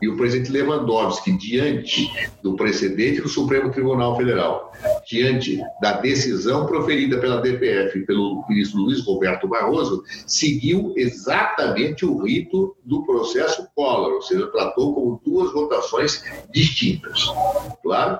e 0.00 0.08
o 0.08 0.16
presidente 0.16 0.50
Lewandowski, 0.50 1.32
diante 1.32 2.10
do 2.42 2.56
precedente 2.56 3.20
do 3.20 3.28
Supremo 3.28 3.70
Tribunal 3.70 4.16
Federal, 4.16 4.72
diante 5.08 5.60
da 5.80 5.92
decisão 6.00 6.66
proferida 6.66 7.18
pela 7.18 7.40
DPF 7.40 8.00
pelo 8.06 8.44
ministro 8.48 8.80
Luiz 8.80 9.04
Roberto 9.04 9.48
Barroso, 9.48 10.02
seguiu 10.26 10.92
exatamente 10.96 12.04
o 12.04 12.22
rito 12.22 12.76
do 12.84 13.04
processo 13.04 13.68
Collor, 13.74 14.14
ou 14.14 14.22
seja, 14.22 14.46
tratou 14.48 14.94
como 14.94 15.20
duas 15.24 15.52
votações 15.52 16.24
distintas. 16.52 17.26
Claro, 17.82 18.18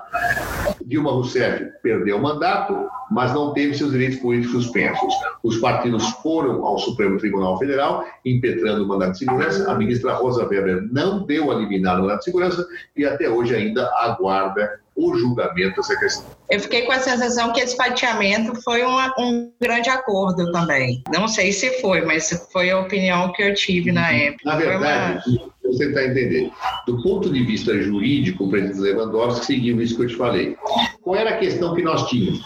Dilma 0.85 1.11
Rousseff 1.11 1.65
perdeu 1.81 2.17
o 2.17 2.21
mandato, 2.21 2.75
mas 3.11 3.33
não 3.33 3.53
teve 3.53 3.73
seus 3.73 3.91
direitos 3.91 4.19
políticos 4.19 4.63
suspensos. 4.63 5.13
Os 5.43 5.57
partidos 5.57 6.07
foram 6.21 6.65
ao 6.65 6.77
Supremo 6.77 7.17
Tribunal 7.17 7.57
Federal, 7.57 8.05
impetrando 8.23 8.83
o 8.83 8.87
mandato 8.87 9.13
de 9.13 9.19
segurança. 9.19 9.71
A 9.71 9.75
ministra 9.75 10.13
Rosa 10.13 10.47
Weber 10.47 10.87
não 10.91 11.25
deu 11.25 11.51
a 11.51 11.55
liminar 11.55 11.97
no 11.97 12.03
mandato 12.03 12.19
de 12.19 12.25
segurança 12.25 12.67
e 12.95 13.05
até 13.05 13.29
hoje 13.29 13.55
ainda 13.55 13.89
aguarda 13.97 14.79
o 14.95 15.15
julgamento 15.17 15.75
dessa 15.77 15.97
questão. 15.97 16.25
Eu 16.49 16.59
fiquei 16.59 16.83
com 16.83 16.91
a 16.91 16.99
sensação 16.99 17.51
que 17.51 17.59
esse 17.59 17.75
fatiamento 17.75 18.55
foi 18.61 18.83
uma, 18.83 19.13
um 19.19 19.51
grande 19.59 19.89
acordo 19.89 20.51
também. 20.51 21.03
Não 21.11 21.27
sei 21.27 21.51
se 21.51 21.81
foi, 21.81 22.01
mas 22.01 22.29
foi 22.51 22.69
a 22.69 22.79
opinião 22.79 23.31
que 23.33 23.43
eu 23.43 23.53
tive 23.53 23.91
na 23.91 24.09
uhum. 24.09 24.15
época. 24.15 24.43
Na 24.45 24.55
verdade, 24.55 25.29
uma... 25.29 25.54
vou 25.65 25.77
tentar 25.77 26.05
entender. 26.05 26.51
Do 26.85 27.01
ponto 27.01 27.29
de 27.29 27.43
vista 27.43 27.77
jurídico, 27.81 28.45
o 28.45 28.49
presidente 28.49 28.79
Lewandowski 28.79 29.45
seguiu 29.45 29.81
isso 29.81 29.95
que 29.95 30.03
eu 30.03 30.07
te 30.07 30.15
falei. 30.15 30.55
Qual 31.01 31.15
era 31.15 31.31
a 31.31 31.37
questão 31.37 31.75
que 31.75 31.81
nós 31.81 32.07
tínhamos? 32.09 32.41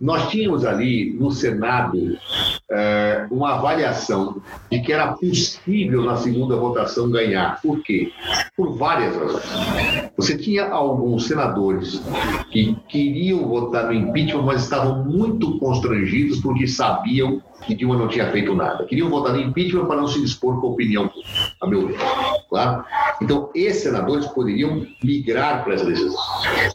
Nós 0.00 0.28
tínhamos 0.30 0.64
ali 0.64 1.12
no 1.12 1.30
Senado 1.30 2.18
é, 2.70 3.26
uma 3.30 3.54
avaliação 3.54 4.42
de 4.70 4.80
que 4.80 4.92
era 4.92 5.12
possível 5.12 6.02
na 6.02 6.16
segunda 6.16 6.56
votação 6.56 7.10
ganhar. 7.10 7.60
Por 7.62 7.82
quê? 7.82 8.10
Por 8.56 8.76
várias 8.76 9.14
razões. 9.14 10.10
Você 10.16 10.36
tinha 10.36 10.68
alguns 10.68 11.26
senadores 11.26 12.02
que 12.50 12.76
queriam 12.88 13.46
votar 13.46 13.86
no 13.86 13.92
impeachment, 13.92 14.42
mas 14.42 14.62
estavam 14.62 15.04
muito 15.04 15.58
constrangidos 15.58 16.40
porque 16.40 16.66
sabiam 16.66 17.40
que 17.62 17.74
Dilma 17.74 17.96
não 17.96 18.08
tinha 18.08 18.30
feito 18.30 18.54
nada. 18.54 18.84
Queriam 18.84 19.08
votar 19.08 19.32
no 19.32 19.40
impeachment 19.40 19.86
para 19.86 19.96
não 19.96 20.06
se 20.06 20.20
dispor 20.20 20.60
com 20.60 20.68
a 20.68 20.70
opinião, 20.70 21.10
a 21.60 21.66
meu 21.66 21.86
ver. 21.86 21.96
Claro? 22.48 22.84
Então, 23.22 23.50
esses 23.54 23.82
senadores 23.82 24.26
poderiam 24.26 24.86
migrar 25.02 25.64
para 25.64 25.74
essa 25.74 25.84
decisão. 25.84 26.20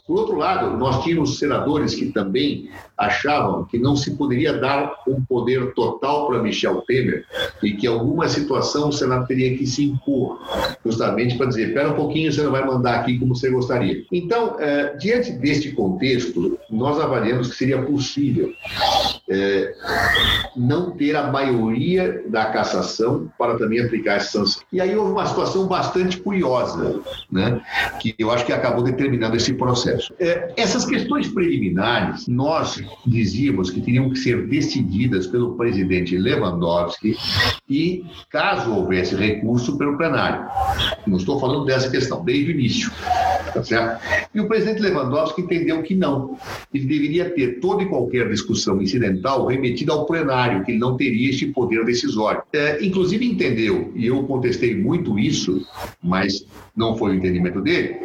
Por 0.06 0.20
outro 0.20 0.36
lado, 0.36 0.76
nós 0.76 1.02
tínhamos 1.04 1.38
senadores 1.38 1.94
que 1.94 2.06
também 2.06 2.70
achavam 2.96 3.64
que 3.64 3.78
não 3.78 3.94
se 3.94 4.16
poderia 4.16 4.52
dar 4.54 4.94
um 5.06 5.22
poder 5.22 5.72
total 5.74 6.26
para 6.26 6.42
Michel 6.42 6.82
Temer 6.86 7.24
e 7.62 7.72
que 7.72 7.86
alguma 7.86 8.28
situação 8.28 8.88
o 8.88 8.92
Senado 8.92 9.26
teria 9.26 9.56
que 9.56 9.66
se 9.66 9.84
impor, 9.84 10.38
justamente 10.84 11.36
para 11.36 11.46
dizer: 11.46 11.68
espera 11.68 11.90
um 11.90 11.94
pouquinho, 11.96 12.32
você 12.32 12.42
não 12.42 12.50
vai 12.50 12.64
mandar 12.64 13.00
aqui 13.00 13.18
como 13.18 13.36
você 13.36 13.50
gostaria. 13.50 14.04
Então, 14.10 14.56
eh, 14.58 14.96
diante 14.98 15.32
deste 15.32 15.72
contexto, 15.72 16.58
nós 16.70 16.98
avaliamos 16.98 17.50
que 17.50 17.56
seria 17.56 17.82
possível 17.82 18.52
eh, 19.28 19.74
não 20.56 20.90
ter 20.90 21.14
a 21.14 21.30
maioria 21.30 22.24
da 22.28 22.46
cassação 22.46 23.30
para 23.38 23.56
também 23.56 23.80
aplicar 23.80 24.14
essa 24.14 24.38
sanção. 24.38 24.62
E 24.72 24.80
aí 24.80 24.96
houve 24.96 25.12
uma 25.12 25.26
situação 25.26 25.66
bastante 25.66 26.16
curiosa, 26.18 26.37
né, 27.30 27.60
que 28.00 28.14
eu 28.18 28.30
acho 28.30 28.44
que 28.44 28.52
acabou 28.52 28.82
determinando 28.82 29.36
esse 29.36 29.54
processo. 29.54 30.12
É, 30.18 30.52
essas 30.56 30.84
questões 30.84 31.28
preliminares, 31.28 32.26
nós 32.28 32.82
dizíamos 33.06 33.70
que 33.70 33.80
teriam 33.80 34.10
que 34.10 34.18
ser 34.18 34.46
decididas 34.46 35.26
pelo 35.26 35.56
presidente 35.56 36.16
Lewandowski 36.16 37.16
e, 37.68 38.04
caso 38.30 38.72
houvesse 38.72 39.14
recurso, 39.14 39.76
pelo 39.76 39.96
plenário. 39.96 40.46
Não 41.06 41.18
estou 41.18 41.38
falando 41.40 41.64
dessa 41.64 41.90
questão, 41.90 42.24
desde 42.24 42.52
o 42.52 42.54
início. 42.54 42.90
Tá 43.52 43.62
certo? 43.62 44.02
E 44.34 44.40
o 44.40 44.48
presidente 44.48 44.80
Lewandowski 44.80 45.42
entendeu 45.42 45.82
que 45.82 45.94
não. 45.94 46.38
Ele 46.72 46.86
deveria 46.86 47.30
ter 47.30 47.60
toda 47.60 47.82
e 47.82 47.86
qualquer 47.86 48.28
discussão 48.28 48.80
incidental 48.80 49.46
remetida 49.46 49.92
ao 49.92 50.06
plenário, 50.06 50.64
que 50.64 50.72
ele 50.72 50.78
não 50.78 50.96
teria 50.96 51.30
este 51.30 51.46
poder 51.46 51.84
decisório. 51.84 52.42
É, 52.52 52.84
inclusive 52.84 53.26
entendeu, 53.26 53.92
e 53.94 54.06
eu 54.06 54.22
contestei 54.24 54.74
muito 54.76 55.18
isso, 55.18 55.66
mas 56.02 56.46
não 56.76 56.96
foi 56.96 57.12
o 57.12 57.14
entendimento 57.14 57.60
dele, 57.60 57.96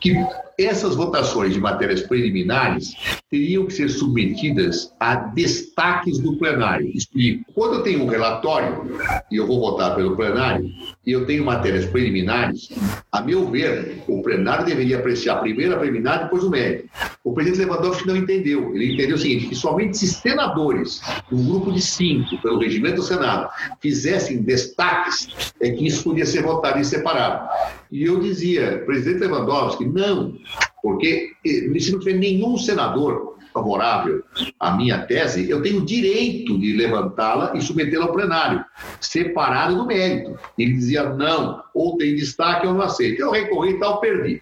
que 0.00 0.14
essas 0.58 0.94
votações 0.94 1.54
de 1.54 1.60
matérias 1.60 2.02
preliminares 2.02 2.94
teriam 3.30 3.66
que 3.66 3.72
ser 3.72 3.88
submetidas 3.88 4.92
a 5.00 5.14
destaques 5.16 6.18
do 6.18 6.36
plenário. 6.36 6.90
Explico. 6.94 7.44
Quando 7.54 7.76
eu 7.76 7.82
tenho 7.82 8.04
um 8.04 8.06
relatório 8.06 8.98
e 9.30 9.36
eu 9.36 9.46
vou 9.46 9.58
votar 9.58 9.96
pelo 9.96 10.14
plenário, 10.14 10.70
e 11.06 11.12
eu 11.12 11.26
tenho 11.26 11.44
matérias 11.44 11.84
preliminares, 11.86 12.70
a 13.12 13.20
meu 13.20 13.50
ver, 13.50 14.02
o 14.08 14.22
plenário 14.22 14.64
deveria 14.64 14.98
apreciar 14.98 15.36
primeiro 15.36 15.74
a 15.74 15.78
preliminar, 15.78 16.24
depois 16.24 16.42
o 16.42 16.50
mérito. 16.50 16.88
O 17.22 17.32
presidente 17.32 17.66
Lewandowski 17.66 18.06
não 18.06 18.16
entendeu. 18.16 18.74
Ele 18.74 18.94
entendeu 18.94 19.16
o 19.16 19.18
seguinte, 19.18 19.48
que 19.48 19.54
somente 19.54 19.96
se 19.98 20.06
senadores, 20.06 21.00
um 21.30 21.44
grupo 21.46 21.72
de 21.72 21.80
cinco, 21.80 22.40
pelo 22.42 22.58
regimento 22.58 22.96
do 22.96 23.02
Senado, 23.02 23.48
fizessem 23.80 24.42
destaques, 24.42 25.52
é 25.60 25.70
que 25.70 25.86
isso 25.86 26.04
podia 26.04 26.26
ser 26.26 26.42
votado 26.42 26.78
em 26.78 26.84
separado. 26.84 27.48
E 27.90 28.04
eu 28.04 28.20
dizia, 28.20 28.82
presidente 28.86 29.20
Lewandowski, 29.20 29.84
não, 29.86 30.34
porque 30.82 31.30
eh, 31.46 31.78
se 31.78 31.92
não 31.92 31.98
tiver 31.98 32.18
nenhum 32.18 32.56
senador 32.56 33.33
favorável 33.54 34.24
à 34.58 34.72
minha 34.72 34.98
tese, 35.06 35.48
eu 35.48 35.62
tenho 35.62 35.78
o 35.78 35.86
direito 35.86 36.58
de 36.58 36.72
levantá-la 36.72 37.52
e 37.54 37.62
submetê-la 37.62 38.06
ao 38.06 38.12
plenário, 38.12 38.64
separado 39.00 39.76
do 39.76 39.86
mérito. 39.86 40.36
Ele 40.58 40.72
dizia 40.72 41.04
não, 41.04 41.62
ou 41.74 41.96
tem 41.96 42.14
destaque 42.14 42.66
ou 42.66 42.74
não 42.74 42.82
aceito. 42.82 43.20
Eu 43.20 43.30
recorri 43.30 43.72
e 43.72 43.80
tal, 43.80 44.00
perdi. 44.00 44.40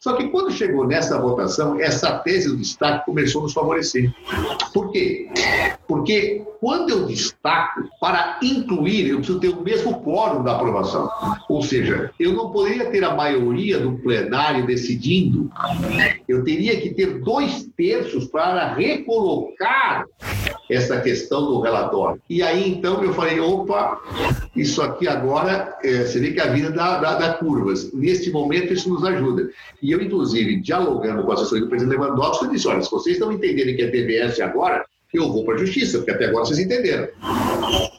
Só 0.00 0.14
que 0.14 0.28
quando 0.28 0.50
chegou 0.50 0.86
nessa 0.86 1.20
votação, 1.20 1.78
essa 1.78 2.18
tese 2.20 2.48
do 2.48 2.56
destaque 2.56 3.04
começou 3.04 3.42
a 3.42 3.44
nos 3.44 3.52
favorecer. 3.52 4.10
Por 4.72 4.90
quê? 4.90 5.28
Porque 5.86 6.42
quando 6.60 6.90
eu 6.90 7.06
destaco, 7.06 7.88
para 8.00 8.38
incluir, 8.42 9.08
eu 9.08 9.18
preciso 9.18 9.40
ter 9.40 9.48
o 9.48 9.62
mesmo 9.62 10.00
quórum 10.02 10.42
da 10.42 10.52
aprovação. 10.52 11.10
Ou 11.48 11.62
seja, 11.62 12.10
eu 12.18 12.32
não 12.32 12.50
poderia 12.50 12.90
ter 12.90 13.04
a 13.04 13.14
maioria 13.14 13.78
do 13.78 13.92
plenário 13.98 14.66
decidindo, 14.66 15.50
eu 16.28 16.44
teria 16.44 16.80
que 16.80 16.90
ter 16.90 17.20
dois 17.20 17.68
terços 17.76 18.26
para 18.26 18.72
recolocar 18.74 20.06
essa 20.70 21.00
questão 21.00 21.46
do 21.46 21.60
relatório. 21.60 22.20
E 22.30 22.42
aí, 22.42 22.70
então, 22.70 23.02
eu 23.02 23.12
falei, 23.12 23.40
opa, 23.40 24.00
isso 24.54 24.80
aqui 24.82 25.08
agora, 25.08 25.76
é, 25.82 26.04
você 26.04 26.20
vê 26.20 26.30
que 26.32 26.40
a 26.40 26.46
vida 26.46 26.69
dá, 26.70 26.98
dá, 26.98 27.18
dá, 27.18 27.34
curvas. 27.34 27.92
Neste 27.92 28.30
momento, 28.30 28.72
isso 28.72 28.88
nos 28.88 29.04
ajuda. 29.04 29.50
E 29.82 29.92
eu, 29.92 30.00
inclusive, 30.00 30.60
dialogando 30.60 31.22
com 31.24 31.30
a 31.30 31.34
assessoria 31.34 31.64
do 31.64 31.70
presidente 31.70 31.98
Lewandowski, 31.98 32.44
eu 32.46 32.50
disse, 32.50 32.68
olha, 32.68 32.82
se 32.82 32.90
vocês 32.90 33.16
estão 33.16 33.32
entendendo 33.32 33.76
que 33.76 33.82
é 33.82 33.88
TVS 33.88 34.40
agora, 34.40 34.84
eu 35.12 35.32
vou 35.32 35.44
para 35.44 35.54
a 35.54 35.58
justiça, 35.58 35.98
porque 35.98 36.12
até 36.12 36.26
agora 36.26 36.44
vocês 36.44 36.58
entenderam. 36.58 37.08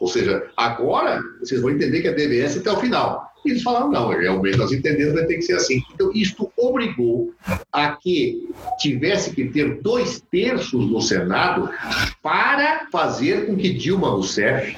Ou 0.00 0.08
seja, 0.08 0.50
agora 0.56 1.20
vocês 1.40 1.60
vão 1.60 1.70
entender 1.70 2.00
que 2.00 2.08
é 2.08 2.12
DVS 2.12 2.56
até 2.58 2.70
o 2.70 2.76
final. 2.76 3.30
E 3.44 3.50
eles 3.50 3.62
falaram, 3.62 3.90
não, 3.90 4.08
realmente 4.08 4.56
nós 4.56 4.72
entendemos, 4.72 5.14
vai 5.14 5.26
ter 5.26 5.34
que 5.34 5.42
ser 5.42 5.54
assim. 5.54 5.82
Então, 5.92 6.10
isto 6.14 6.50
obrigou 6.56 7.32
a 7.72 7.96
que 7.96 8.48
tivesse 8.78 9.32
que 9.32 9.46
ter 9.46 9.80
dois 9.82 10.22
terços 10.30 10.88
no 10.88 11.02
Senado 11.02 11.68
para 12.22 12.86
fazer 12.90 13.46
com 13.46 13.56
que 13.56 13.72
Dilma 13.72 14.10
Rousseff 14.10 14.76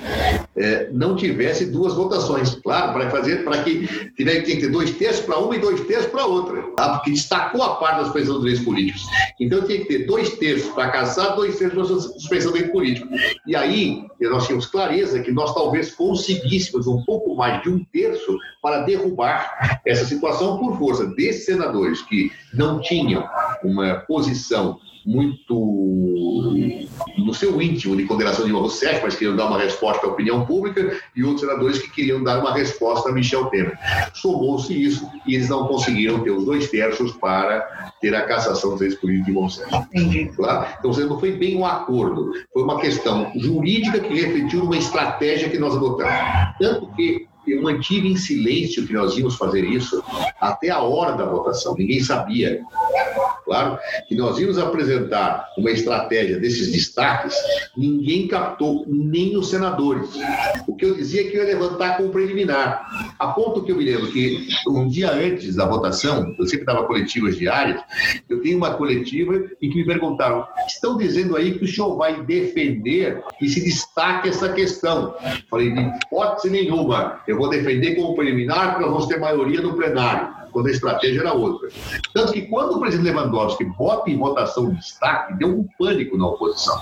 eh, 0.56 0.88
não 0.92 1.16
tivesse 1.16 1.66
duas 1.66 1.94
votações. 1.94 2.54
Claro, 2.56 2.92
para 2.92 3.10
fazer, 3.10 3.44
para 3.44 3.62
que 3.62 3.86
tivesse 4.16 4.42
que 4.42 4.60
ter 4.60 4.68
dois 4.68 4.90
terços 4.92 5.24
para 5.24 5.38
uma 5.38 5.56
e 5.56 5.58
dois 5.58 5.80
terços 5.82 6.10
para 6.10 6.26
outra. 6.26 6.62
Tá? 6.76 6.94
Porque 6.94 7.10
destacou 7.10 7.62
a 7.62 7.76
parte 7.76 7.98
da 7.98 8.04
suspensão 8.04 8.34
dos 8.34 8.42
direitos 8.42 8.64
políticos. 8.64 9.02
Então, 9.40 9.62
tinha 9.62 9.78
que 9.78 9.86
ter 9.86 10.06
dois 10.06 10.30
terços 10.36 10.70
para 10.72 10.90
caçar, 10.90 11.34
dois 11.34 11.56
terços 11.58 11.74
para 11.74 12.00
suspensão 12.00 12.50
do 12.50 12.54
direito 12.54 12.72
político. 12.72 13.08
E 13.46 13.56
aí, 13.56 14.04
nós 14.20 14.46
tínhamos 14.46 14.66
clareza 14.66 15.20
que 15.20 15.32
nós 15.32 15.52
talvez 15.54 15.92
conseguíssemos 15.94 16.86
um 16.86 17.02
pouco 17.04 17.34
mais 17.34 17.62
de 17.62 17.70
um 17.70 17.84
terço 17.92 18.36
para 18.64 18.80
derrubar 18.80 19.78
essa 19.84 20.06
situação 20.06 20.56
por 20.58 20.78
força 20.78 21.04
desses 21.04 21.44
senadores 21.44 22.00
que 22.00 22.32
não 22.54 22.80
tinham 22.80 23.22
uma 23.62 23.96
posição 23.96 24.80
muito 25.04 26.54
no 27.18 27.34
seu 27.34 27.60
íntimo 27.60 27.94
de 27.94 28.04
condenação 28.04 28.40
de 28.40 28.46
Dilma 28.46 28.62
Rousseff, 28.62 29.02
mas 29.02 29.16
queriam 29.16 29.36
dar 29.36 29.48
uma 29.48 29.58
resposta 29.58 30.06
à 30.06 30.08
opinião 30.08 30.46
pública, 30.46 30.98
e 31.14 31.22
outros 31.22 31.42
senadores 31.42 31.78
que 31.78 31.90
queriam 31.90 32.24
dar 32.24 32.40
uma 32.40 32.54
resposta 32.54 33.10
a 33.10 33.12
Michel 33.12 33.44
Temer. 33.46 33.78
Somou-se 34.14 34.72
isso 34.72 35.06
e 35.26 35.34
eles 35.34 35.50
não 35.50 35.66
conseguiram 35.66 36.20
ter 36.20 36.30
os 36.30 36.46
dois 36.46 36.70
terços 36.70 37.12
para 37.12 37.92
ter 38.00 38.14
a 38.14 38.22
cassação 38.22 38.70
dos 38.70 38.80
ex-políticos 38.80 39.26
de 39.26 39.32
Dilma 39.32 39.40
Rousseff. 39.42 40.36
Claro? 40.36 40.68
Então, 40.78 41.06
não 41.06 41.20
foi 41.20 41.32
bem 41.32 41.54
um 41.58 41.66
acordo, 41.66 42.32
foi 42.50 42.62
uma 42.62 42.80
questão 42.80 43.30
jurídica 43.36 44.00
que 44.00 44.14
refletiu 44.14 44.64
uma 44.64 44.78
estratégia 44.78 45.50
que 45.50 45.58
nós 45.58 45.76
adotamos. 45.76 46.56
Tanto 46.58 46.86
que 46.94 47.28
eu 47.46 47.62
mantive 47.62 48.08
em 48.08 48.16
silêncio 48.16 48.86
que 48.86 48.92
nós 48.92 49.16
íamos 49.16 49.36
fazer 49.36 49.64
isso 49.64 50.02
até 50.40 50.70
a 50.70 50.80
hora 50.80 51.12
da 51.12 51.26
votação, 51.26 51.74
ninguém 51.76 52.00
sabia. 52.00 52.62
Claro 53.44 53.78
que 54.08 54.14
nós 54.14 54.38
íamos 54.38 54.58
apresentar 54.58 55.50
uma 55.58 55.70
estratégia 55.70 56.38
desses 56.38 56.72
destaques, 56.72 57.34
ninguém 57.76 58.26
captou, 58.26 58.84
nem 58.88 59.36
os 59.36 59.50
senadores. 59.50 60.10
O 60.66 60.74
que 60.74 60.84
eu 60.84 60.94
dizia 60.94 61.20
é 61.20 61.24
que 61.24 61.36
eu 61.36 61.42
ia 61.42 61.54
levantar 61.54 61.98
com 61.98 62.04
o 62.06 62.10
preliminar. 62.10 63.14
A 63.18 63.28
ponto 63.28 63.62
que 63.62 63.70
eu 63.70 63.76
me 63.76 63.84
lembro 63.84 64.10
que 64.10 64.48
um 64.66 64.88
dia 64.88 65.12
antes 65.12 65.56
da 65.56 65.66
votação, 65.66 66.34
eu 66.38 66.46
sempre 66.46 66.64
dava 66.64 66.84
coletivas 66.84 67.36
diárias, 67.36 67.80
eu 68.28 68.40
tenho 68.40 68.56
uma 68.56 68.74
coletiva 68.74 69.36
em 69.60 69.70
que 69.70 69.76
me 69.76 69.84
perguntaram: 69.84 70.46
estão 70.66 70.96
dizendo 70.96 71.36
aí 71.36 71.58
que 71.58 71.64
o 71.64 71.68
senhor 71.68 71.96
vai 71.96 72.22
defender 72.24 73.22
que 73.38 73.48
se 73.48 73.62
destaque 73.62 74.30
essa 74.30 74.52
questão? 74.52 75.14
Falei, 75.50 75.70
de 75.70 75.80
hipótese 75.80 76.50
nenhuma. 76.50 77.20
Eu 77.28 77.36
vou 77.36 77.50
defender 77.50 77.94
como 77.94 78.14
preliminar, 78.14 78.70
porque 78.70 78.84
nós 78.84 78.92
vamos 78.92 79.06
ter 79.06 79.18
maioria 79.18 79.60
no 79.60 79.74
plenário 79.74 80.43
quando 80.54 80.68
a 80.68 80.70
estratégia 80.70 81.20
era 81.20 81.34
outra. 81.34 81.68
Tanto 82.14 82.32
que 82.32 82.42
quando 82.42 82.76
o 82.76 82.80
presidente 82.80 83.12
Lewandowski 83.12 83.64
bota 83.64 84.08
em 84.08 84.16
votação 84.16 84.70
de 84.70 84.76
destaque, 84.76 85.34
deu 85.34 85.48
um 85.48 85.66
pânico 85.76 86.16
na 86.16 86.28
oposição. 86.28 86.78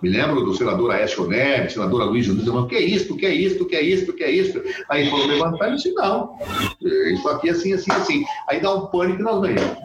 Me 0.00 0.08
lembro 0.08 0.44
do 0.44 0.54
senador 0.54 0.92
Aécio 0.92 1.26
Neves, 1.26 1.72
senadora 1.72 2.04
Luiz 2.04 2.24
Júnior, 2.24 2.44
dizendo, 2.44 2.66
que 2.68 2.76
é 2.76 2.80
isto, 2.80 3.16
que 3.16 3.26
é 3.26 3.34
isto, 3.34 3.64
que 3.66 3.74
é 3.74 3.82
isto, 3.82 4.12
que 4.12 4.22
é 4.22 4.30
isto. 4.30 4.62
Aí 4.88 5.10
falou, 5.10 5.26
levantar, 5.26 5.72
e 5.72 5.76
disse, 5.76 5.92
não, 5.92 6.36
isso 6.80 7.28
aqui 7.28 7.48
é 7.48 7.52
assim, 7.52 7.72
assim, 7.72 7.90
assim. 7.90 8.24
Aí 8.48 8.60
dá 8.60 8.72
um 8.72 8.86
pânico 8.86 9.20
e 9.20 9.24
nós 9.24 9.40
ganhamos. 9.40 9.76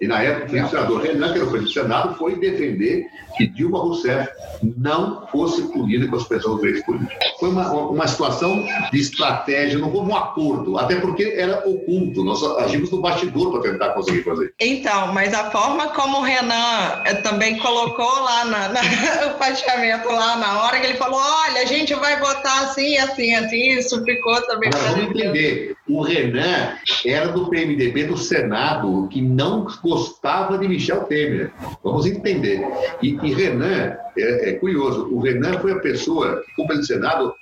E 0.00 0.06
na 0.06 0.22
época, 0.22 0.64
o 0.64 0.68
senador 0.68 1.00
Renan, 1.00 1.32
que 1.32 1.38
era 1.38 1.46
o 1.46 1.50
presidente 1.50 1.74
do 1.74 1.82
Senado, 1.82 2.14
foi 2.16 2.38
defender 2.38 3.06
que 3.36 3.46
Dilma 3.46 3.78
Rousseff 3.78 4.28
não 4.76 5.26
fosse 5.28 5.62
punida 5.72 6.06
com 6.06 6.16
as 6.16 6.24
pessoas 6.24 6.56
do 6.56 6.60
políticos. 6.60 7.14
Foi 7.40 7.48
uma, 7.48 7.72
uma 7.72 8.06
situação 8.06 8.64
de 8.92 9.00
estratégia, 9.00 9.78
não 9.78 9.92
houve 9.92 10.10
um 10.10 10.16
acordo, 10.16 10.78
até 10.78 10.96
porque 10.96 11.34
era 11.36 11.68
oculto, 11.68 12.24
nós 12.24 12.33
agimos 12.58 12.90
no 12.90 13.00
bastidor 13.00 13.52
para 13.52 13.72
tentar 13.72 13.90
conseguir 13.90 14.22
fazer. 14.22 14.54
Então, 14.60 15.12
mas 15.12 15.34
a 15.34 15.50
forma 15.50 15.88
como 15.88 16.18
o 16.18 16.22
Renan 16.22 17.02
eh, 17.04 17.14
também 17.22 17.58
colocou 17.58 18.22
lá 18.22 18.44
na, 18.44 18.68
na, 18.68 18.80
o 19.34 19.38
fatiamento 19.38 20.08
lá 20.08 20.36
na 20.36 20.62
hora 20.62 20.80
que 20.80 20.86
ele 20.86 20.98
falou, 20.98 21.20
olha, 21.20 21.62
a 21.62 21.66
gente 21.66 21.94
vai 21.94 22.18
votar 22.18 22.64
assim, 22.64 22.96
assim, 22.98 23.34
assim, 23.34 23.78
isso 23.78 24.02
ficou 24.04 24.40
também... 24.42 24.70
Mas 24.72 24.82
vamos 24.82 25.10
entender, 25.10 25.76
o 25.88 26.02
Renan 26.02 26.76
era 27.04 27.28
do 27.28 27.48
PMDB 27.48 28.04
do 28.04 28.16
Senado, 28.16 29.08
que 29.08 29.20
não 29.20 29.66
gostava 29.82 30.56
de 30.58 30.66
Michel 30.66 31.04
Temer. 31.04 31.52
Vamos 31.82 32.06
entender. 32.06 32.66
E, 33.02 33.18
e 33.22 33.34
Renan, 33.34 33.96
é, 34.16 34.50
é, 34.50 34.52
curioso, 34.54 35.08
o 35.10 35.20
Renan 35.20 35.58
foi 35.58 35.72
a 35.72 35.78
pessoa, 35.78 36.42
como 36.56 36.68
presidente 36.68 36.98
do 36.98 37.02
Senado, 37.02 37.34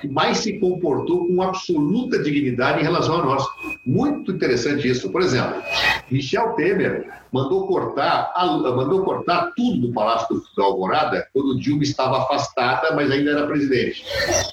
que 0.00 0.08
mais 0.08 0.38
se 0.38 0.58
comportou 0.58 1.26
com 1.26 1.42
absoluta 1.42 2.22
dignidade 2.22 2.80
em 2.80 2.84
relação 2.84 3.20
a 3.20 3.24
nós. 3.24 3.44
Muito 3.84 4.32
interessante 4.32 4.88
isso. 4.88 5.10
Por 5.10 5.22
exemplo, 5.22 5.62
Michel 6.10 6.54
Temer 6.54 7.06
mandou 7.34 7.66
cortar, 7.66 8.32
mandou 8.62 9.02
cortar 9.02 9.50
tudo 9.56 9.88
do 9.88 9.92
Palácio 9.92 10.40
da 10.56 10.62
Alvorada 10.62 11.26
quando 11.32 11.58
Dilma 11.58 11.82
estava 11.82 12.18
afastada, 12.18 12.94
mas 12.94 13.10
ainda 13.10 13.32
era 13.32 13.46
presidente. 13.48 14.04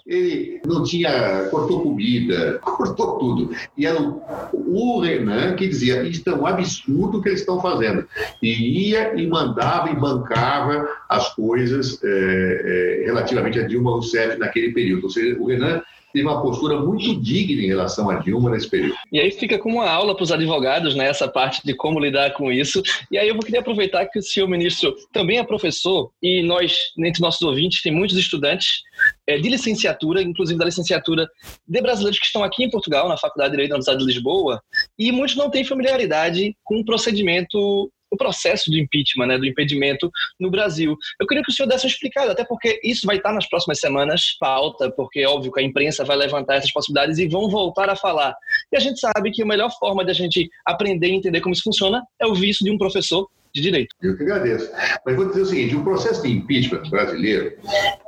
Ele 0.07 0.59
não 0.65 0.83
tinha, 0.83 1.47
cortou 1.51 1.81
comida, 1.81 2.57
cortou 2.65 3.19
tudo. 3.19 3.55
E 3.77 3.85
era 3.85 4.01
o 4.01 4.99
Renan 4.99 5.55
que 5.55 5.67
dizia: 5.67 6.01
Isso 6.01 6.27
é 6.27 6.33
um 6.33 6.47
absurdo 6.47 7.19
o 7.19 7.21
que 7.21 7.29
eles 7.29 7.41
estão 7.41 7.61
fazendo. 7.61 8.03
E 8.41 8.89
ia 8.89 9.13
e 9.15 9.27
mandava 9.27 9.91
e 9.91 9.95
bancava 9.95 10.87
as 11.07 11.29
coisas 11.35 11.99
é, 12.03 12.07
é, 12.07 13.05
relativamente 13.05 13.59
a 13.59 13.67
Dilma 13.67 13.91
Rousseff 13.91 14.39
naquele 14.39 14.71
período. 14.71 15.09
O 15.39 15.47
Renan 15.47 15.81
teve 16.13 16.27
uma 16.27 16.41
postura 16.41 16.79
muito 16.79 17.15
digna 17.21 17.61
em 17.61 17.67
relação 17.67 18.09
a 18.09 18.15
Dilma 18.15 18.49
nesse 18.49 18.69
período. 18.69 18.95
E 19.11 19.19
aí 19.19 19.31
fica 19.31 19.57
como 19.57 19.77
uma 19.77 19.89
aula 19.89 20.15
para 20.15 20.23
os 20.23 20.31
advogados, 20.31 20.95
né, 20.95 21.07
essa 21.07 21.27
parte 21.27 21.61
de 21.65 21.73
como 21.73 21.99
lidar 21.99 22.31
com 22.33 22.51
isso. 22.51 22.81
E 23.09 23.17
aí 23.17 23.29
eu 23.29 23.39
queria 23.39 23.61
aproveitar 23.61 24.05
que 24.05 24.19
o 24.19 24.23
senhor 24.23 24.47
ministro 24.47 24.95
também 25.11 25.37
é 25.37 25.43
professor 25.43 26.11
e 26.21 26.43
nós, 26.43 26.75
entre 26.97 27.21
nossos 27.21 27.41
ouvintes, 27.41 27.81
tem 27.81 27.91
muitos 27.91 28.17
estudantes 28.17 28.81
é, 29.25 29.37
de 29.37 29.49
licenciatura, 29.49 30.21
inclusive 30.21 30.59
da 30.59 30.65
licenciatura 30.65 31.27
de 31.67 31.81
brasileiros 31.81 32.19
que 32.19 32.25
estão 32.25 32.43
aqui 32.43 32.63
em 32.63 32.69
Portugal, 32.69 33.07
na 33.07 33.17
Faculdade 33.17 33.51
de 33.51 33.57
Direito 33.57 33.69
da 33.69 33.75
Universidade 33.75 33.99
de 33.99 34.05
Lisboa, 34.05 34.61
e 34.97 35.11
muitos 35.11 35.35
não 35.35 35.49
têm 35.49 35.63
familiaridade 35.63 36.55
com 36.63 36.79
o 36.79 36.85
procedimento 36.85 37.91
o 38.11 38.17
processo 38.17 38.69
do 38.69 38.77
impeachment, 38.77 39.27
né, 39.27 39.37
do 39.37 39.45
impedimento 39.45 40.11
no 40.39 40.51
Brasil. 40.51 40.97
Eu 41.19 41.25
queria 41.25 41.43
que 41.43 41.51
o 41.51 41.53
senhor 41.53 41.67
desse 41.67 41.85
uma 41.85 41.91
explicada, 41.91 42.33
até 42.33 42.43
porque 42.43 42.79
isso 42.83 43.07
vai 43.07 43.17
estar 43.17 43.33
nas 43.33 43.47
próximas 43.47 43.79
semanas 43.79 44.35
pauta, 44.39 44.91
porque 44.91 45.21
é 45.21 45.27
óbvio 45.27 45.51
que 45.51 45.59
a 45.59 45.63
imprensa 45.63 46.03
vai 46.03 46.17
levantar 46.17 46.55
essas 46.55 46.71
possibilidades 46.71 47.17
e 47.17 47.27
vão 47.27 47.49
voltar 47.49 47.89
a 47.89 47.95
falar. 47.95 48.35
E 48.71 48.77
a 48.77 48.79
gente 48.79 48.99
sabe 48.99 49.31
que 49.31 49.41
a 49.41 49.45
melhor 49.45 49.71
forma 49.79 50.03
de 50.03 50.11
a 50.11 50.13
gente 50.13 50.49
aprender 50.65 51.07
e 51.07 51.15
entender 51.15 51.41
como 51.41 51.53
isso 51.53 51.63
funciona 51.63 52.03
é 52.19 52.27
ouvir 52.27 52.49
isso 52.49 52.63
de 52.63 52.71
um 52.71 52.77
professor 52.77 53.27
de 53.53 53.61
direito. 53.61 53.95
Eu 54.01 54.15
que 54.15 54.23
agradeço. 54.23 54.71
Mas 55.05 55.15
vou 55.15 55.27
dizer 55.27 55.41
o 55.41 55.45
seguinte, 55.45 55.75
o 55.75 55.83
processo 55.83 56.21
de 56.21 56.31
impeachment 56.31 56.89
brasileiro, 56.89 57.57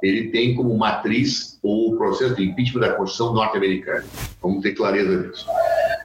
ele 0.01 0.30
tem 0.32 0.56
como 0.56 0.78
matriz 0.78 1.53
o 1.64 1.95
processo 1.97 2.36
de 2.36 2.43
impeachment 2.43 2.82
da 2.82 2.93
Constituição 2.93 3.34
norte-americana. 3.34 4.03
Vamos 4.41 4.61
ter 4.61 4.74
clareza 4.74 5.28
nisso. 5.28 5.45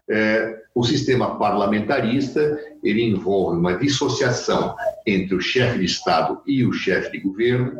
É, 0.09 0.63
o 0.75 0.85
sistema 0.85 1.37
parlamentarista 1.37 2.57
ele 2.85 3.03
envolve 3.03 3.59
uma 3.59 3.77
dissociação 3.77 4.77
entre 5.05 5.35
o 5.35 5.41
chefe 5.41 5.79
de 5.79 5.87
Estado 5.87 6.41
e 6.47 6.65
o 6.65 6.73
chefe 6.73 7.13
de 7.13 7.19
governo, 7.19 7.73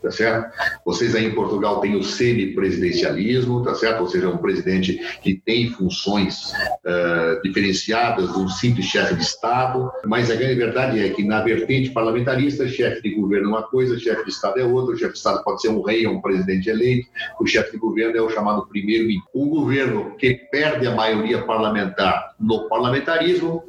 tá 0.00 0.10
certo? 0.10 0.50
Vocês 0.84 1.14
aí 1.14 1.26
em 1.26 1.34
Portugal 1.34 1.80
têm 1.80 1.96
o 1.96 2.02
semipresidencialismo, 2.02 3.62
tá 3.62 3.74
certo? 3.74 4.00
Ou 4.00 4.08
seja, 4.08 4.28
um 4.28 4.38
presidente 4.38 4.98
que 5.20 5.34
tem 5.34 5.68
funções 5.68 6.52
uh, 6.52 7.42
diferenciadas 7.42 8.32
de 8.32 8.38
um 8.38 8.48
simples 8.48 8.86
chefe 8.86 9.16
de 9.16 9.22
Estado, 9.22 9.90
mas 10.06 10.30
a 10.30 10.36
grande 10.36 10.54
verdade 10.54 11.04
é 11.04 11.10
que 11.10 11.24
na 11.24 11.42
vertente 11.42 11.90
parlamentarista, 11.90 12.68
chefe 12.68 13.02
de 13.02 13.14
governo 13.14 13.48
é 13.48 13.50
uma 13.50 13.62
coisa, 13.64 13.98
chefe 13.98 14.24
de 14.24 14.30
Estado 14.30 14.60
é 14.60 14.64
outra, 14.64 14.96
chefe 14.96 15.12
de 15.12 15.18
Estado 15.18 15.44
pode 15.44 15.60
ser 15.60 15.68
um 15.68 15.82
rei 15.82 16.06
ou 16.06 16.14
um 16.14 16.20
presidente 16.20 16.70
eleito, 16.70 17.08
o 17.40 17.46
chefe 17.46 17.72
de 17.72 17.78
governo 17.78 18.16
é 18.16 18.22
o 18.22 18.30
chamado 18.30 18.66
primeiro-ministro. 18.66 19.28
Um 19.34 19.48
governo 19.48 20.16
que 20.16 20.34
perde 20.50 20.86
a 20.86 20.94
maioria 20.94 21.42
parlamentar 21.42 22.34
no 22.38 22.68
parlamentarismo 22.68 23.64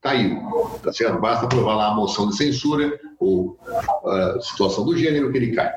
caiu, 0.00 0.38
tá 0.82 0.92
certo? 0.92 1.18
Basta 1.18 1.46
aprovar 1.46 1.76
lá 1.76 1.88
a 1.88 1.94
moção 1.94 2.28
de 2.28 2.36
censura 2.36 3.00
ou 3.18 3.58
a 4.04 4.38
situação 4.40 4.84
do 4.84 4.96
gênero 4.96 5.32
que 5.32 5.38
ele 5.38 5.52
cai. 5.52 5.72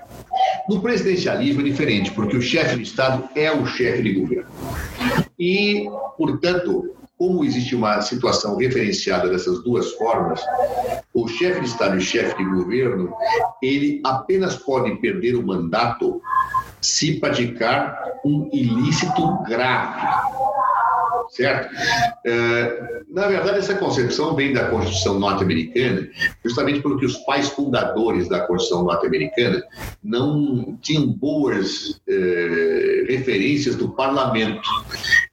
No 0.68 0.82
presidencialismo 0.82 1.62
é 1.62 1.64
diferente, 1.64 2.12
porque 2.12 2.36
o 2.36 2.42
chefe 2.42 2.76
de 2.76 2.84
Estado 2.84 3.30
é 3.36 3.50
o 3.50 3.66
chefe 3.66 4.04
de 4.04 4.14
governo. 4.20 4.50
E, 5.40 5.90
portanto, 6.18 6.94
como 7.18 7.44
existe 7.44 7.74
uma 7.74 8.02
situação 8.02 8.58
referenciada 8.58 9.30
dessas 9.30 9.64
duas 9.64 9.94
formas, 9.94 10.42
o 11.14 11.28
chefe 11.28 11.62
de 11.62 11.68
Estado 11.68 11.96
e 11.96 11.98
o 11.98 12.02
chefe 12.02 12.38
de 12.38 12.44
governo, 12.44 13.12
ele 13.62 14.02
apenas 14.06 14.56
pode 14.58 14.94
perder 14.98 15.36
o 15.36 15.46
mandato 15.46 16.22
se 16.82 17.20
praticar 17.20 18.20
um 18.24 18.50
ilícito 18.52 19.44
grave 19.44 20.02
certo? 21.30 21.74
É, 22.26 23.02
na 23.10 23.28
verdade, 23.28 23.60
essa 23.60 23.76
concepção 23.76 24.36
vem 24.36 24.54
da 24.54 24.70
Constituição 24.70 25.20
norte-americana, 25.20 26.08
justamente 26.44 26.82
porque 26.82 27.06
os 27.06 27.18
pais 27.18 27.50
fundadores 27.50 28.28
da 28.30 28.42
Constituição 28.42 28.84
norte-americana 28.84 29.64
não 30.04 30.78
tinham 30.82 31.08
boas 31.08 32.00
é, 32.08 33.06
referências 33.08 33.76
do 33.76 33.90
parlamento. 33.90 34.70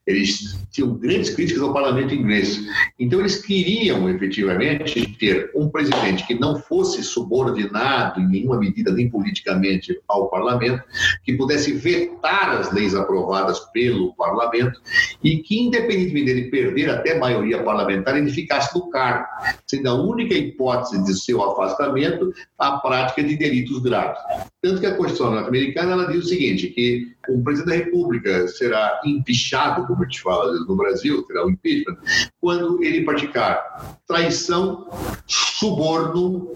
Eles 0.07 0.59
tinham 0.71 0.95
grandes 0.95 1.31
críticas 1.31 1.63
ao 1.63 1.73
parlamento 1.73 2.15
inglês. 2.15 2.61
Então, 2.99 3.21
eles 3.21 3.39
queriam 3.45 4.09
efetivamente 4.09 5.17
ter 5.19 5.51
um 5.55 5.69
presidente 5.69 6.27
que 6.27 6.35
não 6.35 6.57
fosse 6.57 7.03
subordinado 7.03 8.21
em 8.21 8.29
nenhuma 8.29 8.59
medida, 8.59 8.93
nem 8.93 9.09
politicamente, 9.09 9.99
ao 10.07 10.29
parlamento, 10.29 10.83
que 11.25 11.33
pudesse 11.35 11.73
vetar 11.73 12.51
as 12.51 12.73
leis 12.73 12.95
aprovadas 12.95 13.61
pelo 13.73 14.15
parlamento 14.15 14.81
e 15.23 15.39
que, 15.39 15.59
independentemente 15.59 16.27
dele 16.27 16.51
perder 16.51 16.91
até 16.91 17.19
maioria 17.19 17.63
parlamentar, 17.63 18.17
ele 18.17 18.31
ficasse 18.31 18.77
no 18.79 18.91
cargo, 18.91 19.27
sendo 19.67 19.89
a 19.89 19.95
única 19.95 20.35
hipótese 20.35 21.03
de 21.05 21.15
seu 21.19 21.43
afastamento 21.43 22.33
a 22.59 22.79
prática 22.79 23.23
de 23.23 23.37
delitos 23.37 23.81
graves. 23.83 24.19
Tanto 24.61 24.81
que 24.81 24.87
a 24.87 24.97
Constituição 24.97 25.31
norte-americana 25.31 25.93
ela 25.93 26.07
diz 26.11 26.25
o 26.25 26.29
seguinte, 26.29 26.69
que 26.69 27.15
o 27.29 27.43
presidente 27.43 27.79
da 27.79 27.85
República 27.85 28.49
será 28.49 29.01
empichado, 29.05 29.87
como 29.95 30.03
a 30.03 30.07
gente 30.07 30.23
fala 30.23 30.53
no 30.53 30.77
Brasil, 30.77 31.23
terá 31.23 31.47
o 31.47 31.51
impeachment, 31.51 31.97
quando 32.41 32.83
ele 32.83 33.05
praticar 33.05 33.99
traição, 34.07 34.89
suborno 35.27 36.53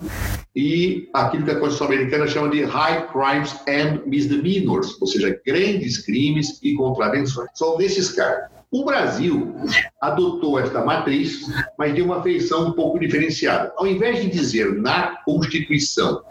e 0.55 1.09
aquilo 1.15 1.45
que 1.45 1.51
a 1.53 1.59
Constituição 1.59 1.87
americana 1.87 2.27
chama 2.27 2.51
de 2.51 2.65
high 2.65 3.09
crimes 3.13 3.55
and 3.69 4.03
misdemeanors, 4.07 5.01
ou 5.01 5.07
seja, 5.07 5.41
grandes 5.47 5.99
crimes 5.99 6.59
e 6.63 6.75
contravenções. 6.75 7.49
São 7.55 7.79
nesses 7.79 8.11
casos. 8.11 8.59
O 8.71 8.85
Brasil 8.85 9.55
adotou 9.99 10.59
esta 10.59 10.85
matriz, 10.85 11.47
mas 11.79 11.95
de 11.95 12.03
uma 12.03 12.23
feição 12.23 12.69
um 12.69 12.73
pouco 12.73 12.99
diferenciada. 12.99 13.73
Ao 13.77 13.87
invés 13.87 14.21
de 14.21 14.29
dizer 14.29 14.75
na 14.75 15.17
Constituição 15.25 16.23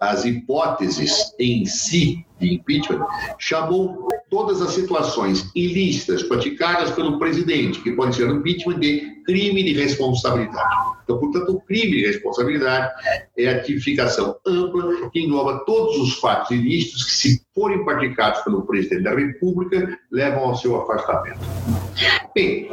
as 0.00 0.24
hipóteses 0.24 1.32
em 1.38 1.64
si 1.66 2.26
de 2.40 2.54
impeachment, 2.54 3.04
chamou 3.38 4.08
todas 4.28 4.60
as 4.60 4.72
situações 4.72 5.50
ilícitas 5.54 6.22
praticadas 6.22 6.90
pelo 6.90 7.18
presidente, 7.18 7.80
que 7.80 7.92
pode 7.92 8.16
ser 8.16 8.28
impeachment, 8.28 8.80
de 8.80 9.22
crime 9.24 9.62
de 9.62 9.72
responsabilidade. 9.72 10.74
Então, 11.04 11.18
portanto, 11.18 11.50
o 11.50 11.60
crime 11.60 11.98
de 11.98 12.06
responsabilidade 12.06 12.92
é 13.38 13.48
a 13.48 13.62
tipificação 13.62 14.36
ampla 14.46 15.10
que 15.10 15.20
engloba 15.20 15.64
todos 15.64 15.98
os 15.98 16.14
fatos 16.18 16.50
ilícitos 16.50 17.04
que, 17.04 17.12
se 17.12 17.42
forem 17.54 17.84
praticados 17.84 18.40
pelo 18.40 18.62
presidente 18.62 19.02
da 19.02 19.14
República, 19.14 19.98
levam 20.10 20.44
ao 20.44 20.56
seu 20.56 20.76
afastamento. 20.80 21.40
Bem, 22.34 22.68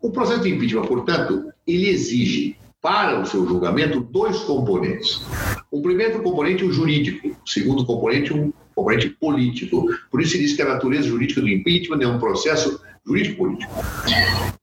o 0.00 0.10
processo 0.10 0.42
de 0.42 0.50
impeachment, 0.50 0.86
portanto, 0.86 1.52
ele 1.66 1.88
exige 1.88 2.56
para 2.80 3.20
o 3.20 3.26
seu 3.26 3.46
julgamento 3.46 4.00
dois 4.00 4.40
componentes. 4.40 5.24
O 5.70 5.80
primeiro 5.80 6.20
componente, 6.20 6.64
o 6.64 6.72
jurídico. 6.72 7.28
O 7.28 7.48
segundo 7.48 7.86
componente, 7.86 8.32
um 8.32 8.52
componente 8.74 9.10
político. 9.10 9.86
Por 10.10 10.20
isso 10.20 10.32
se 10.32 10.38
diz 10.38 10.54
que 10.54 10.62
a 10.62 10.68
natureza 10.68 11.08
jurídica 11.08 11.40
do 11.40 11.48
impeachment 11.48 12.00
é 12.02 12.06
um 12.06 12.18
processo 12.18 12.80
jurídico-político. 13.06 13.72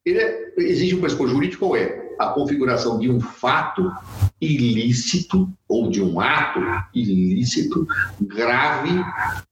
Ele 0.06 0.20
é, 0.20 0.54
exige 0.58 0.96
um 0.96 1.00
pressuposto 1.00 1.34
jurídico 1.34 1.68
qual 1.68 1.76
é? 1.76 2.10
A 2.18 2.28
configuração 2.28 3.00
de 3.00 3.10
um 3.10 3.20
fato 3.20 3.92
ilícito 4.42 5.50
ou 5.68 5.90
de 5.90 6.02
um 6.02 6.20
ato 6.20 6.60
ilícito, 6.94 7.88
grave, 8.20 8.92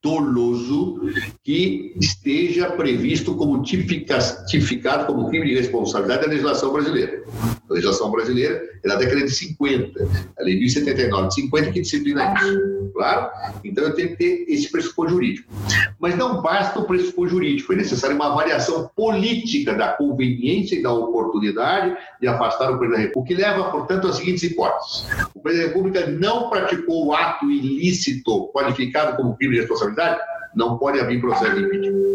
doloso, 0.03 0.99
que 1.43 1.93
esteja 1.99 2.71
previsto 2.71 3.35
como 3.35 3.61
tipificado 3.61 5.05
como 5.05 5.29
crime 5.29 5.47
de 5.47 5.55
responsabilidade 5.55 6.23
da 6.23 6.27
legislação 6.27 6.73
brasileira. 6.73 7.23
A 7.69 7.73
legislação 7.73 8.09
brasileira 8.11 8.63
é 8.83 8.87
da 8.87 8.95
década 8.95 9.23
de 9.23 9.31
50, 9.31 10.07
a 10.39 10.43
lei 10.43 10.57
1079 10.57 11.27
de 11.27 11.33
50 11.33 11.71
que 11.71 11.81
disciplina 11.81 12.33
isso, 12.35 12.91
claro? 12.93 13.29
Então 13.63 13.83
eu 13.83 13.93
tenho 13.93 14.09
que 14.09 14.15
ter 14.15 14.45
esse 14.47 14.71
pressuposto 14.71 15.13
jurídico. 15.13 15.51
Mas 15.99 16.15
não 16.15 16.41
basta 16.41 16.79
o 16.79 16.85
pressuposto 16.85 17.35
jurídico, 17.35 17.73
é 17.73 17.75
necessária 17.75 18.15
uma 18.15 18.31
avaliação 18.31 18.89
política 18.95 19.73
da 19.73 19.89
conveniência 19.89 20.75
e 20.75 20.81
da 20.81 20.93
oportunidade 20.93 21.97
de 22.21 22.27
afastar 22.27 22.71
o 22.71 22.77
presidente 22.77 23.01
da 23.01 23.07
República, 23.07 23.19
o 23.19 23.23
que 23.23 23.33
leva, 23.33 23.71
portanto, 23.71 24.07
às 24.07 24.15
seguintes 24.15 24.43
hipóteses. 24.43 25.05
O 25.35 25.39
presidente 25.41 25.67
da 25.67 25.75
República 25.75 26.07
não 26.07 26.49
praticou 26.49 27.07
o 27.07 27.13
ato 27.13 27.51
ilícito 27.51 28.47
qualificado 28.53 29.17
como 29.17 29.35
crime 29.35 29.55
de 29.55 29.59
responsabilidade, 29.61 30.21
não 30.57 30.77
pode 30.77 30.99
haver 30.99 31.21
processo 31.21 31.55
de 31.55 31.63
impeachment. 31.63 32.07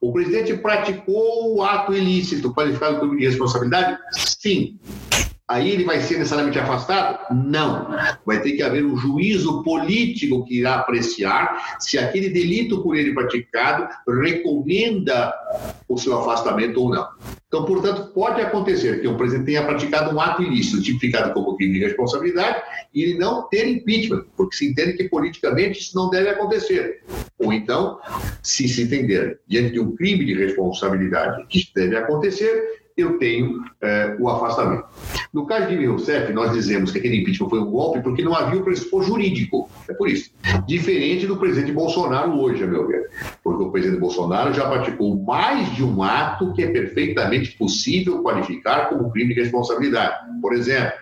O 0.00 0.12
presidente 0.12 0.54
praticou 0.58 1.56
o 1.56 1.64
ato 1.64 1.94
ilícito 1.94 2.52
qualificado 2.52 3.00
como 3.00 3.16
de 3.16 3.26
responsabilidade? 3.26 3.98
Sim. 4.12 4.78
Aí 5.48 5.70
ele 5.70 5.84
vai 5.84 5.98
ser 6.00 6.18
necessariamente 6.18 6.58
afastado? 6.58 7.34
Não. 7.34 7.88
Vai 8.26 8.42
ter 8.42 8.52
que 8.52 8.62
haver 8.62 8.84
um 8.84 8.98
juízo 8.98 9.62
político 9.62 10.44
que 10.44 10.58
irá 10.58 10.74
apreciar 10.74 11.78
se 11.80 11.98
aquele 11.98 12.28
delito 12.28 12.82
por 12.82 12.94
ele 12.94 13.14
praticado 13.14 13.88
recomenda 14.06 15.32
o 15.88 15.96
seu 15.96 16.18
afastamento 16.18 16.82
ou 16.82 16.90
não. 16.90 17.08
Então, 17.48 17.64
portanto, 17.64 18.12
pode 18.12 18.42
acontecer 18.42 19.00
que 19.00 19.08
o 19.08 19.16
presidente 19.16 19.46
tenha 19.46 19.64
praticado 19.64 20.14
um 20.14 20.20
ato 20.20 20.42
ilícito, 20.42 20.82
tipificado 20.82 21.32
como 21.32 21.56
crime 21.56 21.78
de 21.78 21.84
responsabilidade, 21.86 22.62
e 22.94 23.02
ele 23.02 23.18
não 23.18 23.48
ter 23.48 23.66
impeachment, 23.66 24.26
porque 24.36 24.54
se 24.54 24.68
entende 24.68 24.92
que 24.92 25.08
politicamente 25.08 25.80
isso 25.80 25.96
não 25.96 26.10
deve 26.10 26.28
acontecer. 26.28 27.02
Ou 27.38 27.50
então, 27.50 27.98
se 28.42 28.68
se 28.68 28.82
entender 28.82 29.40
diante 29.46 29.72
de 29.72 29.80
um 29.80 29.96
crime 29.96 30.26
de 30.26 30.34
responsabilidade 30.34 31.46
que 31.46 31.66
deve 31.74 31.96
acontecer, 31.96 32.87
eu 32.98 33.16
tenho 33.18 33.62
é, 33.80 34.16
o 34.18 34.28
afastamento. 34.28 34.84
No 35.32 35.46
caso 35.46 35.68
de 35.68 35.76
Dilma 35.76 35.92
Rousseff, 35.92 36.32
nós 36.32 36.52
dizemos 36.52 36.90
que 36.90 36.98
aquele 36.98 37.18
impeachment 37.18 37.48
foi 37.48 37.60
um 37.60 37.70
golpe 37.70 38.00
porque 38.00 38.22
não 38.22 38.34
havia 38.34 38.60
o 38.60 38.64
pressuposto 38.64 39.12
jurídico. 39.12 39.70
É 39.88 39.94
por 39.94 40.08
isso. 40.08 40.30
Diferente 40.66 41.26
do 41.26 41.36
presidente 41.36 41.72
Bolsonaro 41.72 42.32
hoje, 42.40 42.64
a 42.64 42.66
meu 42.66 42.86
ver. 42.86 43.08
Porque 43.42 43.62
o 43.62 43.70
presidente 43.70 44.00
Bolsonaro 44.00 44.52
já 44.52 44.68
praticou 44.68 45.16
mais 45.22 45.74
de 45.74 45.84
um 45.84 46.02
ato 46.02 46.52
que 46.52 46.62
é 46.62 46.70
perfeitamente 46.70 47.56
possível 47.56 48.22
qualificar 48.22 48.88
como 48.88 49.10
crime 49.10 49.34
de 49.34 49.42
responsabilidade. 49.42 50.16
Por 50.40 50.52
exemplo, 50.54 50.92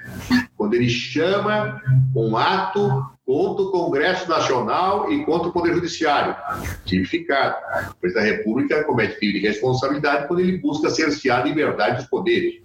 quando 0.57 0.75
ele 0.75 0.89
chama 0.89 1.81
um 2.15 2.37
ato 2.37 3.16
contra 3.27 3.65
o 3.65 3.71
Congresso 3.73 4.29
Nacional 4.29 5.11
e 5.11 5.25
contra 5.25 5.49
o 5.49 5.53
Poder 5.53 5.75
Judiciário. 5.75 6.37
Tipificado. 6.85 7.57
O 7.91 7.95
presidente 7.97 8.25
da 8.25 8.37
República 8.37 8.85
comete 8.85 9.19
crime 9.19 9.41
de 9.41 9.49
responsabilidade 9.49 10.29
quando 10.29 10.41
ele 10.41 10.59
busca 10.59 10.89
cercear 10.89 11.41
a 11.41 11.45
liberdade 11.45 11.97
dos 11.97 12.07
poderes. 12.07 12.63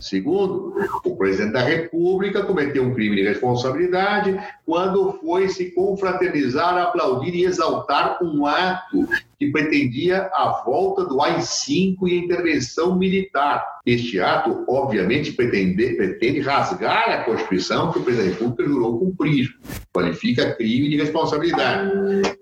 Segundo, 0.00 0.74
o 1.04 1.16
presidente 1.16 1.52
da 1.52 1.62
República 1.62 2.44
cometeu 2.44 2.84
um 2.84 2.94
crime 2.94 3.16
de 3.16 3.22
responsabilidade 3.22 4.38
quando 4.64 5.12
foi 5.20 5.48
se 5.48 5.72
confraternizar, 5.72 6.76
aplaudir 6.78 7.34
e 7.34 7.44
exaltar 7.44 8.18
um 8.22 8.46
ato 8.46 9.08
que 9.38 9.50
pretendia 9.50 10.30
a 10.32 10.62
volta 10.64 11.04
do 11.04 11.20
AI-5 11.20 11.96
e 12.08 12.12
a 12.12 12.24
intervenção 12.24 12.98
militar. 12.98 13.64
Este 13.86 14.20
ato, 14.20 14.64
obviamente, 14.68 15.32
pretende, 15.32 15.94
pretende 15.94 16.40
rasgar 16.40 17.10
a 17.10 17.24
Constituição 17.24 17.92
que 17.92 17.98
o 17.98 18.02
presidente 18.02 18.30
da 18.30 18.38
República 18.38 18.70
jurou 18.70 18.98
cumprir. 18.98 19.48
Qualifica 19.92 20.54
crime 20.54 20.88
de 20.88 20.96
responsabilidade. 20.96 21.92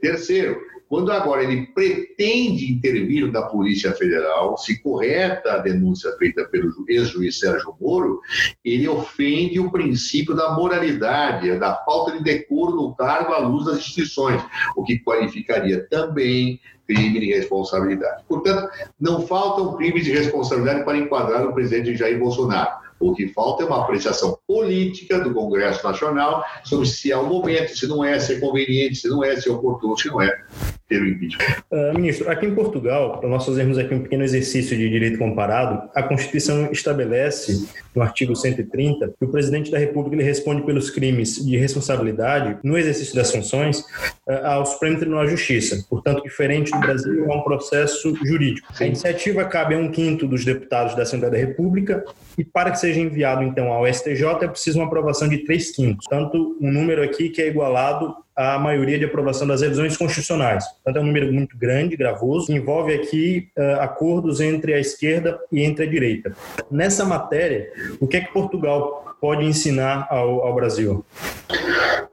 Terceiro, 0.01 0.59
quando 0.89 1.11
agora 1.11 1.43
ele 1.43 1.67
pretende 1.67 2.73
intervir 2.73 3.31
da 3.31 3.43
Polícia 3.43 3.93
Federal, 3.93 4.57
se 4.57 4.81
correta 4.81 5.55
a 5.55 5.59
denúncia 5.59 6.13
feita 6.17 6.45
pelo 6.45 6.73
ex-juiz 6.89 7.39
Sérgio 7.39 7.75
Moro, 7.81 8.21
ele 8.65 8.89
ofende 8.89 9.59
o 9.59 9.71
princípio 9.71 10.35
da 10.35 10.53
moralidade, 10.53 11.59
da 11.59 11.75
falta 11.85 12.13
de 12.13 12.23
decoro 12.23 12.77
no 12.77 12.95
cargo 12.95 13.33
à 13.33 13.39
luz 13.39 13.67
das 13.67 13.79
instituições, 13.79 14.41
o 14.77 14.85
que 14.85 14.99
qualificaria 15.01 15.87
também 15.89 16.61
crime 16.87 17.19
de 17.19 17.35
responsabilidade. 17.35 18.23
Portanto, 18.29 18.71
não 19.01 19.27
faltam 19.27 19.77
crimes 19.77 20.05
de 20.05 20.13
responsabilidade 20.13 20.85
para 20.85 20.97
enquadrar 20.97 21.45
o 21.45 21.53
presidente 21.53 21.97
Jair 21.97 22.19
Bolsonaro. 22.19 22.87
O 22.99 23.13
que 23.13 23.29
falta 23.29 23.63
é 23.63 23.67
uma 23.67 23.83
apreciação 23.83 24.39
política 24.47 25.19
do 25.19 25.35
Congresso 25.35 25.85
Nacional 25.87 26.43
sobre 26.65 26.87
se 26.87 27.13
é 27.13 27.17
o 27.17 27.27
momento, 27.27 27.77
se 27.77 27.87
não 27.87 28.03
é, 28.03 28.19
se 28.19 28.35
é 28.35 28.41
conveniente, 28.41 28.97
se 28.97 29.09
não 29.09 29.23
é, 29.23 29.37
se 29.37 29.49
é 29.49 29.53
oportuno, 29.53 29.99
se 29.99 30.09
não 30.09 30.23
é 30.23 30.45
ter 30.89 31.03
o 31.03 31.07
impeachment. 31.07 31.45
Uh, 31.71 31.95
ministro, 31.95 32.31
aqui 32.31 32.47
em 32.47 32.55
Portugal, 32.55 33.19
para 33.19 33.29
nós 33.29 33.45
fazermos 33.45 33.77
aqui 33.77 33.95
um 33.95 34.03
pequeno 34.03 34.23
exercício 34.23 34.77
de 34.77 34.89
direito 34.89 35.19
comparado, 35.19 35.91
a 35.95 36.03
Constituição 36.03 36.71
estabelece, 36.71 37.69
no 37.95 38.03
artigo 38.03 38.37
130, 38.37 39.15
que 39.19 39.25
o 39.25 39.29
presidente 39.29 39.71
da 39.71 39.79
República 39.79 40.17
ele 40.17 40.23
responde 40.23 40.63
pelos 40.63 40.91
crimes 40.91 41.45
de 41.45 41.57
responsabilidade 41.57 42.59
no 42.63 42.79
exercício 42.79 43.15
das 43.15 43.31
funções 43.33 43.81
uh, 43.81 44.45
ao 44.45 44.67
Supremo 44.67 44.99
Tribunal 44.99 45.25
de 45.25 45.33
Justiça. 45.33 45.85
Portanto, 45.89 46.23
diferente 46.23 46.71
do 46.71 46.79
Brasil, 46.79 47.25
é 47.25 47.35
um 47.35 47.43
processo 47.43 48.15
jurídico. 48.25 48.73
Sim. 48.75 48.85
A 48.85 48.87
iniciativa 48.87 49.45
cabe 49.45 49.75
a 49.75 49.79
um 49.79 49.91
quinto 49.91 50.27
dos 50.27 50.45
deputados 50.45 50.95
da 50.95 51.03
Assembleia 51.03 51.33
da 51.33 51.39
República 51.39 52.05
e 52.39 52.45
para 52.45 52.71
que 52.71 52.79
seja 52.79 53.01
enviado, 53.01 53.43
então, 53.43 53.73
ao 53.73 53.87
STJ, 53.93 54.25
é 54.43 54.49
preciso 54.49 54.79
uma 54.79 54.87
aprovação 54.87 55.29
de 55.29 55.39
três 55.39 55.75
quintos. 55.75 56.07
Tanto 56.09 56.57
um 56.61 56.71
número 56.71 57.03
aqui 57.03 57.29
que 57.31 57.43
é 57.43 57.49
igualado 57.49 58.15
à 58.37 58.59
maioria 58.59 58.99
de 58.99 59.07
aprovação 59.07 59.47
das 59.47 59.63
revisões 59.63 59.97
constitucionais. 59.97 60.65
Portanto, 60.75 60.97
é 60.97 61.01
um 61.01 61.07
número 61.07 61.33
muito 61.33 61.57
grande, 61.57 61.97
gravoso, 61.97 62.53
envolve 62.53 62.93
aqui 62.93 63.49
uh, 63.57 63.81
acordos 63.81 64.41
entre 64.41 64.75
a 64.75 64.79
esquerda 64.79 65.41
e 65.51 65.63
entre 65.63 65.87
a 65.87 65.89
direita. 65.89 66.37
Nessa 66.71 67.05
matéria, 67.05 67.73
o 67.99 68.07
que 68.07 68.19
é 68.19 68.21
que 68.21 68.33
Portugal 68.33 69.06
pode 69.21 69.45
ensinar 69.45 70.07
ao, 70.11 70.47
ao 70.47 70.55
Brasil? 70.55 71.05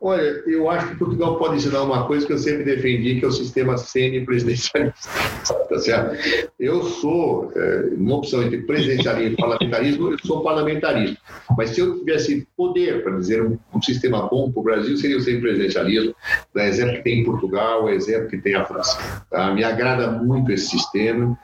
Olha, 0.05 0.43
eu 0.45 0.69
acho 0.69 0.89
que 0.89 0.95
Portugal 0.97 1.37
pode 1.37 1.55
ensinar 1.55 1.81
uma 1.81 2.05
coisa 2.05 2.27
que 2.27 2.33
eu 2.33 2.37
sempre 2.37 2.65
defendi, 2.65 3.19
que 3.19 3.25
é 3.25 3.27
o 3.27 3.31
sistema 3.31 3.77
semi-presidencialista. 3.77 5.09
Tá 5.69 5.79
certo? 5.79 6.49
Eu 6.59 6.83
sou, 6.83 7.51
é, 7.55 7.89
uma 7.97 8.17
opção 8.17 8.43
entre 8.43 8.61
presidencialismo 8.61 9.33
e 9.33 9.37
parlamentarismo, 9.37 10.11
eu 10.11 10.19
sou 10.19 10.43
parlamentarismo. 10.43 11.17
Mas 11.57 11.71
se 11.71 11.81
eu 11.81 11.99
tivesse 11.99 12.47
poder 12.55 13.03
para 13.03 13.17
dizer 13.17 13.43
um, 13.43 13.57
um 13.73 13.81
sistema 13.81 14.27
bom 14.29 14.51
para 14.51 14.59
o 14.59 14.63
Brasil, 14.63 14.95
seria 14.97 15.17
o 15.17 15.21
semi-presidencialismo, 15.21 16.13
o 16.53 16.59
exemplo 16.59 16.95
que 16.97 17.03
tem 17.03 17.19
em 17.19 17.23
Portugal, 17.23 17.85
o 17.85 17.89
exemplo 17.89 18.29
que 18.29 18.37
tem 18.37 18.55
a 18.55 18.65
França. 18.65 19.25
Tá? 19.31 19.53
Me 19.53 19.63
agrada 19.63 20.11
muito 20.11 20.51
esse 20.51 20.67
sistema 20.67 21.37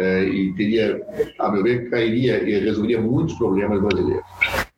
é, 0.00 0.24
e 0.24 0.52
teria, 0.54 1.00
a 1.38 1.50
meu 1.50 1.62
ver, 1.62 1.90
cairia 1.90 2.42
e 2.42 2.58
resolveria 2.58 3.00
muitos 3.00 3.34
problemas 3.34 3.80
brasileiros. 3.80 4.24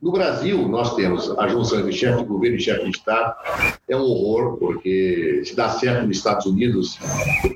No 0.01 0.13
Brasil, 0.13 0.69
nós 0.69 0.95
temos 0.95 1.31
a 1.39 1.49
junção 1.49 1.81
entre 1.81 1.93
chefe 1.93 2.19
de 2.19 2.25
governo 2.29 2.57
e 2.57 2.61
chefe 2.61 2.85
de 2.85 2.91
Estado. 2.91 3.35
É 3.89 3.97
um 3.97 4.03
horror, 4.03 4.59
porque 4.59 5.41
se 5.43 5.57
dá 5.57 5.71
certo 5.71 6.07
nos 6.07 6.19
Estados 6.19 6.45
Unidos, 6.45 6.99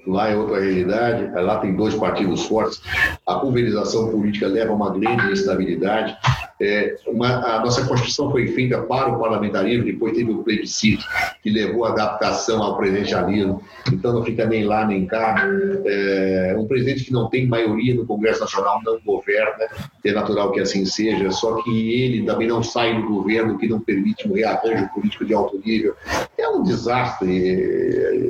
lá 0.06 0.30
é 0.30 0.36
outra 0.36 0.58
realidade, 0.58 1.30
lá 1.34 1.58
tem 1.58 1.76
dois 1.76 1.94
partidos 1.94 2.46
fortes, 2.46 2.80
a 3.26 3.34
pulverização 3.34 4.10
política 4.10 4.46
leva 4.46 4.72
a 4.72 4.74
uma 4.74 4.90
grande 4.90 5.30
instabilidade. 5.32 6.16
É, 6.60 6.96
uma, 7.06 7.56
a 7.56 7.60
nossa 7.60 7.86
Constituição 7.86 8.30
foi 8.30 8.48
feita 8.48 8.82
para 8.82 9.08
o 9.08 9.18
parlamentarismo, 9.18 9.84
depois 9.84 10.12
teve 10.12 10.30
o 10.30 10.42
plebiscito, 10.42 11.04
que 11.42 11.50
levou 11.50 11.84
a 11.84 11.90
adaptação 11.90 12.62
ao 12.62 12.76
presidencialismo, 12.76 13.62
então 13.90 14.12
não 14.12 14.22
fica 14.22 14.44
nem 14.44 14.64
lá 14.64 14.86
nem 14.86 15.06
cá. 15.06 15.48
É, 15.86 16.54
um 16.58 16.66
presidente 16.66 17.04
que 17.04 17.12
não 17.12 17.28
tem 17.28 17.46
maioria 17.46 17.94
no 17.94 18.06
Congresso 18.06 18.40
Nacional 18.40 18.80
não 18.84 18.98
governa, 19.04 19.66
é 20.04 20.12
natural 20.12 20.52
que 20.52 20.60
assim 20.60 20.84
seja, 20.84 21.30
só 21.30 21.62
que 21.62 22.02
ele 22.02 22.24
também 22.24 22.46
não 22.46 22.62
sai 22.62 23.00
do 23.00 23.08
governo, 23.08 23.58
que 23.58 23.66
não 23.66 23.80
permite 23.80 24.28
um 24.28 24.34
rearranjo 24.34 24.88
político 24.94 25.24
de 25.24 25.32
alto 25.32 25.60
nível. 25.64 25.94
É 26.36 26.48
um 26.48 26.62
desastre 26.62 27.30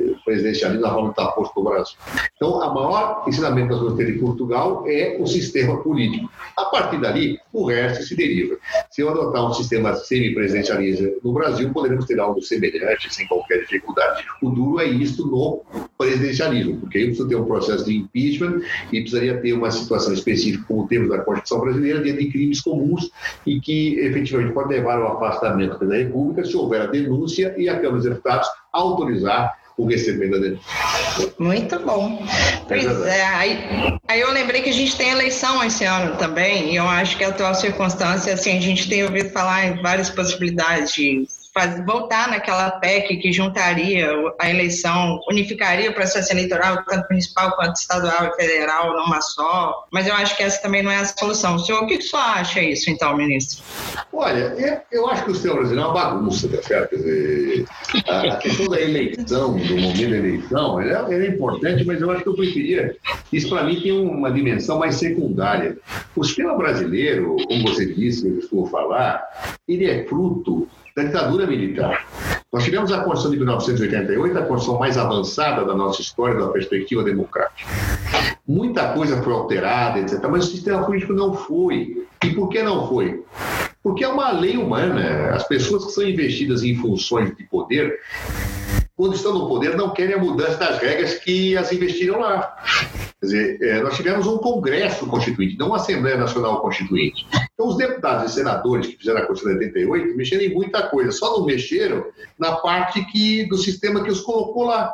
presidencialismo 0.31 0.81
na 0.81 0.93
forma 0.93 1.13
que 1.13 1.21
está 1.21 1.31
posto 1.33 1.59
no 1.59 1.69
Brasil. 1.69 1.97
Então, 2.35 2.49
o 2.51 2.73
maior 2.73 3.23
ensinamento 3.27 3.67
que 3.67 3.73
nós 3.73 3.81
vamos 3.81 3.97
ter 3.97 4.09
em 4.09 4.17
Portugal 4.17 4.85
é 4.87 5.17
o 5.19 5.27
sistema 5.27 5.77
político. 5.83 6.29
A 6.57 6.65
partir 6.65 6.99
dali, 7.01 7.37
o 7.51 7.65
resto 7.65 8.03
se 8.03 8.15
deriva. 8.15 8.55
Se 8.89 9.01
eu 9.01 9.09
adotar 9.09 9.45
um 9.45 9.53
sistema 9.53 9.93
semipresidencialista 9.93 11.11
no 11.23 11.33
Brasil, 11.33 11.69
poderemos 11.71 12.05
ter 12.05 12.19
algo 12.19 12.41
semelhante, 12.41 13.13
sem 13.13 13.27
qualquer 13.27 13.59
dificuldade. 13.59 14.23
O 14.41 14.49
duro 14.49 14.79
é 14.79 14.85
isso 14.85 15.27
no 15.27 15.61
presidencialismo, 15.97 16.77
porque 16.77 16.97
aí 16.97 17.05
precisa 17.05 17.27
ter 17.27 17.35
um 17.35 17.45
processo 17.45 17.85
de 17.85 17.97
impeachment 17.97 18.61
e 18.91 19.01
precisaria 19.01 19.39
ter 19.39 19.53
uma 19.53 19.69
situação 19.69 20.13
específica, 20.13 20.63
como 20.67 20.87
temos 20.87 21.09
na 21.09 21.19
Constituição 21.19 21.59
brasileira, 21.59 22.01
de 22.01 22.31
crimes 22.31 22.61
comuns 22.61 23.11
e 23.45 23.59
que 23.59 23.99
efetivamente 23.99 24.53
pode 24.53 24.69
levar 24.69 24.99
ao 24.99 25.17
afastamento 25.17 25.85
da 25.85 25.95
República 25.95 26.43
se 26.43 26.55
houver 26.55 26.81
a 26.81 26.85
denúncia 26.87 27.53
e 27.57 27.67
a 27.67 27.75
Câmara 27.75 27.97
dos 27.97 28.05
Deputados 28.05 28.47
autorizar 28.71 29.60
o 29.77 29.85
recebimento 29.85 30.33
da 30.33 30.39
denúncia. 30.39 31.33
Muito 31.39 31.79
bom. 31.79 32.25
Pois 32.67 32.85
é, 33.05 33.25
aí, 33.25 33.99
aí, 34.07 34.19
eu 34.19 34.31
lembrei 34.31 34.61
que 34.61 34.69
a 34.69 34.73
gente 34.73 34.95
tem 34.95 35.09
eleição 35.09 35.63
esse 35.63 35.85
ano 35.85 36.15
também, 36.17 36.73
e 36.73 36.75
eu 36.75 36.87
acho 36.87 37.17
que 37.17 37.23
a 37.23 37.29
atual 37.29 37.55
circunstância, 37.55 38.33
assim, 38.33 38.57
a 38.57 38.61
gente 38.61 38.87
tem 38.87 39.03
ouvido 39.03 39.29
falar 39.29 39.65
em 39.65 39.81
várias 39.81 40.09
possibilidades 40.09 40.93
de 40.93 41.27
voltar 41.85 42.29
naquela 42.29 42.71
PEC 42.71 43.17
que 43.17 43.31
juntaria 43.31 44.09
a 44.39 44.49
eleição, 44.49 45.19
unificaria 45.29 45.89
o 45.89 45.93
processo 45.93 46.31
eleitoral, 46.31 46.83
tanto 46.85 47.07
municipal 47.09 47.55
quanto 47.55 47.75
estadual 47.75 48.27
e 48.27 48.35
federal, 48.35 48.93
numa 48.93 49.21
só. 49.21 49.85
Mas 49.91 50.07
eu 50.07 50.13
acho 50.13 50.35
que 50.37 50.43
essa 50.43 50.61
também 50.61 50.81
não 50.81 50.91
é 50.91 50.97
a 50.97 51.05
solução. 51.05 51.55
O 51.55 51.59
senhor, 51.59 51.83
o 51.83 51.87
que 51.87 51.95
o 51.95 52.01
senhor 52.01 52.21
acha 52.21 52.61
isso, 52.61 52.89
então, 52.89 53.15
ministro? 53.17 53.63
Olha, 54.13 54.85
eu 54.91 55.09
acho 55.09 55.25
que 55.25 55.31
o 55.31 55.33
sistema 55.33 55.55
brasileiro 55.55 55.83
é 55.83 55.91
uma 55.91 55.93
bagunça, 55.93 56.47
tá 56.47 56.63
certo? 56.63 56.89
Quer 56.91 56.95
dizer, 56.95 57.65
a, 58.07 58.35
questão 58.37 58.67
da 58.67 58.81
eleição, 58.81 59.53
do 59.57 59.75
momento 59.75 60.09
da 60.09 60.17
eleição, 60.17 60.81
é, 60.81 61.13
é 61.13 61.27
importante, 61.27 61.83
mas 61.83 62.01
eu 62.01 62.11
acho 62.11 62.23
que 62.23 62.29
eu 62.29 62.35
preferia. 62.35 62.95
Isso, 63.31 63.49
para 63.49 63.63
mim, 63.63 63.79
tem 63.79 63.91
uma 63.91 64.31
dimensão 64.31 64.79
mais 64.79 64.95
secundária. 64.95 65.77
O 66.15 66.23
sistema 66.23 66.55
brasileiro, 66.55 67.35
como 67.45 67.67
você 67.67 67.93
disse, 67.93 68.27
eu 68.27 68.35
costumo 68.35 68.67
falar, 68.67 69.57
ele 69.67 69.89
é 69.89 70.05
fruto 70.05 70.67
da 70.95 71.03
ditadura 71.03 71.47
militar. 71.47 72.05
Nós 72.51 72.65
tivemos 72.65 72.91
a 72.91 72.97
Constituição 72.97 73.31
de 73.31 73.37
1988, 73.37 74.37
a 74.37 74.41
Constituição 74.41 74.79
mais 74.79 74.97
avançada 74.97 75.63
da 75.63 75.73
nossa 75.73 76.01
história, 76.01 76.39
da 76.39 76.47
perspectiva 76.47 77.03
democrática. 77.03 77.69
Muita 78.45 78.91
coisa 78.93 79.21
foi 79.23 79.33
alterada, 79.33 79.99
etc., 79.99 80.19
mas 80.29 80.47
o 80.47 80.51
sistema 80.51 80.83
político 80.83 81.13
não 81.13 81.33
foi. 81.33 82.05
E 82.23 82.29
por 82.31 82.49
que 82.49 82.61
não 82.61 82.87
foi? 82.87 83.23
Porque 83.81 84.03
é 84.03 84.07
uma 84.07 84.31
lei 84.31 84.57
humana. 84.57 85.31
As 85.33 85.47
pessoas 85.47 85.85
que 85.85 85.91
são 85.91 86.03
investidas 86.03 86.63
em 86.63 86.75
funções 86.75 87.35
de 87.35 87.43
poder, 87.45 87.97
quando 88.95 89.15
estão 89.15 89.33
no 89.33 89.47
poder, 89.47 89.77
não 89.77 89.91
querem 89.91 90.15
a 90.15 90.19
mudança 90.19 90.57
das 90.57 90.77
regras 90.79 91.15
que 91.15 91.55
as 91.55 91.71
investiram 91.71 92.19
lá. 92.19 92.55
Quer 93.21 93.25
dizer, 93.27 93.61
é, 93.61 93.83
nós 93.83 93.95
tivemos 93.95 94.25
um 94.25 94.39
Congresso 94.39 95.05
Constituinte, 95.05 95.55
não 95.55 95.67
uma 95.67 95.75
Assembleia 95.75 96.17
Nacional 96.17 96.59
Constituinte. 96.59 97.27
Então, 97.53 97.67
os 97.67 97.77
deputados 97.77 98.31
e 98.31 98.33
senadores 98.33 98.87
que 98.87 98.97
fizeram 98.97 99.19
a 99.19 99.27
Constituição 99.27 99.59
de 99.59 99.65
88 99.65 100.17
mexeram 100.17 100.43
em 100.43 100.53
muita 100.53 100.87
coisa, 100.87 101.11
só 101.11 101.37
não 101.37 101.45
mexeram 101.45 102.03
na 102.39 102.53
parte 102.53 103.05
que, 103.11 103.45
do 103.47 103.57
sistema 103.57 104.03
que 104.03 104.09
os 104.09 104.21
colocou 104.21 104.63
lá. 104.63 104.91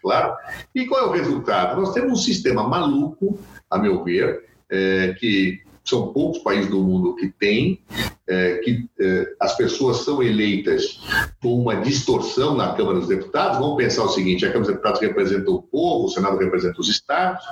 Claro. 0.00 0.36
E 0.72 0.86
qual 0.86 1.06
é 1.06 1.08
o 1.08 1.10
resultado? 1.10 1.80
Nós 1.80 1.92
temos 1.92 2.12
um 2.12 2.22
sistema 2.22 2.62
maluco, 2.62 3.36
a 3.68 3.76
meu 3.76 4.04
ver, 4.04 4.44
é, 4.70 5.16
que 5.18 5.60
são 5.84 6.12
poucos 6.12 6.38
países 6.38 6.70
do 6.70 6.80
mundo 6.80 7.16
que 7.16 7.26
têm, 7.26 7.80
é, 8.28 8.58
que 8.58 8.86
é, 9.00 9.32
as 9.40 9.56
pessoas 9.56 9.98
são 9.98 10.22
eleitas 10.22 11.00
com 11.40 11.60
uma 11.60 11.76
distorção 11.76 12.54
na 12.54 12.74
Câmara 12.74 12.98
dos 12.98 13.08
Deputados. 13.08 13.58
Vamos 13.58 13.76
pensar 13.76 14.04
o 14.04 14.08
seguinte: 14.08 14.44
a 14.44 14.48
Câmara 14.48 14.66
dos 14.66 14.70
Deputados 14.70 15.00
representa 15.00 15.50
o 15.50 15.62
povo, 15.62 16.06
o 16.06 16.08
Senado 16.08 16.36
representa 16.36 16.80
os 16.80 16.88
estados. 16.88 17.42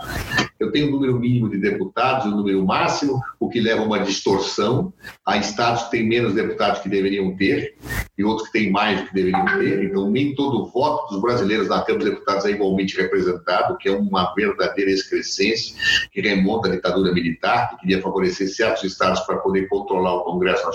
Eu 0.58 0.70
tenho 0.72 0.88
um 0.88 0.90
número 0.90 1.18
mínimo 1.18 1.50
de 1.50 1.58
deputados 1.58 2.26
um 2.26 2.36
número 2.36 2.64
máximo, 2.64 3.20
o 3.38 3.48
que 3.48 3.60
leva 3.60 3.82
a 3.82 3.84
uma 3.84 4.00
distorção. 4.00 4.92
Há 5.24 5.36
estados 5.36 5.84
que 5.84 5.90
têm 5.92 6.08
menos 6.08 6.34
deputados 6.34 6.80
que 6.80 6.88
deveriam 6.88 7.34
ter 7.36 7.74
e 8.16 8.24
outros 8.24 8.48
que 8.48 8.58
têm 8.58 8.70
mais 8.70 9.00
do 9.00 9.06
que 9.08 9.14
deveriam 9.14 9.44
ter. 9.58 9.84
Então, 9.84 10.10
nem 10.10 10.34
todo 10.34 10.66
voto 10.66 11.12
dos 11.12 11.22
brasileiros 11.22 11.68
na 11.68 11.82
Câmara 11.82 12.04
dos 12.04 12.14
Deputados 12.14 12.44
é 12.44 12.50
igualmente 12.50 12.96
representado, 12.96 13.76
que 13.78 13.88
é 13.88 13.92
uma 13.92 14.34
verdadeira 14.34 14.90
excrescência 14.90 15.76
que 16.10 16.20
remonta 16.20 16.68
à 16.68 16.70
ditadura 16.72 17.12
militar, 17.12 17.70
que 17.70 17.80
queria 17.80 18.00
favorecer 18.00 18.48
certos 18.48 18.84
estados 18.84 19.20
para 19.20 19.36
poder 19.36 19.68
controlar 19.68 20.14
o 20.16 20.24
Congresso 20.24 20.65